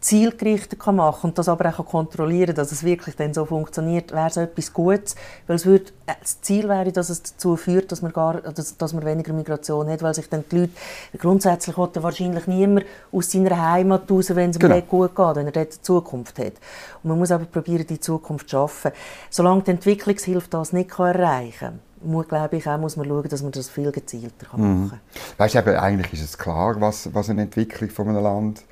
zielgerichtet 0.00 0.78
kann 0.78 0.96
machen 0.96 1.30
und 1.30 1.38
das 1.38 1.48
aber 1.48 1.68
auch 1.68 1.84
kontrollieren 1.84 2.54
dass 2.54 2.72
es 2.72 2.84
wirklich 2.84 3.16
dann 3.16 3.34
so 3.34 3.44
funktioniert, 3.44 4.12
wäre 4.12 4.28
es 4.28 4.36
etwas 4.36 4.72
Gutes, 4.72 5.16
weil 5.46 5.56
es 5.56 5.66
würde, 5.66 5.86
äh, 6.06 6.14
das 6.20 6.40
Ziel 6.40 6.68
wäre, 6.68 6.92
dass 6.92 7.10
es 7.10 7.22
dazu 7.22 7.56
führt, 7.56 7.90
dass 7.90 8.02
man, 8.02 8.12
gar, 8.12 8.40
dass, 8.40 8.76
dass 8.76 8.92
man 8.92 9.04
weniger 9.04 9.32
Migration 9.32 9.88
hat, 9.88 10.02
weil 10.02 10.14
sich 10.14 10.28
dann 10.28 10.44
die 10.50 10.58
Leute, 10.58 10.72
grundsätzlich 11.18 11.76
will 11.76 11.88
wahrscheinlich 11.94 12.46
niemand 12.46 12.86
aus 13.12 13.30
seiner 13.30 13.70
Heimat 13.70 14.10
raus, 14.10 14.34
wenn 14.34 14.50
es 14.50 14.56
ihm 14.56 14.60
genau. 14.60 14.80
gut 14.82 15.16
geht, 15.16 15.36
wenn 15.36 15.46
er 15.46 15.52
dort 15.52 15.56
eine 15.72 15.82
Zukunft 15.82 16.38
hat. 16.38 16.54
Und 17.02 17.10
man 17.10 17.18
muss 17.18 17.30
aber 17.30 17.44
probieren, 17.44 17.86
die 17.86 18.00
Zukunft 18.00 18.48
zu 18.48 18.56
schaffen. 18.56 18.92
Solange 19.30 19.62
die 19.62 19.72
Entwicklungshilfe 19.72 20.48
das 20.50 20.72
nicht 20.72 20.90
kann 20.90 21.14
erreichen 21.14 21.58
kann, 21.58 21.80
muss, 22.02 22.28
glaube 22.28 22.56
ich, 22.56 22.66
auch 22.68 22.78
muss 22.78 22.96
man 22.96 23.08
schauen, 23.08 23.28
dass 23.28 23.42
man 23.42 23.52
das 23.52 23.68
viel 23.68 23.90
gezielter 23.90 24.46
machen 24.52 24.90
kann. 24.90 25.00
Mhm. 25.00 25.36
Weißt 25.36 25.54
du, 25.54 25.80
eigentlich 25.80 26.12
ist 26.12 26.22
es 26.22 26.38
klar, 26.38 26.80
was, 26.80 27.12
was 27.12 27.30
eine 27.30 27.42
Entwicklung 27.42 27.90
von 27.90 28.08
einem 28.08 28.22
Land 28.22 28.64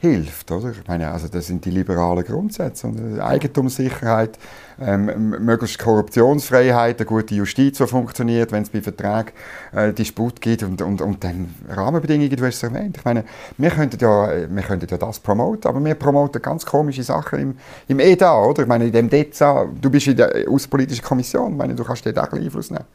hilft. 0.00 0.50
Oder? 0.50 0.70
Ich 0.70 0.88
meine, 0.88 1.10
also 1.10 1.28
das 1.28 1.46
sind 1.46 1.64
die 1.64 1.70
liberalen 1.70 2.24
Grundsätze. 2.24 2.86
Und 2.86 3.20
Eigentumssicherheit, 3.20 4.38
ähm, 4.80 5.36
möglichst 5.44 5.78
Korruptionsfreiheit, 5.78 6.98
eine 6.98 7.06
gute 7.06 7.34
Justiz, 7.34 7.76
die 7.76 7.86
funktioniert, 7.86 8.50
wenn 8.50 8.62
es 8.62 8.70
bei 8.70 8.80
Verträgen 8.80 9.32
äh, 9.72 9.92
Disput 9.92 10.40
gibt 10.40 10.62
und, 10.62 10.80
und, 10.80 11.02
und 11.02 11.22
dann 11.22 11.54
Rahmenbedingungen, 11.68 12.34
du 12.34 12.46
hast 12.46 12.56
es 12.56 12.62
erwähnt. 12.62 12.96
Ich 12.96 13.04
meine, 13.04 13.24
wir 13.58 13.70
könnten 13.70 13.98
ja, 14.00 14.30
wir 14.48 14.62
könnten 14.62 14.86
ja 14.90 14.96
das 14.96 15.20
promoten, 15.20 15.68
aber 15.68 15.84
wir 15.84 15.94
promoten 15.94 16.40
ganz 16.40 16.64
komische 16.64 17.02
Sachen 17.02 17.38
im, 17.38 17.58
im 17.88 18.00
EDA, 18.00 18.42
oder? 18.42 18.62
Ich 18.62 18.68
meine, 18.68 18.86
in 18.86 18.92
dem 18.92 19.10
DEZA, 19.10 19.68
du 19.80 19.90
bist 19.90 20.06
in 20.06 20.16
der 20.16 20.48
Außenpolitischen 20.48 21.04
Kommission, 21.04 21.52
ich 21.52 21.58
meine, 21.58 21.74
du 21.74 21.84
kannst 21.84 22.06
dort 22.06 22.18
auch 22.18 22.32
Einfluss 22.32 22.70
nehmen. 22.70 22.86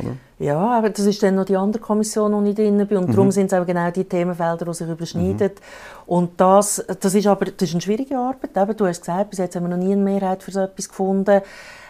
Oder? 0.00 0.16
Ja, 0.38 0.58
aber 0.58 0.90
das 0.90 1.06
ist 1.06 1.22
dann 1.22 1.36
noch 1.36 1.44
die 1.44 1.56
andere 1.56 1.80
Kommission, 1.82 2.32
wo 2.32 2.42
ich 2.48 2.54
drin 2.54 2.84
bin. 2.86 2.98
Und 2.98 3.08
mhm. 3.08 3.12
darum 3.12 3.30
sind 3.30 3.52
es 3.52 3.58
auch 3.58 3.64
genau 3.64 3.90
die 3.90 4.04
Themenfelder, 4.04 4.64
die 4.64 4.74
sich 4.74 4.88
überschneiden. 4.88 5.50
Mhm. 5.50 6.04
Und 6.06 6.40
das, 6.40 6.84
das 7.00 7.14
ist 7.14 7.26
aber 7.26 7.46
das 7.46 7.68
ist 7.68 7.74
eine 7.74 7.80
schwierige 7.80 8.18
Arbeit. 8.18 8.56
Eben, 8.56 8.76
du 8.76 8.86
hast 8.86 9.00
gesagt, 9.00 9.30
bis 9.30 9.38
jetzt 9.38 9.56
haben 9.56 9.64
wir 9.64 9.76
noch 9.76 9.82
nie 9.82 9.92
eine 9.92 10.02
Mehrheit 10.02 10.42
für 10.42 10.50
so 10.50 10.60
etwas 10.60 10.88
gefunden. 10.88 11.40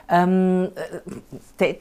Ähm, 0.08 0.68
äh, 1.58 1.74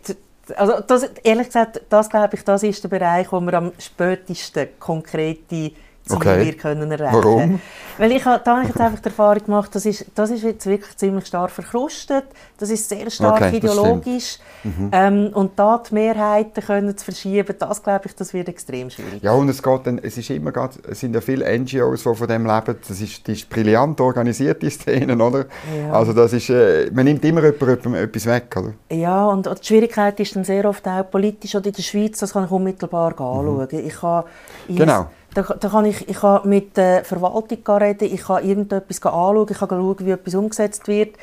also 0.55 0.81
das, 0.85 1.03
ehrlich 1.23 1.47
gesagt, 1.47 1.81
das 1.89 2.09
glaube 2.09 2.35
ich, 2.35 2.43
das 2.43 2.63
ist 2.63 2.83
der 2.83 2.89
Bereich, 2.89 3.31
wo 3.31 3.39
wir 3.39 3.53
am 3.53 3.71
spätesten 3.77 4.67
konkrete 4.79 5.71
Ziele 6.05 6.17
okay. 6.17 6.45
wir 6.45 6.53
können 6.57 6.91
erreichen. 6.91 7.15
Warum? 7.15 7.61
Weil 7.97 8.11
ich 8.11 8.23
da 8.23 8.41
habe 8.45 8.61
ich 8.63 8.69
jetzt 8.69 8.81
einfach 8.81 8.99
die 8.99 9.05
Erfahrung 9.05 9.45
gemacht, 9.45 9.73
das 9.73 9.85
ist, 9.85 10.05
das 10.15 10.31
ist 10.31 10.43
jetzt 10.43 10.65
wirklich 10.65 10.97
ziemlich 10.97 11.27
stark 11.27 11.51
verkrustet, 11.51 12.25
das 12.57 12.69
ist 12.71 12.89
sehr 12.89 13.09
stark 13.09 13.41
okay, 13.41 13.57
ideologisch 13.57 14.39
mhm. 14.63 14.89
ähm, 14.91 15.29
und 15.33 15.57
da 15.57 15.81
die 15.87 15.93
Mehrheiten 15.93 16.61
können 16.61 16.97
zu 16.97 17.05
verschieben, 17.05 17.55
das 17.57 17.83
glaube 17.83 18.01
ich, 18.05 18.15
das 18.15 18.33
wird 18.33 18.49
extrem 18.49 18.89
schwierig. 18.89 19.21
Ja 19.21 19.33
und 19.33 19.47
es 19.47 19.61
geht 19.61 19.85
dann, 19.85 19.99
es 19.99 20.17
ist 20.17 20.29
immer 20.31 20.51
grad, 20.51 20.79
es 20.89 20.99
sind 20.99 21.13
ja 21.13 21.21
viele 21.21 21.45
NGOs, 21.57 22.03
die 22.03 22.15
von 22.15 22.27
dem 22.27 22.45
leben, 22.45 22.75
das 22.87 22.99
ist, 22.99 23.27
die 23.27 23.33
ist 23.33 23.49
brillant 23.49 24.01
organisiert, 24.01 24.61
die 24.61 24.71
Szenen, 24.71 25.21
oder? 25.21 25.45
Ja. 25.77 25.93
Also 25.93 26.13
das 26.13 26.33
ist, 26.33 26.49
äh, 26.49 26.89
man 26.91 27.05
nimmt 27.05 27.23
immer 27.23 27.43
jemandem 27.43 27.93
etwas 27.95 28.25
weg, 28.25 28.55
oder? 28.57 28.73
Ja 28.89 29.27
und 29.27 29.45
die 29.45 29.65
Schwierigkeit 29.65 30.19
ist 30.19 30.35
dann 30.35 30.43
sehr 30.43 30.65
oft 30.65 30.87
auch 30.87 31.09
politisch, 31.09 31.55
oder 31.55 31.67
in 31.67 31.73
der 31.73 31.83
Schweiz, 31.83 32.19
das 32.19 32.33
kann 32.33 32.45
ich 32.45 32.51
unmittelbar 32.51 33.11
anschauen. 33.11 33.67
Mhm. 33.71 33.87
Ich 33.87 33.95
kann, 33.95 34.23
ich 34.67 34.75
genau. 34.75 35.07
Da, 35.33 35.41
da 35.41 35.69
kann 35.69 35.85
ich, 35.85 36.07
ich 36.07 36.19
kann 36.19 36.47
mit 36.47 36.77
der 36.77 37.03
Verwaltung 37.03 37.77
reden, 37.77 38.13
ich 38.13 38.23
kann 38.23 38.43
irgendetwas 38.43 39.01
anschauen, 39.03 39.47
ich 39.49 39.57
kann 39.57 39.69
schauen, 39.69 39.95
wie 39.99 40.11
etwas 40.11 40.35
umgesetzt 40.35 40.87
wird. 40.87 41.15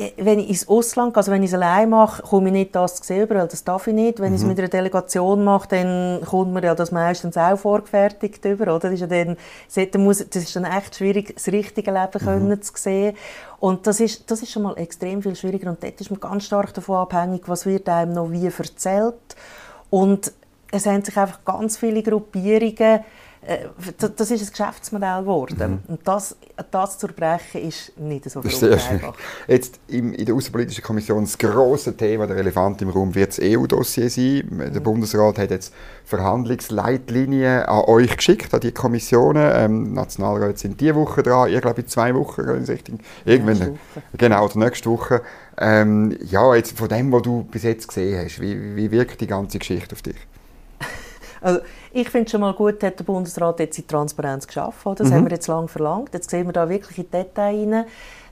Äh, 0.00 0.12
wenn 0.16 0.38
ich 0.38 0.48
ins 0.48 0.68
Ausland 0.68 1.16
also 1.16 1.30
wenn 1.30 1.42
ich 1.42 1.50
es 1.50 1.54
allein 1.54 1.90
mache, 1.90 2.22
komme 2.22 2.48
ich 2.48 2.52
nicht 2.52 2.74
das 2.74 2.96
zu 2.96 3.04
sehen, 3.04 3.28
weil 3.28 3.46
das 3.46 3.64
darf 3.64 3.86
ich 3.86 3.94
nicht. 3.94 4.18
Wenn 4.18 4.30
mhm. 4.30 4.36
ich 4.36 4.40
es 4.42 4.46
mit 4.46 4.58
einer 4.58 4.68
Delegation 4.68 5.44
mache, 5.44 5.68
dann 5.68 6.22
kommt 6.22 6.52
mir 6.52 6.64
ja 6.64 6.74
das 6.74 6.90
meistens 6.90 7.36
auch 7.36 7.58
vorgefertigt 7.58 8.44
über, 8.44 8.74
oder? 8.74 8.80
Das 8.80 8.92
ist, 8.92 9.00
ja 9.00 9.06
dann, 9.06 9.36
das 9.66 10.36
ist 10.36 10.56
dann 10.56 10.64
echt 10.64 10.96
schwierig, 10.96 11.34
das 11.34 11.48
richtige 11.48 11.90
Leben 11.90 12.10
mhm. 12.14 12.24
können 12.24 12.62
zu 12.62 12.72
sehen. 12.76 13.16
Und 13.58 13.86
das 13.86 14.00
ist, 14.00 14.30
das 14.30 14.42
ist 14.42 14.52
schon 14.52 14.62
mal 14.62 14.76
extrem 14.78 15.22
viel 15.22 15.36
schwieriger 15.36 15.68
und 15.68 15.82
dort 15.82 16.00
ist 16.00 16.10
man 16.10 16.20
ganz 16.20 16.44
stark 16.44 16.72
davon 16.72 16.96
abhängig, 16.96 17.42
was 17.46 17.66
wird 17.66 17.88
einem 17.88 18.14
noch 18.14 18.30
wie 18.30 18.46
erzählt. 18.46 19.14
Und 19.90 20.32
es 20.72 20.86
haben 20.86 21.04
sich 21.04 21.16
einfach 21.16 21.44
ganz 21.44 21.76
viele 21.76 22.02
Gruppierungen 22.02 23.00
äh, 23.42 23.68
das 23.98 24.30
ist 24.30 24.42
ein 24.42 24.50
Geschäftsmodell 24.50 25.20
geworden. 25.22 25.82
Mhm. 25.86 25.94
Und 25.94 26.06
das, 26.06 26.36
das 26.70 26.98
zu 26.98 27.06
brechen, 27.06 27.62
ist 27.62 27.98
nicht 27.98 28.28
so 28.28 28.40
einfach. 28.40 29.14
Jetzt 29.48 29.80
in 29.88 30.12
der 30.12 30.34
Außenpolitischen 30.34 30.84
Kommission 30.84 31.24
das 31.24 31.38
grosse 31.38 31.96
Thema, 31.96 32.26
der 32.26 32.36
Elefant 32.36 32.82
im 32.82 32.90
Raum, 32.90 33.14
wird 33.14 33.30
das 33.30 33.40
EU-Dossier 33.42 34.10
sein. 34.10 34.42
Mhm. 34.50 34.72
Der 34.74 34.80
Bundesrat 34.80 35.38
hat 35.38 35.50
jetzt 35.50 35.72
Verhandlungsleitlinien 36.04 37.62
an 37.62 37.84
euch 37.86 38.14
geschickt, 38.14 38.52
an 38.52 38.60
die 38.60 38.72
Kommissionen. 38.72 39.50
Ähm, 39.54 39.94
Nationalräte 39.94 40.58
sind 40.58 40.78
diese 40.78 40.94
Woche 40.94 41.22
dran, 41.22 41.50
ich 41.50 41.60
glaube 41.62 41.80
in 41.80 41.88
zwei 41.88 42.14
Wochen, 42.14 42.42
irgendwann, 43.24 43.78
genau, 44.18 44.44
oder 44.44 44.58
nächste 44.58 44.90
Woche. 44.90 45.22
Ähm, 45.56 46.16
ja, 46.26 46.54
jetzt 46.54 46.76
von 46.76 46.88
dem, 46.88 47.10
was 47.10 47.22
du 47.22 47.44
bis 47.44 47.62
jetzt 47.62 47.88
gesehen 47.88 48.22
hast, 48.22 48.40
wie, 48.40 48.76
wie 48.76 48.90
wirkt 48.90 49.20
die 49.20 49.26
ganze 49.26 49.58
Geschichte 49.58 49.94
auf 49.94 50.02
dich? 50.02 50.16
Also, 51.40 51.60
ich 51.92 52.08
finde 52.08 52.30
schon 52.30 52.40
mal 52.40 52.52
gut, 52.52 52.82
hat 52.82 52.98
der 52.98 53.04
Bundesrat 53.04 53.60
jetzt 53.60 53.78
die 53.78 53.86
Transparenz 53.86 54.46
geschaffen. 54.46 54.94
Das 54.96 55.08
mhm. 55.08 55.14
haben 55.14 55.24
wir 55.24 55.32
jetzt 55.32 55.46
lange 55.46 55.68
verlangt. 55.68 56.12
Jetzt 56.12 56.30
sehen 56.30 56.46
wir 56.46 56.52
da 56.52 56.68
wirklich 56.68 56.98
in 56.98 57.04
die 57.04 57.10
Details 57.10 57.50
rein. 57.50 57.84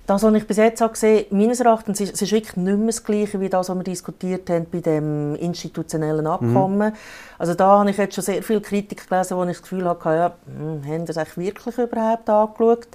Das, 0.07 0.23
was 0.23 0.35
ich 0.35 0.47
bis 0.47 0.57
jetzt 0.57 0.81
habe 0.81 0.95
gesehen 0.95 1.27
meines 1.29 1.61
Erachtens, 1.61 2.01
ist, 2.01 2.15
es 2.15 2.23
ist 2.23 2.33
wirklich 2.33 2.57
nicht 2.57 2.79
mehr 2.79 2.87
das 2.87 3.05
Gleiche 3.05 3.41
wie 3.41 3.51
das, 3.51 3.69
was 3.69 3.77
wir 3.77 3.85
diskutiert 3.85 4.49
haben 4.49 4.67
bei 4.73 4.81
dem 4.81 5.35
institutionellen 5.35 6.25
mhm. 6.25 6.31
Abkommen. 6.31 6.89
Mhm. 6.93 6.97
Also 7.39 7.53
da 7.53 7.81
habe 7.81 7.91
ich 7.91 7.99
jetzt 7.99 8.15
schon 8.15 8.25
sehr 8.25 8.43
viel 8.43 8.63
Kritik 8.63 9.07
gelesen, 9.07 9.37
wo 9.37 9.43
ich 9.43 9.51
das 9.51 9.63
Gefühl 9.63 9.87
hatte, 9.87 10.09
ja, 10.09 10.33
hm, 10.47 10.83
haben 10.87 11.05
das 11.05 11.19
eigentlich 11.19 11.37
wirklich 11.37 11.77
überhaupt 11.77 12.31
angeschaut? 12.31 12.89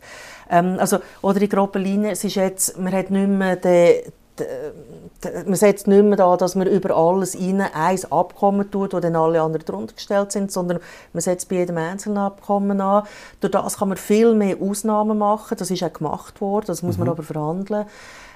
Ähm, 0.50 0.78
also, 0.80 0.98
oder 1.22 1.40
in 1.40 1.50
groben 1.50 1.84
Linien, 1.84 2.14
es 2.14 2.24
ist 2.24 2.34
jetzt, 2.34 2.80
man 2.80 2.92
hat 2.92 3.12
nicht 3.12 3.30
mehr 3.30 3.58
den, 3.58 4.12
man 5.46 5.56
setzt 5.56 5.88
nicht 5.88 6.04
mehr 6.04 6.18
da, 6.18 6.36
dass 6.38 6.56
man 6.56 6.68
über 6.68 6.96
alles 6.96 7.40
rein 7.40 7.62
ein 7.62 8.00
Abkommen 8.12 8.72
tut, 8.72 8.94
wo 8.94 9.00
dann 9.00 9.16
alle 9.16 9.42
anderen 9.42 9.66
darunter 9.66 9.94
gestellt 9.94 10.32
sind, 10.32 10.52
sondern 10.52 10.80
man 11.14 11.22
setzt 11.22 11.50
bei 11.50 11.58
jedem 11.58 11.78
einzelnen 11.78 12.18
Abkommen 12.18 12.82
an. 12.82 13.04
Durch 13.42 13.52
das 13.52 13.78
kann 13.78 13.90
man 13.90 13.98
viel 13.98 14.34
mehr 14.34 14.58
Ausnahmen 14.60 15.18
machen. 15.18 15.58
Das 15.58 15.70
ist 15.70 15.84
auch 15.84 15.94
gemacht 15.94 16.42
worden, 16.42 16.66
das 16.68 16.82
muss 16.82 16.98
mhm. 16.98 17.06
man 17.06 17.10
aber 17.10 17.24
verhandeln. 17.24 17.86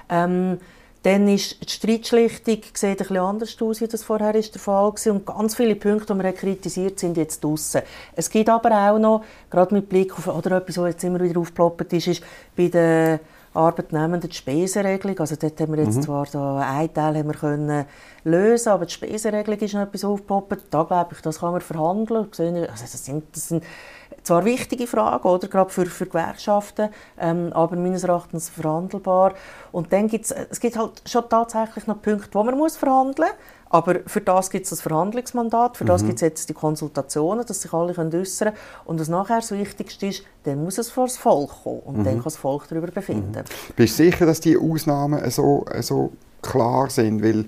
Ähm, 0.08 0.58
dann 1.02 1.28
ist 1.28 1.62
die 1.62 1.70
Streitschlichtung 1.70 2.58
sieht 2.74 2.90
ein 2.90 2.96
bisschen 2.96 3.16
anders 3.18 3.56
aus, 3.60 3.80
wie 3.80 3.86
das 3.86 4.02
vorher 4.02 4.34
ist 4.34 4.54
der 4.54 4.60
Fall 4.60 4.92
war. 4.92 5.12
Und 5.12 5.26
ganz 5.26 5.54
viele 5.54 5.76
Punkte, 5.76 6.12
die 6.12 6.22
man 6.22 6.34
kritisiert 6.34 6.98
sind 6.98 7.16
jetzt 7.16 7.42
draussen. 7.42 7.82
Es 8.16 8.28
gibt 8.28 8.48
aber 8.48 8.70
auch 8.72 8.98
noch, 8.98 9.24
gerade 9.48 9.74
mit 9.74 9.88
Blick 9.88 10.12
auf, 10.18 10.26
oder 10.26 10.56
etwas, 10.56 10.76
was 10.78 10.88
jetzt 10.88 11.04
immer 11.04 11.20
wieder 11.20 11.38
aufgeploppt 11.38 11.92
ist, 11.92 12.08
ist 12.08 12.22
bei 12.56 12.68
den 12.68 13.20
Arbeitnehmenden 13.58 14.30
die 14.30 14.36
Spesenregelung. 14.36 15.18
Also 15.18 15.36
dort 15.36 15.60
haben 15.60 15.76
wir 15.76 15.84
jetzt 15.84 15.96
mhm. 15.96 16.02
zwar 16.02 16.26
da 16.26 16.58
einen 16.60 16.94
Teil 16.94 17.18
haben 17.18 17.26
wir 17.26 17.34
können 17.34 17.84
lösen, 18.24 18.70
aber 18.70 18.86
die 18.86 18.92
Spesenregelung 18.92 19.58
ist 19.58 19.74
noch 19.74 19.82
etwas 19.82 20.04
aufgepoppt. 20.04 20.66
Da 20.70 20.84
glaube 20.84 21.10
ich, 21.12 21.20
das 21.20 21.40
kann 21.40 21.52
man 21.52 21.60
verhandeln. 21.60 22.28
Also 22.30 22.64
das 22.66 23.04
sind, 23.04 23.24
das 23.32 23.48
sind 23.48 23.64
zwar 24.22 24.44
wichtige 24.44 24.86
Frage, 24.86 25.26
oder, 25.26 25.48
gerade 25.48 25.70
für, 25.70 25.86
für 25.86 26.06
Gewerkschaften, 26.06 26.90
ähm, 27.18 27.52
aber 27.52 27.76
meines 27.76 28.04
Erachtens 28.04 28.48
verhandelbar. 28.48 29.34
Und 29.72 29.92
dann 29.92 30.08
gibt's, 30.08 30.30
es 30.30 30.60
gibt 30.60 30.76
halt 30.76 31.02
schon 31.06 31.28
tatsächlich 31.28 31.86
noch 31.86 32.00
Punkte, 32.00 32.30
wo 32.32 32.44
man 32.44 32.56
muss 32.56 32.76
verhandeln 32.76 33.28
muss. 33.28 33.38
Aber 33.70 33.96
für 34.06 34.20
das 34.20 34.50
gibt 34.50 34.64
es 34.64 34.70
das 34.70 34.80
Verhandlungsmandat, 34.80 35.76
für 35.76 35.84
das 35.84 36.02
mhm. 36.02 36.06
gibt 36.08 36.16
es 36.16 36.22
jetzt 36.22 36.48
die 36.48 36.54
Konsultationen, 36.54 37.44
dass 37.44 37.62
sich 37.62 37.72
alle 37.72 37.92
können 37.94 38.14
äußern 38.14 38.48
können. 38.48 38.60
Und 38.84 39.00
was 39.00 39.08
nachher 39.08 39.36
das 39.36 39.50
Wichtigste 39.50 40.06
ist, 40.06 40.24
dann 40.44 40.64
muss 40.64 40.78
es 40.78 40.90
vor 40.90 41.06
das 41.06 41.16
Volk 41.16 41.50
kommen 41.62 41.80
und 41.80 41.98
mhm. 41.98 42.04
dann 42.04 42.14
kann 42.14 42.24
das 42.24 42.36
Volk 42.36 42.66
darüber 42.68 42.88
befinden. 42.88 43.32
Mhm. 43.32 43.74
Bist 43.76 43.98
du 43.98 44.04
sicher, 44.04 44.26
dass 44.26 44.40
die 44.40 44.56
Ausnahmen 44.56 45.30
so, 45.30 45.66
so 45.80 46.12
klar 46.42 46.88
sind? 46.90 47.22
Weil 47.22 47.46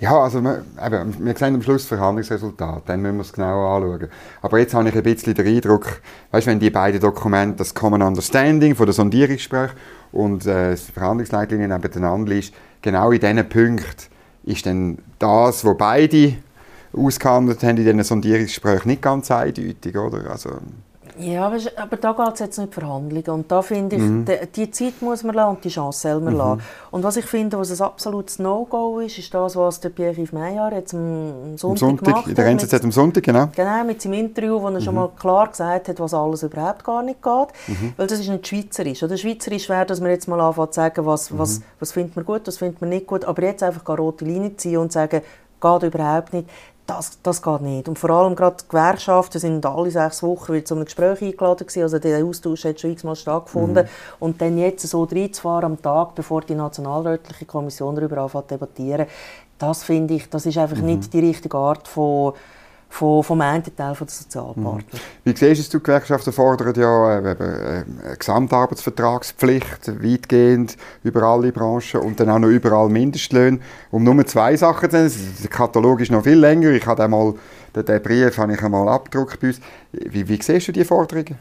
ja, 0.00 0.16
also 0.16 0.40
wir, 0.40 0.64
eben, 0.84 1.24
wir 1.24 1.36
sehen 1.36 1.56
am 1.56 1.62
Schluss 1.62 1.88
das 1.88 1.98
Verhandlungsresultat, 1.98 2.82
dann 2.86 3.02
müssen 3.02 3.16
wir 3.16 3.22
es 3.22 3.32
genau 3.32 3.76
anschauen. 3.76 4.08
Aber 4.42 4.58
jetzt 4.60 4.72
habe 4.72 4.88
ich 4.88 4.94
ein 4.94 5.02
bisschen 5.02 5.34
den 5.34 5.46
Eindruck, 5.46 6.00
weißt, 6.30 6.46
wenn 6.46 6.60
die 6.60 6.70
beiden 6.70 7.00
Dokumente, 7.00 7.56
das 7.56 7.74
Common 7.74 8.02
Understanding 8.02 8.76
von 8.76 8.86
der 8.86 8.92
Sondierungsgespräch 8.92 9.70
und 10.12 10.46
äh, 10.46 10.70
das 10.70 10.82
Verhandlungsleitlinien 10.82 11.70
nebeneinander 11.70 12.32
ist, 12.32 12.54
genau 12.80 13.10
in 13.10 13.18
diesen 13.18 13.48
Punkten 13.48 14.17
ist 14.44 14.66
dann 14.66 14.98
das, 15.18 15.64
was 15.64 15.76
beide 15.76 16.34
ausgehandelt 16.92 17.62
haben 17.62 17.76
in 17.76 17.84
diesen 17.84 18.02
Sondierungsgesprächen, 18.02 18.90
nicht 18.90 19.02
ganz 19.02 19.30
eindeutig, 19.30 19.96
oder? 19.96 20.30
Also, 20.30 20.50
ja, 21.18 21.46
aber, 21.46 21.58
aber 21.76 21.96
da 21.96 22.12
geht 22.12 22.34
es 22.34 22.40
jetzt 22.40 22.58
nicht 22.58 22.72
Verhandlungen. 22.72 23.30
Und 23.30 23.50
da 23.50 23.62
finde 23.62 23.96
ich, 23.96 24.02
mhm. 24.02 24.24
die, 24.24 24.46
die, 24.54 24.70
Zeit 24.70 25.00
muss 25.00 25.22
man 25.24 25.34
lassen 25.34 25.56
und 25.56 25.64
die 25.64 25.68
Chance 25.68 26.08
soll 26.08 26.20
man 26.20 26.34
mhm. 26.34 26.38
lassen. 26.38 26.62
Und 26.90 27.02
was 27.02 27.16
ich 27.16 27.24
finde, 27.24 27.58
was 27.58 27.70
ein 27.70 27.86
absolutes 27.86 28.38
No-Go 28.38 29.00
ist, 29.00 29.18
ist 29.18 29.32
das, 29.32 29.56
was 29.56 29.80
der 29.80 29.90
Pierre-Yves 29.90 30.32
Meyer 30.32 30.72
jetzt 30.72 30.94
am 30.94 31.56
Sonntag, 31.56 31.70
am 31.70 31.76
Sonntag 31.76 32.04
gemacht 32.04 32.22
hat. 32.22 32.28
In 32.28 32.34
der 32.34 32.46
NZZ 32.46 32.84
am 32.84 32.92
Sonntag, 32.92 33.24
genau. 33.24 33.48
Genau, 33.54 33.84
mit 33.84 34.00
seinem 34.02 34.14
Interview, 34.14 34.60
wo 34.60 34.66
er 34.66 34.72
mhm. 34.72 34.80
schon 34.80 34.94
mal 34.94 35.10
klar 35.18 35.48
gesagt 35.48 35.88
hat, 35.88 36.00
was 36.00 36.14
alles 36.14 36.42
überhaupt 36.42 36.84
gar 36.84 37.02
nicht 37.02 37.22
geht. 37.22 37.48
Mhm. 37.66 37.94
Weil 37.96 38.06
das 38.06 38.20
ist 38.20 38.28
nicht 38.28 38.46
schweizerisch. 38.46 39.02
Oder 39.02 39.16
schweizerisch 39.16 39.68
wäre, 39.68 39.86
dass 39.86 40.00
man 40.00 40.10
jetzt 40.10 40.28
mal 40.28 40.40
anfängt 40.40 40.74
zu 40.74 40.80
sagen, 40.80 41.06
was, 41.06 41.36
was, 41.36 41.58
mhm. 41.58 41.64
was 41.80 41.92
findet 41.92 42.16
man 42.16 42.24
gut, 42.24 42.46
was 42.46 42.58
findet 42.58 42.80
man 42.80 42.90
nicht 42.90 43.06
gut. 43.06 43.24
Aber 43.24 43.42
jetzt 43.42 43.62
einfach 43.62 43.86
eine 43.86 43.98
rote 43.98 44.24
Linie 44.24 44.56
ziehen 44.56 44.78
und 44.78 44.92
sagen, 44.92 45.22
geht 45.60 45.82
überhaupt 45.82 46.32
nicht 46.32 46.48
das, 46.88 47.20
das 47.22 47.42
geht 47.42 47.60
nicht. 47.60 47.86
Und 47.86 47.98
vor 47.98 48.10
allem 48.10 48.34
gerade 48.34 48.56
die 48.62 48.68
Gewerkschaften 48.68 49.38
sind 49.38 49.64
alle 49.66 49.90
sechs 49.90 50.22
Wochen 50.22 50.54
wieder 50.54 50.64
zu 50.64 50.74
einem 50.74 50.86
Gespräch 50.86 51.20
eingeladen 51.20 51.66
gewesen. 51.66 51.82
Also 51.82 51.98
der 51.98 52.24
Austausch 52.24 52.64
hat 52.64 52.80
schon 52.80 52.92
x-mal 52.92 53.14
stattgefunden. 53.14 53.84
Mhm. 53.84 53.88
Und 54.20 54.40
dann 54.40 54.56
jetzt 54.56 54.88
so 54.88 55.04
reinzufahren 55.04 55.72
am 55.72 55.82
Tag, 55.82 56.14
bevor 56.14 56.40
die 56.40 56.54
nationalrätliche 56.54 57.44
Kommission 57.44 57.94
darüber 57.94 58.18
anfängt 58.22 58.48
zu 58.48 58.54
debattieren, 58.54 59.06
das 59.58 59.82
finde 59.82 60.14
ich, 60.14 60.30
das 60.30 60.46
ist 60.46 60.56
einfach 60.56 60.78
mhm. 60.78 60.86
nicht 60.86 61.12
die 61.12 61.20
richtige 61.20 61.58
Art 61.58 61.86
von 61.86 62.32
von, 62.88 63.22
vom 63.22 63.40
einen 63.40 63.62
Teil 63.62 63.94
der 63.94 63.94
Sozialpartner. 63.94 64.72
Mhm. 64.74 64.98
Wie 65.24 65.36
siehst 65.36 65.72
du, 65.72 65.78
die 65.78 65.84
Gewerkschaften 65.84 66.32
fordern 66.32 66.74
ja 66.74 67.18
äh, 67.18 67.32
äh, 67.32 67.84
eine 68.04 68.16
Gesamtarbeitsvertragspflicht, 68.18 70.02
weitgehend 70.02 70.76
über 71.04 71.22
alle 71.22 71.52
Branchen 71.52 72.00
und 72.00 72.18
dann 72.18 72.30
auch 72.30 72.38
noch 72.38 72.48
überall 72.48 72.88
Mindestlöhne. 72.88 73.60
Um 73.90 74.04
nur 74.04 74.26
zwei 74.26 74.56
Sachen 74.56 74.90
zu 74.90 74.96
nennen, 74.96 75.12
der 75.42 75.50
Katalog 75.50 76.00
ist 76.00 76.10
noch 76.10 76.24
viel 76.24 76.38
länger, 76.38 76.70
ich 76.70 76.86
habe 76.86 77.04
einmal, 77.04 77.34
den, 77.76 77.84
den 77.84 78.02
Brief 78.02 78.38
habe 78.38 78.54
ich 78.54 78.62
einmal 78.62 78.88
abgedruckt 78.88 79.40
bei 79.40 79.48
uns. 79.48 79.60
Wie, 79.92 80.28
wie 80.28 80.42
siehst 80.42 80.68
du 80.68 80.72
die 80.72 80.84
Forderungen? 80.84 81.36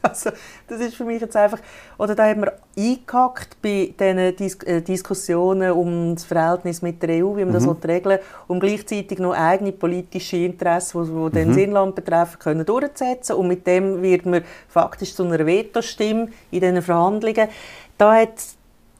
Also, 0.10 0.30
das 0.66 0.80
ist 0.80 0.94
für 0.94 1.04
mich 1.04 1.20
jetzt 1.20 1.36
einfach, 1.36 1.58
oder 1.98 2.14
da 2.14 2.26
haben 2.26 2.42
wir 2.42 2.54
eingehackt 2.76 3.60
bei 3.60 3.94
diesen 3.98 4.36
Dis 4.36 4.54
äh, 4.62 4.80
Diskussionen 4.80 5.72
um 5.72 6.14
das 6.14 6.24
Verhältnis 6.24 6.80
mit 6.80 7.02
der 7.02 7.22
EU, 7.22 7.36
wie 7.36 7.44
man 7.44 7.48
mhm. 7.48 7.66
das 7.66 7.88
regeln 7.88 8.18
will, 8.18 8.24
um 8.48 8.60
gleichzeitig 8.60 9.18
noch 9.18 9.34
eigene 9.34 9.72
politische 9.72 10.38
Interessen, 10.38 11.04
die, 11.04 11.10
die 11.10 11.44
mhm. 11.44 11.54
den 11.54 11.58
Inland 11.58 11.94
betreffen, 11.94 12.38
können 12.38 12.64
durchzusetzen. 12.64 13.36
Und 13.36 13.48
mit 13.48 13.66
dem 13.66 14.00
wird 14.02 14.24
man 14.24 14.42
faktisch 14.68 15.14
zu 15.14 15.24
einer 15.24 15.44
Veto-Stimme 15.44 16.28
in 16.50 16.60
diesen 16.60 16.82
Verhandlungen. 16.82 17.48
Da 17.98 18.14
hat 18.14 18.38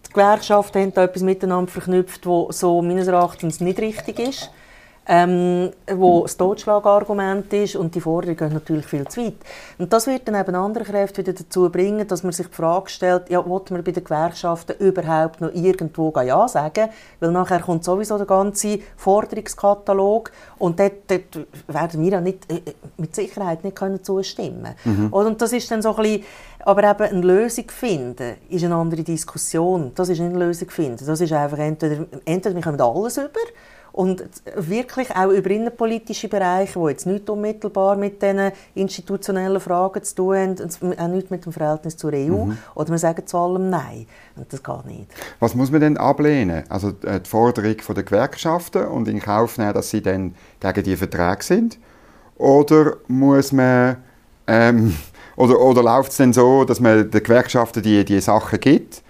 die 0.07 0.13
Gewerkschaften 0.13 0.93
da 0.93 1.05
etwas 1.05 1.23
miteinander 1.23 1.71
verknüpft, 1.71 2.27
was 2.27 2.61
so 2.61 2.83
meines 2.83 3.09
Erachtens 3.09 3.61
nicht 3.61 3.79
richtig 3.79 4.19
ist 4.19 4.51
ähm, 5.13 5.73
wo 5.93 6.23
das 6.23 6.37
Totschlagargument 6.37 7.53
ist 7.53 7.75
und 7.75 7.97
die 7.97 8.01
Forderungen 8.01 8.37
gehen 8.37 8.53
natürlich 8.53 8.87
viel 8.87 9.09
zu 9.09 9.21
weit. 9.21 9.35
Und 9.77 9.93
das 9.93 10.07
wird 10.07 10.29
dann 10.29 10.37
eben 10.37 10.55
andere 10.55 10.85
Kräfte 10.85 11.23
wieder 11.23 11.33
dazu 11.33 11.69
bringen, 11.69 12.07
dass 12.07 12.23
man 12.23 12.33
sich 12.33 12.47
die 12.47 12.55
Frage 12.55 12.89
stellt, 12.89 13.29
ja, 13.29 13.45
will 13.45 13.61
man 13.71 13.83
bei 13.83 13.91
den 13.91 14.05
Gewerkschaften 14.05 14.77
überhaupt 14.79 15.41
noch 15.41 15.53
irgendwo 15.53 16.13
Ja 16.21 16.47
sagen? 16.47 16.91
Weil 17.19 17.33
nachher 17.33 17.59
kommt 17.59 17.83
sowieso 17.83 18.19
der 18.19 18.27
ganze 18.27 18.79
Forderungskatalog 18.97 20.31
und 20.59 20.79
dort, 20.79 20.93
dort 21.09 21.47
werden 21.67 22.05
wir 22.05 22.13
ja 22.13 22.21
nicht, 22.21 22.49
äh, 22.49 22.61
mit 22.97 23.13
Sicherheit 23.13 23.65
nicht 23.65 23.75
können 23.75 24.05
zustimmen 24.05 24.77
mhm. 24.85 25.09
Und 25.13 25.43
das 25.43 25.53
ist 25.53 25.69
dann 25.73 25.83
so 25.83 25.97
ein 25.97 26.03
bisschen, 26.05 26.25
aber 26.61 26.85
eben 26.89 27.03
eine 27.03 27.27
Lösung 27.27 27.69
finden, 27.69 28.37
ist 28.49 28.63
eine 28.63 28.77
andere 28.77 29.03
Diskussion. 29.03 29.91
Das 29.97 30.09
ist 30.09 30.21
nicht 30.21 30.31
eine 30.31 30.45
Lösung 30.47 30.71
finden. 30.71 31.05
Das 31.05 31.21
ist 31.21 31.33
einfach 31.33 31.59
entweder, 31.59 32.05
entweder 32.25 32.55
wir 32.55 32.63
kommen 32.63 32.81
alles 32.81 33.17
über 33.17 33.41
und 33.93 34.23
wirklich 34.57 35.15
auch 35.15 35.31
über 35.31 35.51
innenpolitische 35.51 36.29
Bereiche, 36.29 36.79
die 36.79 36.87
jetzt 36.87 37.07
nicht 37.07 37.29
unmittelbar 37.29 37.97
mit 37.97 38.23
diesen 38.23 38.53
institutionellen 38.75 39.61
Fragen 39.61 40.03
zu 40.03 40.15
tun 40.15 40.37
haben, 40.37 40.99
auch 40.99 41.09
nicht 41.09 41.31
mit 41.31 41.45
dem 41.45 41.53
Verhältnis 41.53 41.97
zur 41.97 42.13
EU, 42.13 42.45
mhm. 42.47 42.59
oder 42.75 42.91
wir 42.91 42.99
sagen 42.99 43.27
zu 43.27 43.37
allem 43.37 43.71
Nein. 43.71 44.07
Und 44.37 44.53
das 44.53 44.63
geht 44.63 44.87
nicht. 44.87 45.07
Was 45.39 45.55
muss 45.55 45.71
man 45.71 45.81
denn 45.81 45.97
ablehnen? 45.97 46.65
Also 46.69 46.91
äh, 47.05 47.21
die 47.21 47.29
Forderung 47.29 47.77
der 47.77 48.03
Gewerkschaften 48.05 48.87
und 48.87 49.09
in 49.09 49.21
Kauf 49.21 49.59
nehmen, 49.59 49.75
dass 49.75 49.91
sie 49.91 50.03
dann 50.03 50.35
gegen 50.61 50.83
die 50.83 50.97
Verträge 50.97 51.43
sind? 51.43 51.79
Oder 52.37 52.97
muss 53.09 53.53
man... 53.53 53.97
Ähm, 54.47 54.97
oder, 55.37 55.59
oder 55.59 55.83
läuft 55.83 56.11
es 56.11 56.19
dann 56.19 56.33
so, 56.33 56.65
dass 56.65 56.81
man 56.81 57.11
den 57.11 57.23
Gewerkschaften 57.23 57.83
die, 57.83 58.05
die 58.05 58.21
Sachen 58.21 58.61
gibt, 58.61 59.03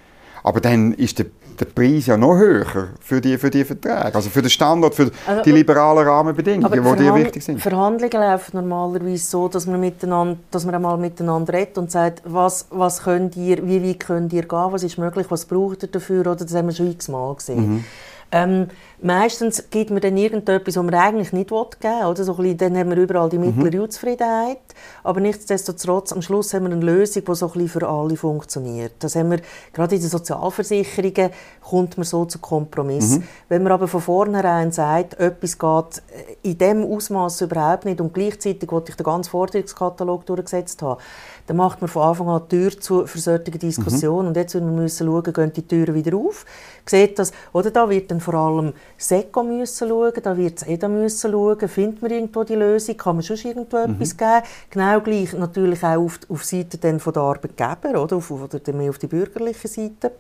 aber 0.43 0.61
dann 0.61 0.93
ist 0.93 1.19
der 1.19 1.27
der 1.61 1.67
Preis 1.67 2.07
ja 2.07 2.17
noch 2.17 2.37
höher 2.37 2.89
für 3.01 3.21
die, 3.21 3.37
für 3.39 3.51
die 3.51 3.65
Verträge, 3.65 4.15
also 4.15 4.31
für 4.31 4.43
den 4.43 4.51
Standard, 4.51 4.95
für 4.95 5.11
also, 5.27 5.43
die 5.43 5.53
liberalen 5.53 6.07
Rahmenbedingungen, 6.07 6.97
die 6.97 7.03
dir 7.03 7.15
wichtig 7.15 7.45
sind. 7.45 7.61
Verhandlungen 7.61 8.13
laufen 8.13 8.57
normalerweise 8.57 9.25
so, 9.25 9.49
dass 9.49 9.67
man, 9.67 9.81
miteinander, 9.81 10.39
dass 10.51 10.65
man 10.65 10.75
einmal 10.75 10.97
miteinander 10.97 11.53
redet 11.53 11.79
und 11.79 11.91
sagt, 11.91 12.23
was, 12.25 12.67
was 12.71 13.03
könnt 13.03 13.37
ihr, 13.37 13.67
wie 13.67 13.87
weit 13.87 14.01
könnt 14.01 14.33
ihr 14.33 14.43
gehen, 14.43 14.73
was 14.73 14.83
ist 14.83 14.99
möglich, 14.99 15.27
was 15.29 15.45
braucht 15.45 15.83
ihr 15.83 15.89
dafür, 15.89 16.21
oder 16.21 16.37
das 16.37 16.55
haben 16.55 16.69
wir 16.69 16.75
schon 16.75 16.91
x-mal 16.91 17.35
gesehen. 17.35 17.75
Mhm. 17.75 17.85
Ähm, 18.33 18.69
meistens 19.03 19.71
gibt 19.71 19.91
man 19.91 20.01
dann 20.01 20.17
irgendetwas, 20.17 20.77
was 20.77 20.85
man 20.85 20.95
eigentlich 20.95 21.33
nicht 21.33 21.49
geben 21.49 21.69
will. 21.81 22.07
Oder? 22.07 22.25
So 22.25 22.35
bisschen, 22.35 22.59
dann 22.59 22.77
haben 22.77 22.91
wir 22.91 22.97
überall 22.97 23.29
die 23.29 23.39
mhm. 23.39 23.47
mittlere 23.47 23.77
mhm. 23.77 23.83
Unzufriedenheit. 23.85 24.59
Aber 25.03 25.21
nichtsdestotrotz, 25.21 26.13
am 26.13 26.23
Schluss 26.23 26.55
haben 26.55 26.65
wir 26.65 26.73
eine 26.73 26.85
Lösung, 26.85 27.25
die 27.25 27.35
so 27.35 27.51
ein 27.53 27.69
für 27.69 27.89
alle 27.89 28.17
funktioniert. 28.17 28.93
Das 29.01 29.17
haben 29.17 29.31
wir, 29.31 29.41
gerade 29.73 29.95
in 29.95 30.01
den 30.01 30.11
Sozialversicherungen 30.11 31.31
kommt 31.61 31.97
man 31.97 32.05
so 32.05 32.25
zu 32.25 32.39
Kompromiss. 32.39 33.19
Mhm. 33.19 33.23
Wenn 33.49 33.63
man 33.63 33.73
aber 33.73 33.89
von 33.89 34.01
vornherein 34.01 34.73
sagt, 34.73 35.15
etwas 35.19 35.59
geht 35.59 36.03
in 36.43 36.59
diesem 36.59 36.85
Ausmaß 36.85 37.41
überhaupt 37.43 37.85
nicht 37.85 38.01
und 38.01 38.13
gleichzeitig 38.13 38.71
wollte 38.71 38.91
ich 38.91 38.97
den 38.97 39.05
ganzen 39.05 39.31
Forderungskatalog 39.31 40.27
durchgesetzt 40.27 40.83
haben, 40.83 41.01
dann 41.47 41.57
macht 41.57 41.81
man 41.81 41.89
von 41.89 42.03
Anfang 42.03 42.29
an 42.29 42.43
die 42.51 42.57
Tür 42.57 42.81
zu 42.81 43.07
für 43.07 43.19
solche 43.19 43.51
Diskussionen. 43.51 44.23
Mhm. 44.23 44.29
Und 44.29 44.37
jetzt 44.37 44.55
müssen 44.55 44.75
wir 44.75 44.83
müssen 44.83 45.07
schauen, 45.07 45.33
gehen 45.33 45.53
die 45.53 45.67
Türen 45.67 45.95
wieder 45.95 46.17
auf. 46.17 46.45
Sieht 46.87 47.19
das, 47.19 47.33
oder 47.53 47.71
da 47.71 47.89
wird 47.89 48.11
dann 48.11 48.21
vor 48.21 48.35
allem 48.35 48.73
SECO 49.01 49.43
müssen 49.43 49.89
schauen, 49.89 50.13
da 50.23 50.37
wird 50.37 50.61
das 50.61 50.69
EDA 50.69 50.87
müssen 50.87 51.33
schauen, 51.33 51.69
findet 51.69 52.03
man 52.03 52.11
irgendwo 52.11 52.45
die 52.45 52.55
Lösung, 52.55 52.97
kann 52.99 53.17
man 53.17 53.23
schon 53.23 53.37
irgendwo 53.37 53.79
mhm. 53.79 53.95
etwas 53.95 54.17
geben. 54.17 54.43
Genau 54.69 55.01
gleich 55.01 55.33
natürlich 55.33 55.83
auch 55.83 56.05
auf, 56.05 56.21
auf 56.29 56.45
Seite 56.45 56.77
dann 56.77 57.01
von 57.01 57.15
der 57.15 57.23
Arbeitgeber, 57.23 58.03
oder, 58.03 58.17
auf, 58.17 58.31
oder 58.31 58.73
mehr 58.75 58.91
auf 58.91 58.99
die 58.99 59.07
bürgerliche 59.07 59.69
Seite 59.69 60.13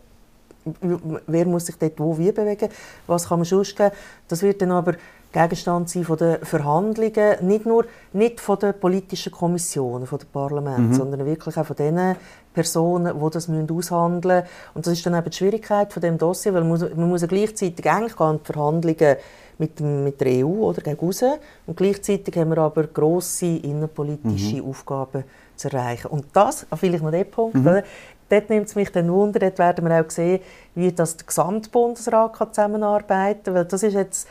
wer 1.26 1.46
muss 1.46 1.66
sich 1.66 1.76
dort 1.76 1.98
wo 1.98 2.16
wie 2.18 2.32
bewegen, 2.32 2.68
was 3.06 3.28
kann 3.28 3.38
man 3.38 3.46
sonst 3.46 3.76
geben. 3.76 3.92
Das 4.28 4.42
wird 4.42 4.60
dann 4.60 4.72
aber 4.72 4.94
Gegenstand 5.32 5.88
sein 5.88 6.04
von 6.04 6.16
den 6.16 6.44
Verhandlungen, 6.44 7.46
nicht 7.46 7.64
nur 7.64 7.86
nicht 8.12 8.40
von 8.40 8.58
den 8.58 8.78
politischen 8.78 9.32
Kommissionen, 9.32 10.06
von 10.06 10.18
den 10.18 10.28
Parlamenten, 10.28 10.88
mhm. 10.88 10.94
sondern 10.94 11.24
wirklich 11.24 11.56
auch 11.56 11.66
von 11.66 11.76
den 11.76 12.16
Personen, 12.52 13.14
die 13.18 13.30
das 13.30 13.48
aushandeln 13.48 14.38
müssen. 14.38 14.50
Und 14.74 14.86
das 14.86 14.92
ist 14.94 15.06
dann 15.06 15.14
eben 15.14 15.30
die 15.30 15.36
Schwierigkeit 15.36 15.92
von 15.92 16.02
dem 16.02 16.18
Dossier, 16.18 16.52
weil 16.52 16.62
man 16.62 16.70
muss, 16.70 16.80
man 16.80 17.08
muss 17.08 17.22
ja 17.22 17.26
gleichzeitig 17.26 17.88
eigentlich 17.88 18.16
gehen, 18.16 18.40
die 18.42 18.52
Verhandlungen 18.52 19.16
mit, 19.58 19.78
dem, 19.78 20.04
mit 20.04 20.20
der 20.20 20.44
EU 20.44 20.64
oder 20.64 20.80
gegen 20.80 20.98
raus, 20.98 21.22
und 21.66 21.76
gleichzeitig 21.76 22.36
haben 22.36 22.50
wir 22.50 22.58
aber 22.58 22.84
grosse 22.84 23.46
innenpolitische 23.46 24.56
mhm. 24.56 24.68
Aufgaben 24.68 25.24
zu 25.54 25.68
erreichen. 25.68 26.08
Und 26.08 26.26
das, 26.32 26.66
vielleicht 26.74 27.04
noch 27.04 27.10
der 27.10 27.24
Punkt, 27.24 27.54
mhm. 27.54 27.82
dort 28.28 28.50
nimmt 28.50 28.66
es 28.66 28.74
mich 28.74 28.90
dann 28.90 29.12
Wunder, 29.12 29.38
dort 29.38 29.58
werden 29.58 29.86
wir 29.86 30.00
auch 30.00 30.10
sehen, 30.10 30.40
wie 30.74 30.90
das 30.90 31.16
der 31.18 31.26
Gesamtbundesrat 31.26 32.32
kann 32.32 32.52
zusammenarbeiten 32.52 33.44
kann, 33.44 33.54
weil 33.54 33.64
das 33.66 33.82
ist 33.82 33.94
jetzt 33.94 34.28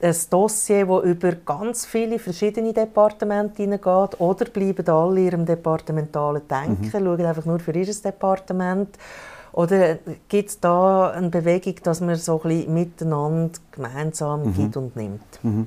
ein 0.00 0.14
Dossier, 0.30 0.86
das 0.86 1.04
über 1.04 1.32
ganz 1.32 1.86
viele 1.86 2.18
verschiedene 2.18 2.72
Departemente 2.72 3.62
hineingeht 3.62 4.20
oder 4.20 4.44
bleiben 4.46 4.88
alle 4.88 5.20
in 5.20 5.26
ihrem 5.26 5.46
departementalen 5.46 6.42
Denken, 6.48 6.86
mhm. 6.86 6.90
schauen 6.90 7.26
einfach 7.26 7.44
nur 7.44 7.58
für 7.58 7.72
ihr 7.72 7.86
Departement. 7.86 8.98
Oder 9.52 9.98
gibt 10.28 10.50
es 10.50 10.60
da 10.60 11.10
eine 11.12 11.30
Bewegung, 11.30 11.76
dass 11.82 12.02
man 12.02 12.16
so 12.16 12.42
ein 12.42 12.48
bisschen 12.48 12.74
miteinander 12.74 13.58
gemeinsam 13.72 14.44
mhm. 14.44 14.54
gibt 14.54 14.76
und 14.76 14.96
nimmt? 14.96 15.42
Mhm. 15.42 15.66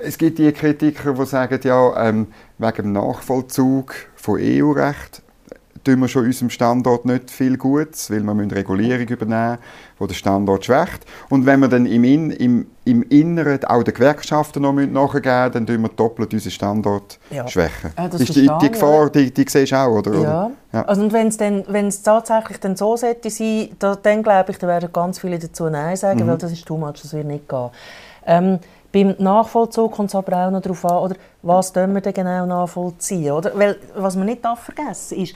Es 0.00 0.18
gibt 0.18 0.38
die 0.38 0.50
Kritiker, 0.52 1.12
die 1.12 1.26
sagen, 1.26 1.60
ja, 1.62 2.08
ähm, 2.08 2.28
wegen 2.58 2.82
dem 2.82 2.92
Nachvollzug 2.92 3.94
von 4.16 4.40
EU-Recht 4.40 5.22
tun 5.84 6.00
wir 6.00 6.08
schon 6.08 6.24
unserem 6.24 6.50
Standort 6.50 7.04
nicht 7.04 7.30
viel 7.30 7.56
Gutes, 7.56 8.10
weil 8.10 8.22
wir 8.22 8.34
müssen 8.34 8.50
Regulierung 8.50 9.06
übernehmen 9.08 9.58
die 10.00 10.06
den 10.06 10.14
Standort 10.14 10.64
schwächt. 10.64 11.06
Und 11.28 11.46
wenn 11.46 11.60
wir 11.60 11.68
dann 11.68 11.86
im, 11.86 12.04
In 12.04 12.30
im, 12.30 12.66
im 12.84 13.02
Inneren 13.04 13.64
auch 13.64 13.82
den 13.82 13.94
Gewerkschaften 13.94 14.62
noch 14.62 14.72
nachgeben 14.72 14.92
müssen, 14.92 15.52
dann 15.52 15.66
tun 15.66 15.82
wir 15.82 15.88
doppelt 15.90 16.32
unseren 16.32 16.50
Standort 16.50 17.18
ja. 17.30 17.46
schwächen. 17.46 17.92
Ja, 17.96 18.08
das 18.08 18.20
ist 18.20 18.34
die, 18.34 18.50
die 18.60 18.70
Gefahr, 18.70 19.10
die, 19.10 19.32
die 19.32 19.44
siehst 19.48 19.72
du 19.72 19.76
auch, 19.76 19.98
oder? 19.98 20.14
Ja. 20.14 20.50
ja. 20.72 20.82
Also 20.82 21.02
und 21.02 21.12
wenn 21.12 21.28
es 21.86 22.02
tatsächlich 22.02 22.58
dann 22.58 22.76
so 22.76 22.96
sollte 22.96 23.30
sein, 23.30 23.68
da, 23.78 23.94
dann 23.94 24.22
glaube 24.22 24.50
ich, 24.50 24.58
da 24.58 24.66
werden 24.66 24.92
ganz 24.92 25.18
viele 25.18 25.38
dazu 25.38 25.68
Nein 25.68 25.96
sagen, 25.96 26.24
mhm. 26.24 26.28
weil 26.28 26.38
das 26.38 26.52
ist 26.52 26.66
too 26.66 26.76
much, 26.76 27.00
das 27.02 27.12
wird 27.12 27.26
nicht 27.26 27.48
gehen. 27.48 27.70
Ähm, 28.26 28.58
beim 28.92 29.14
Nachvollzug 29.18 29.92
kommt 29.92 30.10
es 30.10 30.14
aber 30.14 30.36
auch 30.36 30.50
noch 30.50 30.60
darauf 30.60 30.84
an, 30.84 30.98
oder, 30.98 31.16
was 31.42 31.74
wir 31.74 32.00
denn 32.00 32.12
genau 32.12 32.44
nachvollziehen. 32.44 33.32
Oder? 33.32 33.58
Weil, 33.58 33.78
was 33.96 34.16
man 34.16 34.26
nicht 34.26 34.42
vergessen 34.42 35.16
darf, 35.16 35.22
ist, 35.22 35.34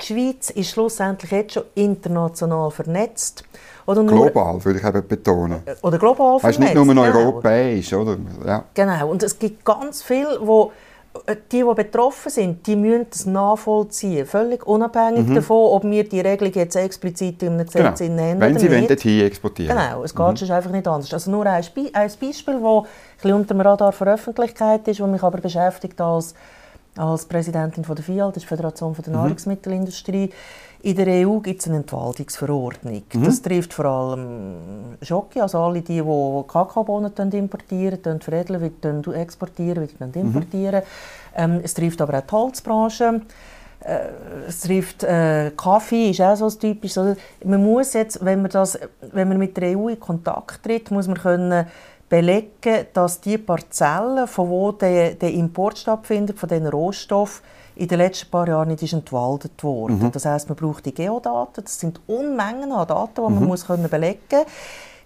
die 0.00 0.06
Schweiz 0.06 0.50
ist 0.50 0.70
schlussendlich 0.70 1.30
jetzt 1.30 1.54
schon 1.54 1.64
international 1.74 2.70
vernetzt. 2.70 3.44
Oder 3.86 4.02
nur, 4.02 4.30
global, 4.30 4.64
würde 4.64 4.78
ich 4.78 4.84
eben 4.84 5.08
betonen. 5.08 5.62
Äh, 5.64 5.74
oder 5.82 5.98
global 5.98 6.38
vernetzt. 6.38 6.60
Weißt, 6.60 6.74
nicht 6.74 6.74
nur 6.74 6.86
genau. 6.86 7.02
europäisch, 7.02 7.92
oder? 7.92 8.16
Ja. 8.46 8.64
Genau, 8.74 9.08
und 9.08 9.22
es 9.22 9.38
gibt 9.38 9.64
ganz 9.64 10.02
viele, 10.02 10.38
wo 10.42 10.72
äh, 11.26 11.36
die, 11.50 11.64
die 11.64 11.74
betroffen 11.74 12.30
sind, 12.30 12.66
die 12.66 12.76
müssen 12.76 13.06
das 13.10 13.26
nachvollziehen, 13.26 14.26
völlig 14.26 14.66
unabhängig 14.66 15.26
mhm. 15.26 15.34
davon, 15.36 15.72
ob 15.72 15.84
wir 15.84 16.06
die 16.06 16.20
Regelung 16.20 16.52
jetzt 16.52 16.76
explizit 16.76 17.42
in 17.42 17.54
einem 17.54 17.66
Gesetz 17.66 17.98
genau. 17.98 18.14
nennen 18.14 18.40
Wenn 18.40 18.58
sie 18.58 18.68
nicht. 18.68 18.90
dorthin 18.90 19.24
exportieren 19.24 19.76
Genau, 19.76 20.02
es 20.02 20.14
geht 20.14 20.26
mhm. 20.26 20.36
sonst 20.36 20.50
einfach 20.50 20.70
nicht 20.70 20.86
anders. 20.86 21.12
Also 21.12 21.30
nur 21.30 21.46
ein, 21.46 21.64
Be 21.74 21.90
ein 21.92 22.10
Beispiel, 22.20 22.60
das 22.60 23.32
unter 23.32 23.54
dem 23.54 23.60
Radar 23.60 23.92
für 23.92 24.04
Öffentlichkeit 24.04 24.86
ist, 24.86 25.00
das 25.00 25.08
mich 25.08 25.22
aber 25.22 25.38
beschäftigt 25.38 26.00
als 26.00 26.34
als 26.98 27.24
Präsidentin 27.26 27.84
von 27.84 27.96
der 27.96 28.04
FIAL, 28.04 28.28
das 28.28 28.38
ist 28.38 28.42
die 28.44 28.48
Föderation 28.48 28.94
der 28.94 29.08
mhm. 29.08 29.14
Nahrungsmittelindustrie. 29.14 30.30
In 30.80 30.94
der 30.94 31.26
EU 31.26 31.38
gibt 31.40 31.60
es 31.60 31.66
eine 31.66 31.78
Entwaldungsverordnung. 31.78 33.02
Mhm. 33.12 33.24
Das 33.24 33.42
trifft 33.42 33.74
vor 33.74 33.84
allem 33.86 34.96
Schoki, 35.02 35.40
also 35.40 35.58
alle 35.58 35.82
die, 35.82 36.00
die 36.00 36.42
Kakaobohnen 36.46 37.32
importieren, 37.32 38.20
veredeln, 38.20 38.60
exportieren, 39.14 39.88
importieren. 40.14 40.82
Mhm. 40.82 40.82
Ähm, 41.34 41.60
es 41.64 41.74
trifft 41.74 42.00
aber 42.00 42.18
auch 42.18 42.22
die 42.22 42.32
Holzbranche. 42.32 43.22
Äh, 43.80 43.98
es 44.46 44.60
trifft 44.60 45.02
äh, 45.02 45.50
Kaffee, 45.56 46.10
ist 46.10 46.20
auch 46.20 46.36
so 46.36 46.50
typisch. 46.50 46.96
Also, 46.96 47.16
man 47.44 47.62
muss 47.62 47.92
jetzt, 47.94 48.24
wenn 48.24 48.42
man, 48.42 48.50
das, 48.50 48.78
wenn 49.12 49.28
man 49.28 49.38
mit 49.38 49.56
der 49.56 49.76
EU 49.76 49.88
in 49.88 49.98
Kontakt 49.98 50.62
tritt, 50.62 50.90
muss 50.90 51.08
man 51.08 51.18
können 51.18 51.66
belegen, 52.08 52.86
dass 52.92 53.20
die 53.20 53.38
Parzellen, 53.38 54.26
von 54.26 54.48
wo 54.48 54.72
der, 54.72 55.14
der 55.14 55.32
Import 55.32 55.78
stattfindet, 55.78 56.38
von 56.38 56.48
diesen 56.48 56.66
Rohstoffen, 56.66 57.42
in 57.76 57.86
den 57.86 57.98
letzten 57.98 58.30
paar 58.30 58.48
Jahren 58.48 58.68
nicht 58.68 58.82
ist 58.82 58.92
entwaldet 58.92 59.62
worden. 59.62 60.00
Mhm. 60.00 60.12
Das 60.12 60.24
heißt, 60.24 60.48
man 60.48 60.56
braucht 60.56 60.84
die 60.84 60.94
Geodaten. 60.94 61.62
Das 61.62 61.78
sind 61.78 62.00
Unmengen 62.08 62.72
an 62.72 62.88
Daten, 62.88 63.14
die 63.14 63.20
man 63.20 63.38
mhm. 63.38 63.46
muss 63.46 63.66
können 63.66 63.88
belegen 63.88 64.18
muss. 64.30 64.46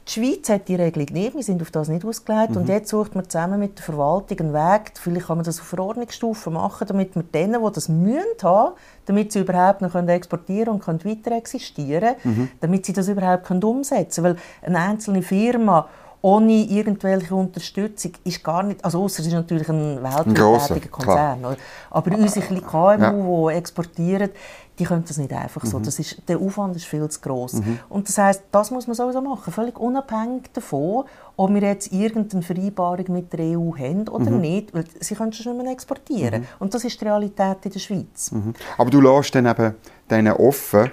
Die 0.09 0.11
Schweiz 0.11 0.49
hat 0.49 0.67
die 0.67 0.75
Regelung 0.75 1.07
nicht, 1.13 1.37
wir 1.37 1.43
sind 1.45 1.63
auf 1.63 1.71
das 1.71 1.89
nicht 1.89 2.05
ausgelegt. 2.05 2.51
Mhm. 2.51 2.57
Und 2.57 2.69
jetzt 2.69 2.89
sucht 2.89 3.15
man 3.15 3.29
zusammen 3.29 3.61
mit 3.61 3.79
der 3.79 3.85
Verwaltung 3.85 4.41
einen 4.41 4.53
Weg, 4.53 4.93
vielleicht 4.95 5.27
kann 5.27 5.37
man 5.37 5.45
das 5.45 5.61
auf 5.61 5.67
Verordnungsstufe 5.67 6.51
machen, 6.51 6.89
damit 6.89 7.15
wir 7.15 7.23
denen, 7.23 7.65
die 7.65 7.73
das 7.73 7.89
müssen 7.89 8.25
haben, 8.43 8.75
damit 9.07 9.31
sie 9.31 9.41
überhaupt 9.41 9.81
noch 9.81 9.95
exportieren 9.95 10.75
und 10.75 10.83
können 10.83 11.05
weiter 11.05 11.33
existieren 11.37 12.17
mhm. 12.25 12.49
damit 12.61 12.87
sie 12.87 12.93
das 12.93 13.07
überhaupt 13.07 13.49
umsetzen 13.51 14.25
können. 14.25 14.37
Weil 14.37 14.69
eine 14.69 14.79
einzelne 14.79 15.23
Firma 15.23 15.89
ohne 16.23 16.53
irgendwelche 16.53 17.35
Unterstützung 17.35 18.13
ist 18.25 18.43
gar 18.45 18.63
nicht, 18.63 18.85
also 18.85 19.03
außer 19.03 19.21
es 19.21 19.27
ist 19.27 19.33
natürlich 19.33 19.69
ein 19.69 20.03
weltweit 20.03 20.91
Konzern, 20.91 21.41
klar. 21.41 21.57
aber 21.91 22.17
unsere 22.17 22.61
KMU, 22.61 23.49
ja. 23.49 23.53
die 23.53 23.59
exportieren, 23.59 24.31
die 24.79 24.85
können 24.85 25.05
das 25.07 25.19
nicht 25.19 25.33
einfach 25.33 25.65
so. 25.67 25.79
Mhm. 25.79 25.83
Das 25.83 25.99
ist, 25.99 26.23
der 26.29 26.39
Aufwand 26.39 26.77
ist 26.77 26.87
viel 26.87 27.07
zu 27.09 27.21
groß. 27.21 27.55
Mhm. 27.55 27.79
Und 27.89 28.09
das 28.09 28.17
heißt, 28.17 28.45
das 28.51 28.71
muss 28.71 28.87
man 28.87 28.95
sowieso 28.95 29.21
machen, 29.21 29.53
völlig 29.53 29.79
unabhängig 29.79 30.51
davon, 30.53 31.05
ob 31.37 31.53
wir 31.53 31.63
jetzt 31.63 31.93
irgendeine 31.93 32.43
Vereinbarung 32.43 33.05
mit 33.09 33.33
der 33.33 33.59
EU 33.59 33.77
haben 33.77 34.09
oder 34.09 34.31
mhm. 34.31 34.41
nicht, 34.41 34.75
weil 34.75 34.85
sie 35.01 35.15
können 35.15 35.33
schon 35.33 35.57
nicht 35.57 35.65
mehr 35.65 35.73
exportieren. 35.73 36.43
Mhm. 36.43 36.47
Und 36.61 36.75
das 36.75 36.85
ist 36.85 37.01
die 37.01 37.05
Realität 37.05 37.59
in 37.65 37.73
der 37.73 37.79
Schweiz. 37.81 38.31
Mhm. 38.31 38.55
Aber 38.79 38.91
du 38.91 39.01
lässt 39.01 39.35
dann 39.35 39.47
eben 39.47 39.75
denen 40.09 40.33
offen, 40.35 40.91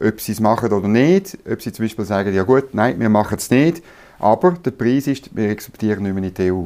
ob 0.00 0.20
sie 0.20 0.32
es 0.32 0.40
machen 0.40 0.72
oder 0.72 0.88
nicht, 0.88 1.36
ob 1.50 1.60
sie 1.60 1.72
zum 1.72 1.84
Beispiel 1.84 2.04
sagen, 2.04 2.32
ja 2.32 2.44
gut, 2.44 2.72
nein, 2.72 2.98
wir 2.98 3.08
machen 3.10 3.36
es 3.36 3.50
nicht, 3.50 3.82
aber 4.20 4.52
der 4.52 4.70
Preis 4.70 5.06
ist, 5.06 5.34
wir 5.34 5.50
exportieren 5.50 6.02
nicht 6.02 6.14
mehr 6.14 6.24
in 6.24 6.34
die 6.34 6.52
EU. 6.52 6.64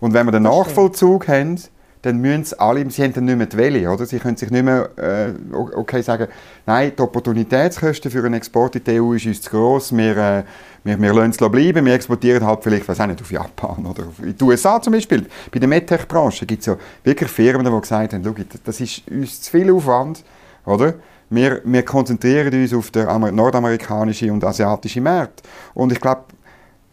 Und 0.00 0.12
wenn 0.12 0.26
wir 0.26 0.32
den 0.32 0.42
Nachvollzug 0.42 1.28
haben, 1.28 1.58
dann 2.06 2.18
müssen 2.18 2.44
sie 2.44 2.60
alle, 2.60 2.88
sie 2.88 3.02
haben 3.02 3.12
dann 3.14 3.24
nicht 3.24 3.36
mehr 3.36 3.46
die 3.46 3.56
Welle, 3.56 3.90
oder? 3.90 4.06
Sie 4.06 4.18
können 4.18 4.36
sich 4.36 4.50
nicht 4.50 4.64
mehr 4.64 4.90
äh, 4.96 5.32
okay 5.52 6.02
sagen, 6.02 6.28
nein, 6.64 6.92
die 6.96 7.02
Opportunitätskosten 7.02 8.12
für 8.12 8.24
einen 8.24 8.34
Export 8.34 8.76
in 8.76 8.84
die 8.84 9.00
EU 9.00 9.14
ist 9.14 9.26
uns 9.26 9.42
zu 9.42 9.50
gross, 9.50 9.96
wir, 9.96 10.16
äh, 10.16 10.44
wir, 10.84 11.00
wir 11.00 11.12
lassen 11.12 11.30
es 11.30 11.36
bleiben, 11.36 11.84
wir 11.84 11.94
exportieren 11.94 12.46
halt 12.46 12.62
vielleicht, 12.62 12.88
weiß 12.88 13.00
auch 13.00 13.06
nicht, 13.08 13.20
auf 13.20 13.32
Japan 13.32 13.86
oder 13.86 14.06
auf, 14.06 14.22
in 14.22 14.36
die 14.36 14.44
USA 14.44 14.80
zum 14.80 14.92
Beispiel. 14.92 15.26
Bei 15.50 15.58
der 15.58 15.68
MedTech-Branche 15.68 16.46
gibt 16.46 16.60
es 16.60 16.66
ja 16.66 16.76
wirklich 17.02 17.28
Firmen, 17.28 17.66
die 17.66 17.80
gesagt 17.80 18.12
haben, 18.12 18.36
das 18.64 18.80
ist 18.80 19.02
uns 19.10 19.40
zu 19.40 19.50
viel 19.50 19.72
Aufwand, 19.72 20.22
oder? 20.64 20.94
Wir, 21.28 21.60
wir 21.64 21.82
konzentrieren 21.82 22.54
uns 22.54 22.72
auf 22.72 22.92
den 22.92 23.34
nordamerikanischen 23.34 24.30
und 24.30 24.44
asiatischen 24.44 25.02
Markt. 25.02 25.42
Und 25.74 25.90
ich 25.90 26.00
glaube, 26.00 26.22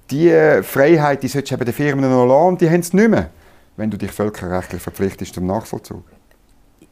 diese 0.09 0.63
Freiheit 0.63 1.23
die 1.23 1.27
solltest 1.27 1.59
du 1.59 1.65
den 1.65 1.73
Firmen 1.73 2.09
noch 2.09 2.25
lassen, 2.25 2.57
die 2.57 2.69
haben 2.69 2.81
es 2.81 2.93
nicht 2.93 3.09
mehr, 3.09 3.29
wenn 3.77 3.89
du 3.89 3.97
dich 3.97 4.11
völkerrechtlich 4.11 4.81
verpflichtest 4.81 5.33
zum 5.33 5.47
Nachvollzug. 5.47 6.03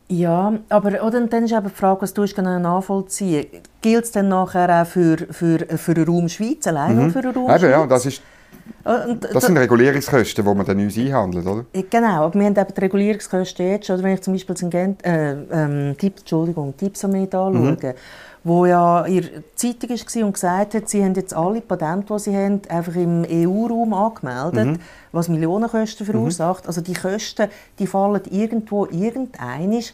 Ja, 0.07 0.53
aber 0.67 1.05
oder, 1.05 1.25
dann 1.25 1.45
ist 1.45 1.53
eben 1.53 1.67
die 1.67 1.73
Frage, 1.73 2.01
was 2.01 2.13
du 2.13 2.25
nachvollziehen 2.41 3.45
Gilt 3.81 4.03
es 4.03 4.11
dann 4.11 4.27
nachher 4.27 4.81
auch 4.81 4.85
für, 4.85 5.17
für, 5.29 5.59
für 5.77 5.93
den 5.93 6.05
Raum 6.05 6.27
Schweiz, 6.27 6.67
allein 6.67 6.97
mhm. 6.97 7.11
für 7.11 7.21
den 7.21 7.31
Raum 7.31 7.49
eben, 7.49 7.59
Schweiz? 7.59 7.71
Ja, 7.71 7.87
das 7.87 8.05
ist 8.05 8.21
das 8.83 9.45
sind 9.45 9.57
Regulierungskosten, 9.57 10.43
die 10.43 10.53
man 10.55 10.65
dann 10.65 10.79
uns 10.79 10.97
einhandelt, 10.97 11.45
oder? 11.45 11.65
Genau, 11.89 12.25
aber 12.25 12.33
wir 12.33 12.45
haben 12.45 12.55
eben 12.55 12.73
die 12.75 12.81
Regulierungskosten 12.81 13.67
jetzt 13.67 13.87
schon. 13.87 14.01
Wenn 14.03 14.13
ich 14.13 14.21
zum 14.21 14.33
Beispiel 14.33 14.55
Gent, 14.69 15.05
äh, 15.05 15.31
ähm, 15.31 15.95
Entschuldigung, 15.99 16.75
Tipsomet 16.77 17.33
anschaue, 17.33 17.71
mhm 17.71 17.93
wo 18.43 18.65
ja 18.65 19.05
in 19.05 19.21
der 19.21 19.43
Zeitung 19.55 19.89
war 19.89 20.25
und 20.25 20.33
gesagt 20.33 20.73
hat, 20.73 20.89
sie 20.89 21.03
haben 21.03 21.13
jetzt 21.13 21.33
alle 21.33 21.61
Patente, 21.61 22.13
die 22.13 22.19
sie 22.19 22.35
haben, 22.35 22.61
einfach 22.69 22.95
im 22.95 23.25
EU-Raum 23.29 23.93
angemeldet, 23.93 24.65
mhm. 24.65 24.79
was 25.11 25.29
Millionenkosten 25.29 26.05
verursacht. 26.05 26.63
Mhm. 26.63 26.67
Also 26.67 26.81
die 26.81 26.93
Kosten, 26.93 27.49
die 27.77 27.87
fallen 27.87 28.21
irgendwo 28.29 28.85
irgendeinisch 28.87 29.93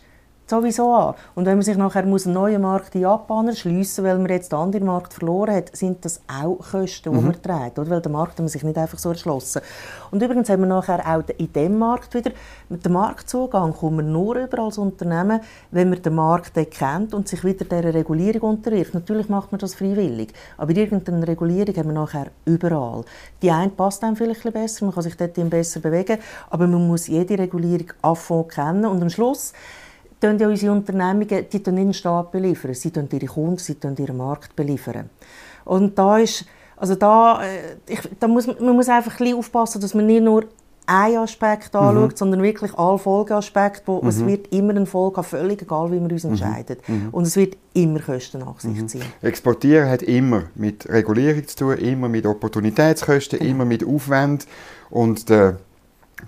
sowieso 0.49 0.93
an. 0.93 1.15
Und 1.35 1.45
wenn 1.45 1.55
man 1.55 1.63
sich 1.63 1.77
nachher 1.77 2.05
muss 2.05 2.25
einen 2.25 2.35
neuen 2.35 2.61
Markt 2.61 2.95
in 2.95 3.01
Japan 3.01 3.47
erschliessen 3.47 4.03
weil 4.03 4.17
man 4.17 4.29
jetzt 4.29 4.51
den 4.51 4.59
anderen 4.59 4.85
Markt 4.85 5.13
verloren 5.13 5.55
hat, 5.55 5.75
sind 5.75 6.03
das 6.05 6.21
auch 6.27 6.57
Kosten, 6.57 7.11
die 7.11 7.17
mhm. 7.17 7.25
man 7.25 7.41
trägt. 7.41 7.79
Oder? 7.79 7.89
Weil 7.89 8.01
der 8.01 8.11
Markt 8.11 8.33
hat 8.33 8.39
man 8.39 8.47
sich 8.47 8.63
nicht 8.63 8.77
einfach 8.77 8.97
so 8.97 9.09
erschlossen. 9.09 9.61
Und 10.11 10.23
übrigens 10.23 10.49
haben 10.49 10.61
wir 10.61 10.67
nachher 10.67 11.05
auch 11.05 11.23
in 11.37 11.51
diesem 11.51 11.77
Markt 11.77 12.13
wieder, 12.13 12.31
mit 12.69 12.85
dem 12.85 12.93
Marktzugang 12.93 13.73
kommen 13.73 13.97
wir 13.97 14.03
nur 14.03 14.35
über 14.35 14.59
als 14.59 14.77
Unternehmen, 14.77 15.41
wenn 15.71 15.89
man 15.89 16.01
den 16.01 16.15
Markt 16.15 16.53
kennt 16.71 17.13
und 17.13 17.27
sich 17.27 17.43
wieder 17.43 17.65
dieser 17.65 17.93
Regulierung 17.93 18.51
unterwirft. 18.51 18.93
Natürlich 18.93 19.29
macht 19.29 19.51
man 19.51 19.59
das 19.59 19.75
freiwillig, 19.75 20.33
aber 20.57 20.71
irgendeine 20.71 21.27
Regulierung 21.27 21.75
haben 21.75 21.87
wir 21.87 21.93
nachher 21.93 22.27
überall. 22.45 23.03
Die 23.41 23.51
eine 23.51 23.71
passt 23.71 24.03
einem 24.03 24.15
vielleicht 24.15 24.45
ein 24.45 24.53
besser, 24.53 24.85
man 24.85 24.93
kann 24.93 25.03
sich 25.03 25.17
dort 25.17 25.33
besser 25.49 25.79
bewegen, 25.79 26.19
aber 26.49 26.67
man 26.67 26.87
muss 26.87 27.07
jede 27.07 27.37
Regulierung 27.37 27.91
anfangen 28.01 28.47
kennen 28.47 28.85
und 28.85 29.01
am 29.01 29.09
Schluss 29.09 29.53
tun 30.19 30.37
ja 30.39 30.47
unsere 30.47 30.71
Unternehmungen 30.71 31.45
die 31.51 31.63
tun 31.63 31.75
den 31.75 31.93
Staat 31.93 32.31
beliefern. 32.31 32.73
Sie 32.73 32.91
tun 32.91 33.07
ihre 33.11 33.25
Kunden, 33.25 33.57
sie 33.57 33.75
tun 33.75 33.95
ihren 33.97 34.17
Markt 34.17 34.55
beliefern. 34.55 35.09
Und 35.65 35.97
da 35.97 36.17
ist, 36.17 36.45
also 36.75 36.95
da, 36.95 37.41
äh, 37.43 37.77
ich, 37.87 37.99
da 38.19 38.27
muss, 38.27 38.47
man 38.47 38.75
muss 38.75 38.89
einfach 38.89 39.19
ein 39.19 39.35
aufpassen, 39.35 39.81
dass 39.81 39.93
man 39.93 40.05
nicht 40.05 40.23
nur 40.23 40.45
einen 40.87 41.17
Aspekt 41.17 41.73
mhm. 41.73 41.79
anschaut, 41.79 42.17
sondern 42.17 42.41
wirklich 42.41 42.73
alle 42.75 42.97
Folgeaspekte. 42.97 43.83
Wo 43.85 44.01
mhm. 44.01 44.07
Es 44.07 44.25
wird 44.25 44.53
immer 44.53 44.71
eine 44.71 44.85
Folge 44.85 45.17
haben, 45.17 45.25
völlig 45.25 45.61
egal, 45.61 45.91
wie 45.91 45.99
wir 45.99 46.09
uns 46.09 46.23
mhm. 46.23 46.31
entscheiden. 46.31 46.77
Mhm. 46.87 47.09
Und 47.11 47.27
es 47.27 47.35
wird 47.35 47.57
immer 47.73 47.99
Kosten 47.99 48.39
nach 48.39 48.59
sich 48.59 48.81
mhm. 48.81 48.87
ziehen. 48.87 49.03
Exportieren 49.21 49.89
hat 49.89 50.01
immer 50.01 50.43
mit 50.55 50.89
Regulierung 50.89 51.45
zu 51.45 51.55
tun, 51.57 51.77
immer 51.77 52.09
mit 52.09 52.25
Opportunitätskosten, 52.25 53.39
genau. 53.39 53.51
immer 53.51 53.65
mit 53.65 53.85
Aufwand. 53.85 54.47
Und 54.89 55.29
der 55.29 55.57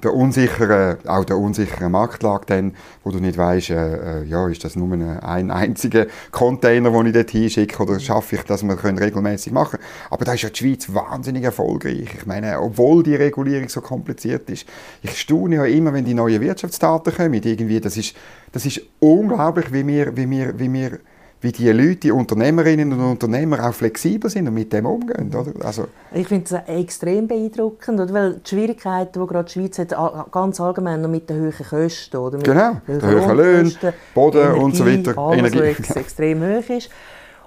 der 0.04 0.14
unsicheren, 0.14 0.98
auch 1.08 1.26
der 1.26 1.38
unsicheren 1.38 1.92
Marktlage 1.92 2.46
dann, 2.48 2.76
wo 3.04 3.12
du 3.12 3.20
nicht 3.20 3.38
weißt, 3.38 3.72
äh, 3.72 4.22
äh, 4.22 4.24
ja, 4.26 4.48
ist 4.48 4.64
das 4.64 4.76
nur 4.76 4.92
ein, 4.94 5.20
ein 5.20 5.52
einziger 5.52 6.06
Container, 6.32 6.92
den 6.92 7.08
ich 7.08 7.14
dort 7.14 7.32
hinschicke, 7.32 7.82
oder 7.82 8.00
schaffe 8.00 8.36
ich 8.36 8.44
das, 8.44 8.64
wir 8.64 8.76
können 8.76 8.98
regelmäßig 8.98 9.52
machen. 9.52 9.80
Aber 10.10 10.26
da 10.26 10.34
ist 10.34 10.44
ja 10.44 10.50
die 10.50 10.58
Schweiz 10.58 10.94
wahnsinnig 10.94 11.44
erfolgreich. 11.44 12.08
Ich 12.18 12.26
meine, 12.26 12.62
obwohl 12.62 13.04
die 13.04 13.16
Regulierung 13.16 13.68
so 13.68 13.82
kompliziert 13.82 14.50
ist, 14.50 14.66
ich 15.02 15.20
staune 15.20 15.56
ja 15.56 15.66
immer, 15.66 15.94
wenn 15.94 16.06
die 16.06 16.14
neuen 16.14 16.40
Wirtschaftsdaten 16.40 17.14
kommen, 17.14 17.34
irgendwie, 17.34 17.80
das 17.80 17.98
ist, 17.98 18.16
das 18.52 18.66
ist 18.66 18.82
unglaublich, 19.00 19.74
wie 19.74 19.86
wir, 19.86 20.16
wie 20.16 20.30
wir, 20.30 20.60
wie 20.60 20.72
wir 20.72 21.00
wie 21.42 21.52
die 21.52 21.70
Leute, 21.72 21.96
die 21.96 22.12
Unternehmerinnen 22.12 22.92
und 22.92 23.00
Unternehmer 23.00 23.68
auch 23.68 23.74
flexibel 23.74 24.30
sind 24.30 24.48
und 24.48 24.54
mit 24.54 24.74
dem 24.74 24.86
umgehen. 24.86 25.34
Oder? 25.34 25.54
Also, 25.66 25.88
ich 26.14 26.28
finde 26.28 26.50
das 26.50 26.68
extrem 26.68 27.28
beeindruckend, 27.28 28.00
oder? 28.00 28.14
weil 28.14 28.34
die 28.36 28.50
Schwierigkeiten, 28.50 29.22
die 29.22 29.28
gerade 29.28 29.46
die 29.46 29.52
Schweiz 29.54 29.80
hat, 29.80 29.96
ganz 30.32 30.60
allgemein 30.60 31.02
noch 31.02 31.10
mit 31.10 31.30
den 31.30 31.42
hohen 31.42 31.54
Kosten. 31.54 32.18
Oder? 32.18 32.38
Mit 32.38 32.46
genau, 32.46 32.82
den 32.88 33.02
hohen 33.02 33.38
Löhnen, 33.38 33.78
Boden 34.14 34.38
Energie, 34.38 34.60
und 34.60 34.76
so 34.76 34.86
weiter. 34.86 35.18
Alles, 35.18 35.54
Energie. 35.54 35.76
Was 35.80 35.96
extrem 35.96 36.42
hoch 36.42 36.70
ist. 36.70 36.90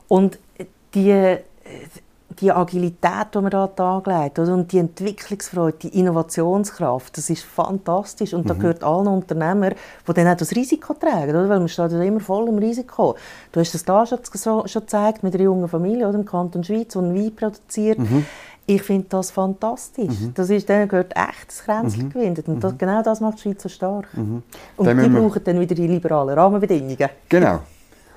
Und 0.09 0.39
die 0.95 1.37
die 2.41 2.53
Agilität, 2.53 3.35
die 3.35 3.39
man 3.39 3.51
da 3.51 3.65
angelegt 3.65 4.39
hat, 4.39 4.49
und 4.49 4.73
die 4.73 4.79
Entwicklungsfreude, 4.79 5.79
die 5.83 5.99
Innovationskraft, 5.99 7.17
das 7.17 7.31
ist 7.31 7.45
fantastisch. 7.45 8.35
Und 8.35 8.45
mhm. 8.45 8.49
da 8.49 8.55
gehört 8.55 8.85
allen 8.85 9.07
Unternehmern, 9.09 9.75
die 10.07 10.13
dann 10.13 10.29
auch 10.29 10.37
das 10.37 10.53
Risiko 10.53 10.95
tragen, 10.95 11.31
oder? 11.31 11.49
weil 11.49 11.59
man 11.59 11.69
steht 11.69 11.93
ja 11.93 12.03
immer 12.03 12.21
voll 12.21 12.49
im 12.49 12.59
Risiko. 12.59 13.17
Du 13.51 13.61
hast 13.61 13.75
es 13.75 13.85
da 13.85 14.07
schon, 14.07 14.19
schon 14.25 14.83
gezeigt 14.83 15.23
mit 15.23 15.35
einer 15.35 15.45
jungen 15.45 15.69
Familie 15.69 16.09
oder 16.09 16.19
im 16.19 16.25
Kanton 16.25 16.65
Schweiz, 16.65 16.93
die 16.93 16.99
Wein 16.99 17.35
produziert. 17.35 17.99
Mhm. 17.99 18.27
Ich 18.67 18.83
finde 18.83 19.07
das 19.09 19.31
fantastisch. 19.31 20.21
Mhm. 20.21 20.35
Das 20.35 20.49
ist, 20.49 20.69
denen 20.69 20.89
gehört 20.89 21.13
echt 21.17 21.49
das 21.49 21.65
Kränzchen 21.65 22.05
mhm. 22.05 22.11
gewinnt. 22.11 22.49
Und 22.49 22.63
das, 22.63 22.73
mhm. 22.73 22.79
genau 22.79 23.03
das 23.03 23.21
macht 23.21 23.39
die 23.39 23.43
Schweiz 23.43 23.63
so 23.63 23.69
stark. 23.69 24.07
Mhm. 24.17 24.43
Und 24.77 24.87
dann 24.87 25.03
die 25.03 25.09
brauchen 25.09 25.43
dann 25.43 25.61
wieder 25.61 25.75
die 25.75 25.89
liberalen 25.89 26.39
Rahmenbedingungen. 26.39 27.09
Genau. 27.29 27.61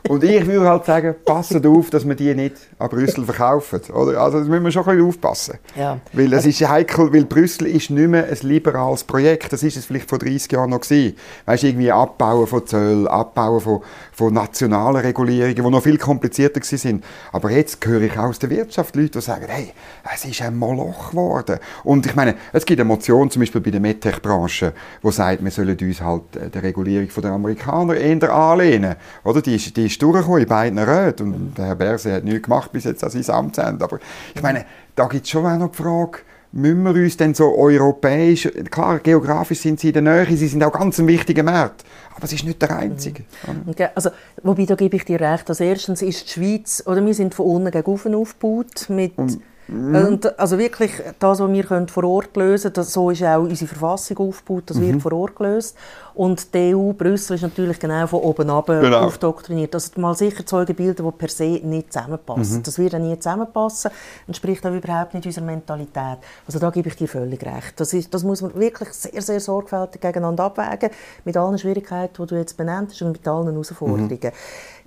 Und 0.08 0.24
ich 0.24 0.46
würde 0.46 0.70
halt 0.70 0.86
sagen, 0.86 1.16
passet 1.26 1.66
auf, 1.66 1.90
dass 1.90 2.08
wir 2.08 2.14
die 2.14 2.34
nicht 2.36 2.58
an 2.78 2.90
Brüssel 2.90 3.26
verkaufen. 3.26 3.82
Oder? 3.92 4.22
Also 4.22 4.40
das 4.40 4.48
müssen 4.48 4.64
wir 4.64 4.72
schon 4.72 4.84
ein 4.84 4.98
bisschen 4.98 5.08
aufpassen. 5.08 5.58
Ja. 5.76 6.00
Weil 6.14 6.32
es 6.34 6.46
ist 6.46 6.68
heikel, 6.68 7.12
weil 7.12 7.26
Brüssel 7.26 7.66
ist 7.68 7.90
nicht 7.90 8.08
mehr 8.08 8.28
ein 8.28 8.38
liberales 8.42 9.04
Projekt. 9.04 9.52
Das 9.52 9.64
ist 9.64 9.78
es 9.78 9.86
vielleicht 9.86 10.08
vor 10.08 10.20
30 10.20 10.52
Jahren 10.52 10.70
noch 10.70 10.82
gewesen. 10.82 11.16
Weißt, 11.46 11.64
irgendwie 11.64 11.92
Abbauen 11.92 12.46
von 12.46 12.68
Zöllen, 12.68 13.08
Abbauen 13.08 13.60
von, 13.60 13.82
von 14.12 14.34
nationalen 14.34 14.98
Regulierungen, 14.98 15.56
die 15.56 15.62
noch 15.62 15.82
viel 15.82 15.98
komplizierter 15.98 16.62
sind. 16.64 17.04
Aber 17.32 17.50
jetzt 17.50 17.84
höre 17.84 18.02
ich 18.02 18.18
aus 18.18 18.38
der 18.38 18.52
Wirtschaft 18.52 18.96
Leute, 18.96 19.12
die 19.12 19.22
sagen, 19.22 19.46
hey, 19.48 19.74
es 20.14 20.24
ist 20.24 20.42
ein 20.42 20.56
Moloch 20.56 21.12
geworden. 21.12 21.58
Und 21.84 22.06
ich 22.06 22.16
meine, 22.16 22.36
es 22.54 22.66
gibt 22.66 22.80
eine 22.80 22.88
Motion 22.88 23.32
zum 23.32 23.40
Beispiel 23.40 23.62
bei 23.62 23.72
der 23.72 23.82
MedTech-Branche, 23.82 24.74
die 25.04 25.12
sagt, 25.12 25.44
wir 25.44 25.52
sollen 25.52 25.78
uns 25.80 26.02
halt 26.02 26.36
äh, 26.36 26.50
der 26.50 26.62
Regulierung 26.62 27.08
der 27.24 27.32
Amerikaner 27.32 27.96
eher 27.96 28.32
anlehnen. 28.32 28.96
Oder? 29.24 29.42
Die 29.42 29.56
ist, 29.56 29.76
die 29.76 29.86
ist 29.88 29.95
durchgekommen 29.98 30.42
in 30.42 30.48
beiden 30.48 30.80
Räten. 30.80 31.34
Und 31.34 31.58
der 31.58 31.66
Herr 31.66 31.76
Berse 31.76 32.14
hat 32.14 32.24
nichts 32.24 32.44
gemacht 32.44 32.72
bis 32.72 32.84
jetzt 32.84 33.04
an 33.04 33.10
sein 33.10 33.36
Amtsende. 33.36 33.84
Aber 33.84 34.00
ich 34.34 34.42
meine, 34.42 34.66
da 34.96 35.08
gibt 35.08 35.26
es 35.26 35.30
schon 35.30 35.46
auch 35.46 35.58
noch 35.58 35.72
die 35.72 35.78
Frage, 35.78 36.20
müssen 36.52 36.84
wir 36.84 36.92
uns 36.92 37.18
denn 37.18 37.34
so 37.34 37.54
europäisch, 37.58 38.50
klar, 38.72 39.00
geografisch 39.00 39.60
sind 39.60 39.80
sie 39.80 39.90
in 39.90 39.94
der 39.94 40.02
Nähe, 40.04 40.38
sie 40.38 40.48
sind 40.48 40.64
auch 40.64 40.72
ganz 40.72 40.98
ein 41.00 41.08
wichtiger 41.08 41.44
Markt, 41.44 41.84
aber 42.16 42.24
es 42.24 42.34
ist 42.34 42.46
nicht 42.46 42.62
der 42.62 42.78
einzige. 42.78 43.24
Mhm. 43.46 43.70
Okay, 43.70 43.90
also, 43.94 44.10
wobei, 44.42 44.66
da 44.66 44.76
gebe 44.76 44.96
ich 44.96 45.04
dir 45.04 45.20
recht, 45.20 45.50
also 45.50 45.64
erstens 45.64 46.02
ist 46.02 46.28
die 46.28 46.32
Schweiz, 46.32 46.82
oder 46.86 47.06
wir 47.06 47.14
sind 47.14 47.36
von 47.36 47.46
unten 47.46 47.72
gegen 47.72 47.92
oben 47.92 48.16
aufgebaut, 48.16 48.86
mit... 48.90 49.18
Und 49.18 49.42
Mhm. 49.68 49.96
Und 49.96 50.40
also 50.40 50.58
wirklich, 50.58 50.92
das, 51.20 51.40
was 51.40 51.52
wir 51.52 51.88
vor 51.88 52.04
Ort 52.04 52.36
lösen 52.38 52.72
können, 52.72 52.86
so 52.86 53.10
ist 53.10 53.24
auch 53.24 53.40
unsere 53.40 53.68
Verfassung 53.68 54.18
aufgebaut, 54.20 54.64
das 54.68 54.78
mhm. 54.78 54.94
wird 54.94 55.02
vor 55.02 55.14
Ort 55.14 55.36
gelöst. 55.36 55.76
Und 56.14 56.54
die 56.54 56.74
EU, 56.74 56.94
Brüssel, 56.94 57.36
ist 57.36 57.42
natürlich 57.42 57.78
genau 57.80 58.08
von 58.08 58.22
oben 58.22 58.50
ab 58.50 58.68
genau. 58.68 59.02
aufdoktriniert. 59.02 59.74
Also 59.74 60.00
mal 60.00 60.16
sicher 60.16 60.46
Zeugenbilder, 60.46 61.04
die 61.04 61.12
per 61.12 61.28
se 61.28 61.60
nicht 61.64 61.92
zusammenpassen. 61.92 62.60
Mhm. 62.60 62.64
Das 62.64 62.80
wird 62.80 62.96
auch 62.96 63.00
nie 63.00 63.20
zusammenpassen, 63.20 63.92
entspricht 64.28 64.66
auch 64.66 64.72
überhaupt 64.72 65.14
nicht 65.14 65.26
unserer 65.26 65.46
Mentalität. 65.46 66.20
Also 66.48 66.60
da 66.60 66.70
gebe 66.70 66.88
ich 66.88 66.96
dir 66.96 67.08
völlig 67.08 67.44
recht. 67.46 67.74
Das, 67.78 67.92
ist, 67.94 68.14
das 68.14 68.24
muss 68.24 68.42
man 68.42 68.56
wirklich 68.56 68.90
sehr, 68.94 69.22
sehr 69.22 69.40
sorgfältig 69.40 70.00
gegeneinander 70.00 70.46
abwägen, 70.46 70.90
mit 71.26 71.36
allen 71.36 71.58
Schwierigkeiten, 71.58 72.24
die 72.24 72.28
du 72.28 72.36
jetzt 72.36 72.56
benannt 72.56 72.92
hast 72.92 73.02
und 73.02 73.12
mit 73.12 73.28
allen 73.28 73.50
Herausforderungen. 73.50 74.08
Mhm. 74.08 74.32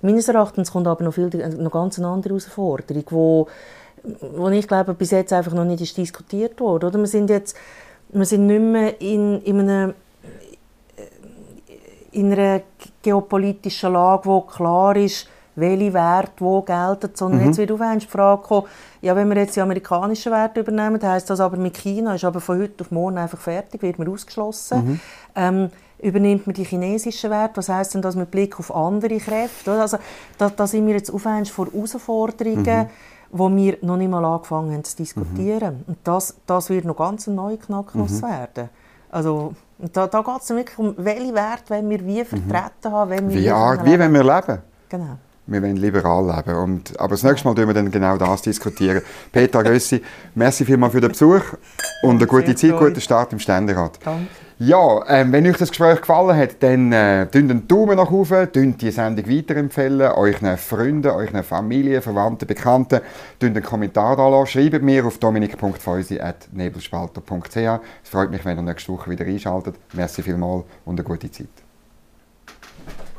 Meines 0.01 0.29
Erachtens 0.29 0.71
kommt 0.71 0.87
aber 0.87 1.03
noch, 1.03 1.13
viel, 1.13 1.27
noch 1.27 1.71
ganz 1.71 1.99
eine 1.99 2.07
andere 2.07 2.33
Herausforderung, 2.33 2.87
die 2.87 3.45
wo 4.35 4.49
ich 4.49 4.67
glaube, 4.67 4.93
bis 4.93 5.11
jetzt 5.11 5.33
einfach 5.33 5.53
noch 5.53 5.65
nicht 5.65 5.81
ist 5.81 5.97
diskutiert 5.97 6.59
wurde. 6.59 6.87
Oder? 6.87 6.99
Wir 6.99 7.07
sind 7.07 7.29
jetzt 7.29 7.55
wir 8.11 8.25
sind 8.25 8.47
nicht 8.47 8.61
mehr 8.61 8.99
in, 9.01 9.41
in, 9.43 9.59
einer, 9.59 9.93
in 12.11 12.33
einer 12.33 12.61
geopolitischen 13.01 13.93
Lage, 13.93 14.25
wo 14.25 14.41
klar 14.41 14.95
ist, 14.95 15.27
welche 15.55 15.93
Werte 15.93 16.33
wo 16.39 16.61
gelten, 16.61 17.11
sondern 17.13 17.41
mhm. 17.41 17.47
jetzt 17.47 17.57
wird 17.57 17.71
auf 17.71 17.81
die 17.97 18.07
Frage 18.07 18.41
kommen, 18.41 18.67
ja, 19.01 19.15
wenn 19.15 19.27
wir 19.29 19.37
jetzt 19.37 19.55
die 19.55 19.61
amerikanischen 19.61 20.31
Werte 20.31 20.61
übernehmen, 20.61 21.01
heisst 21.01 21.29
das 21.29 21.39
aber 21.39 21.57
mit 21.57 21.77
China, 21.77 22.15
ist 22.15 22.23
aber 22.23 22.39
von 22.39 22.59
heute 22.59 22.81
auf 22.81 22.91
morgen 22.91 23.17
einfach 23.17 23.39
fertig, 23.39 23.81
wird 23.81 23.99
man 23.99 24.07
ausgeschlossen. 24.07 24.85
Mhm. 24.85 24.99
Ähm, 25.35 25.69
übernimmt 26.01 26.47
man 26.47 26.53
die 26.53 26.63
chinesischen 26.63 27.29
Werte, 27.29 27.57
was 27.57 27.67
heißt 27.67 27.93
denn 27.93 28.01
das 28.01 28.15
mit 28.15 28.31
Blick 28.31 28.57
auf 28.57 28.73
andere 28.73 29.17
Kräfte? 29.17 29.73
Also 29.73 29.97
da, 30.37 30.49
da 30.49 30.65
sind 30.65 30.87
wir 30.87 30.93
jetzt 30.93 31.13
auf 31.13 31.23
vor 31.23 31.67
Herausforderungen, 31.67 32.63
mhm 32.63 32.87
wo 33.31 33.49
wir 33.55 33.77
noch 33.81 33.97
nicht 33.97 34.09
mal 34.09 34.23
angefangen 34.25 34.73
haben 34.73 34.83
zu 34.83 34.97
diskutieren. 34.97 35.75
Mhm. 35.75 35.83
Und 35.87 35.97
das, 36.03 36.35
das 36.45 36.69
wird 36.69 36.85
noch 36.85 36.95
ganz 36.95 37.27
ein 37.27 37.35
neuer 37.35 37.57
Knacknuss 37.57 38.21
mhm. 38.21 38.27
werden. 38.27 38.69
Also, 39.11 39.53
da, 39.77 40.07
da 40.07 40.21
geht 40.21 40.41
es 40.41 40.49
wirklich 40.49 40.77
um, 40.77 40.93
welche 40.97 41.33
Werte 41.33 41.69
wollen 41.69 41.89
wir 41.89 42.05
wie 42.05 42.21
mhm. 42.21 42.25
vertreten 42.25 42.91
haben, 42.91 43.09
wenn 43.09 43.29
wir 43.29 43.35
wie, 43.35 43.49
Art, 43.49 43.85
wie 43.85 43.99
wollen 43.99 44.13
wir 44.13 44.23
leben? 44.23 44.59
Genau. 44.89 45.17
Wir 45.47 45.63
wollen 45.63 45.77
liberal 45.77 46.27
leben. 46.27 46.57
Und, 46.57 46.99
aber 46.99 47.09
das 47.09 47.23
nächste 47.23 47.47
Mal 47.47 47.55
diskutieren 47.55 47.67
wir 47.67 47.73
dann 47.73 47.89
genau 47.89 48.17
das 48.17 48.43
diskutieren. 48.43 49.01
Peter 49.31 49.63
Gössi, 49.63 50.01
merci 50.35 50.63
vielmals 50.63 50.93
für 50.93 51.01
den 51.01 51.09
Besuch 51.09 51.41
und 52.03 52.17
eine 52.17 52.27
gute 52.27 52.53
Zeit, 52.55 52.77
guten 52.77 53.01
Start 53.01 53.33
im 53.33 53.39
Ständerat. 53.39 53.99
Danke. 54.03 54.27
Ja, 54.61 55.05
ähm, 55.07 55.31
wenn 55.31 55.47
euch 55.47 55.55
das 55.55 55.69
Gespräch 55.69 56.01
gefallen 56.01 56.35
hat, 56.35 56.61
dann 56.61 56.91
äh, 56.91 57.25
einen 57.33 57.65
Daumen 57.65 57.95
nach 57.95 58.11
oben, 58.11 58.77
die 58.77 58.91
Sendung 58.91 59.29
weiterempfehlen, 59.29 60.11
euren 60.11 60.57
Freunden, 60.57 61.07
euren 61.07 61.43
Familien, 61.43 62.01
Verwandten, 62.01 62.45
Bekannten, 62.45 62.99
einen 63.41 63.63
Kommentar 63.63 64.17
da 64.17 64.27
lassen, 64.27 64.47
schreibt 64.47 64.83
mir 64.83 65.05
auf 65.05 65.17
dominik.feusi.nebelspalter.ch. 65.17 67.55
Es 67.55 68.09
freut 68.09 68.31
mich, 68.31 68.43
wenn 68.43 68.57
ihr 68.57 68.63
nächste 68.63 68.91
Woche 68.91 69.09
wieder 69.09 69.23
einschaltet. 69.23 69.75
Merci 69.93 70.23
vielmals 70.23 70.65
und 70.83 70.99
eine 70.99 71.07
gute 71.07 71.31
Zeit. 71.31 71.68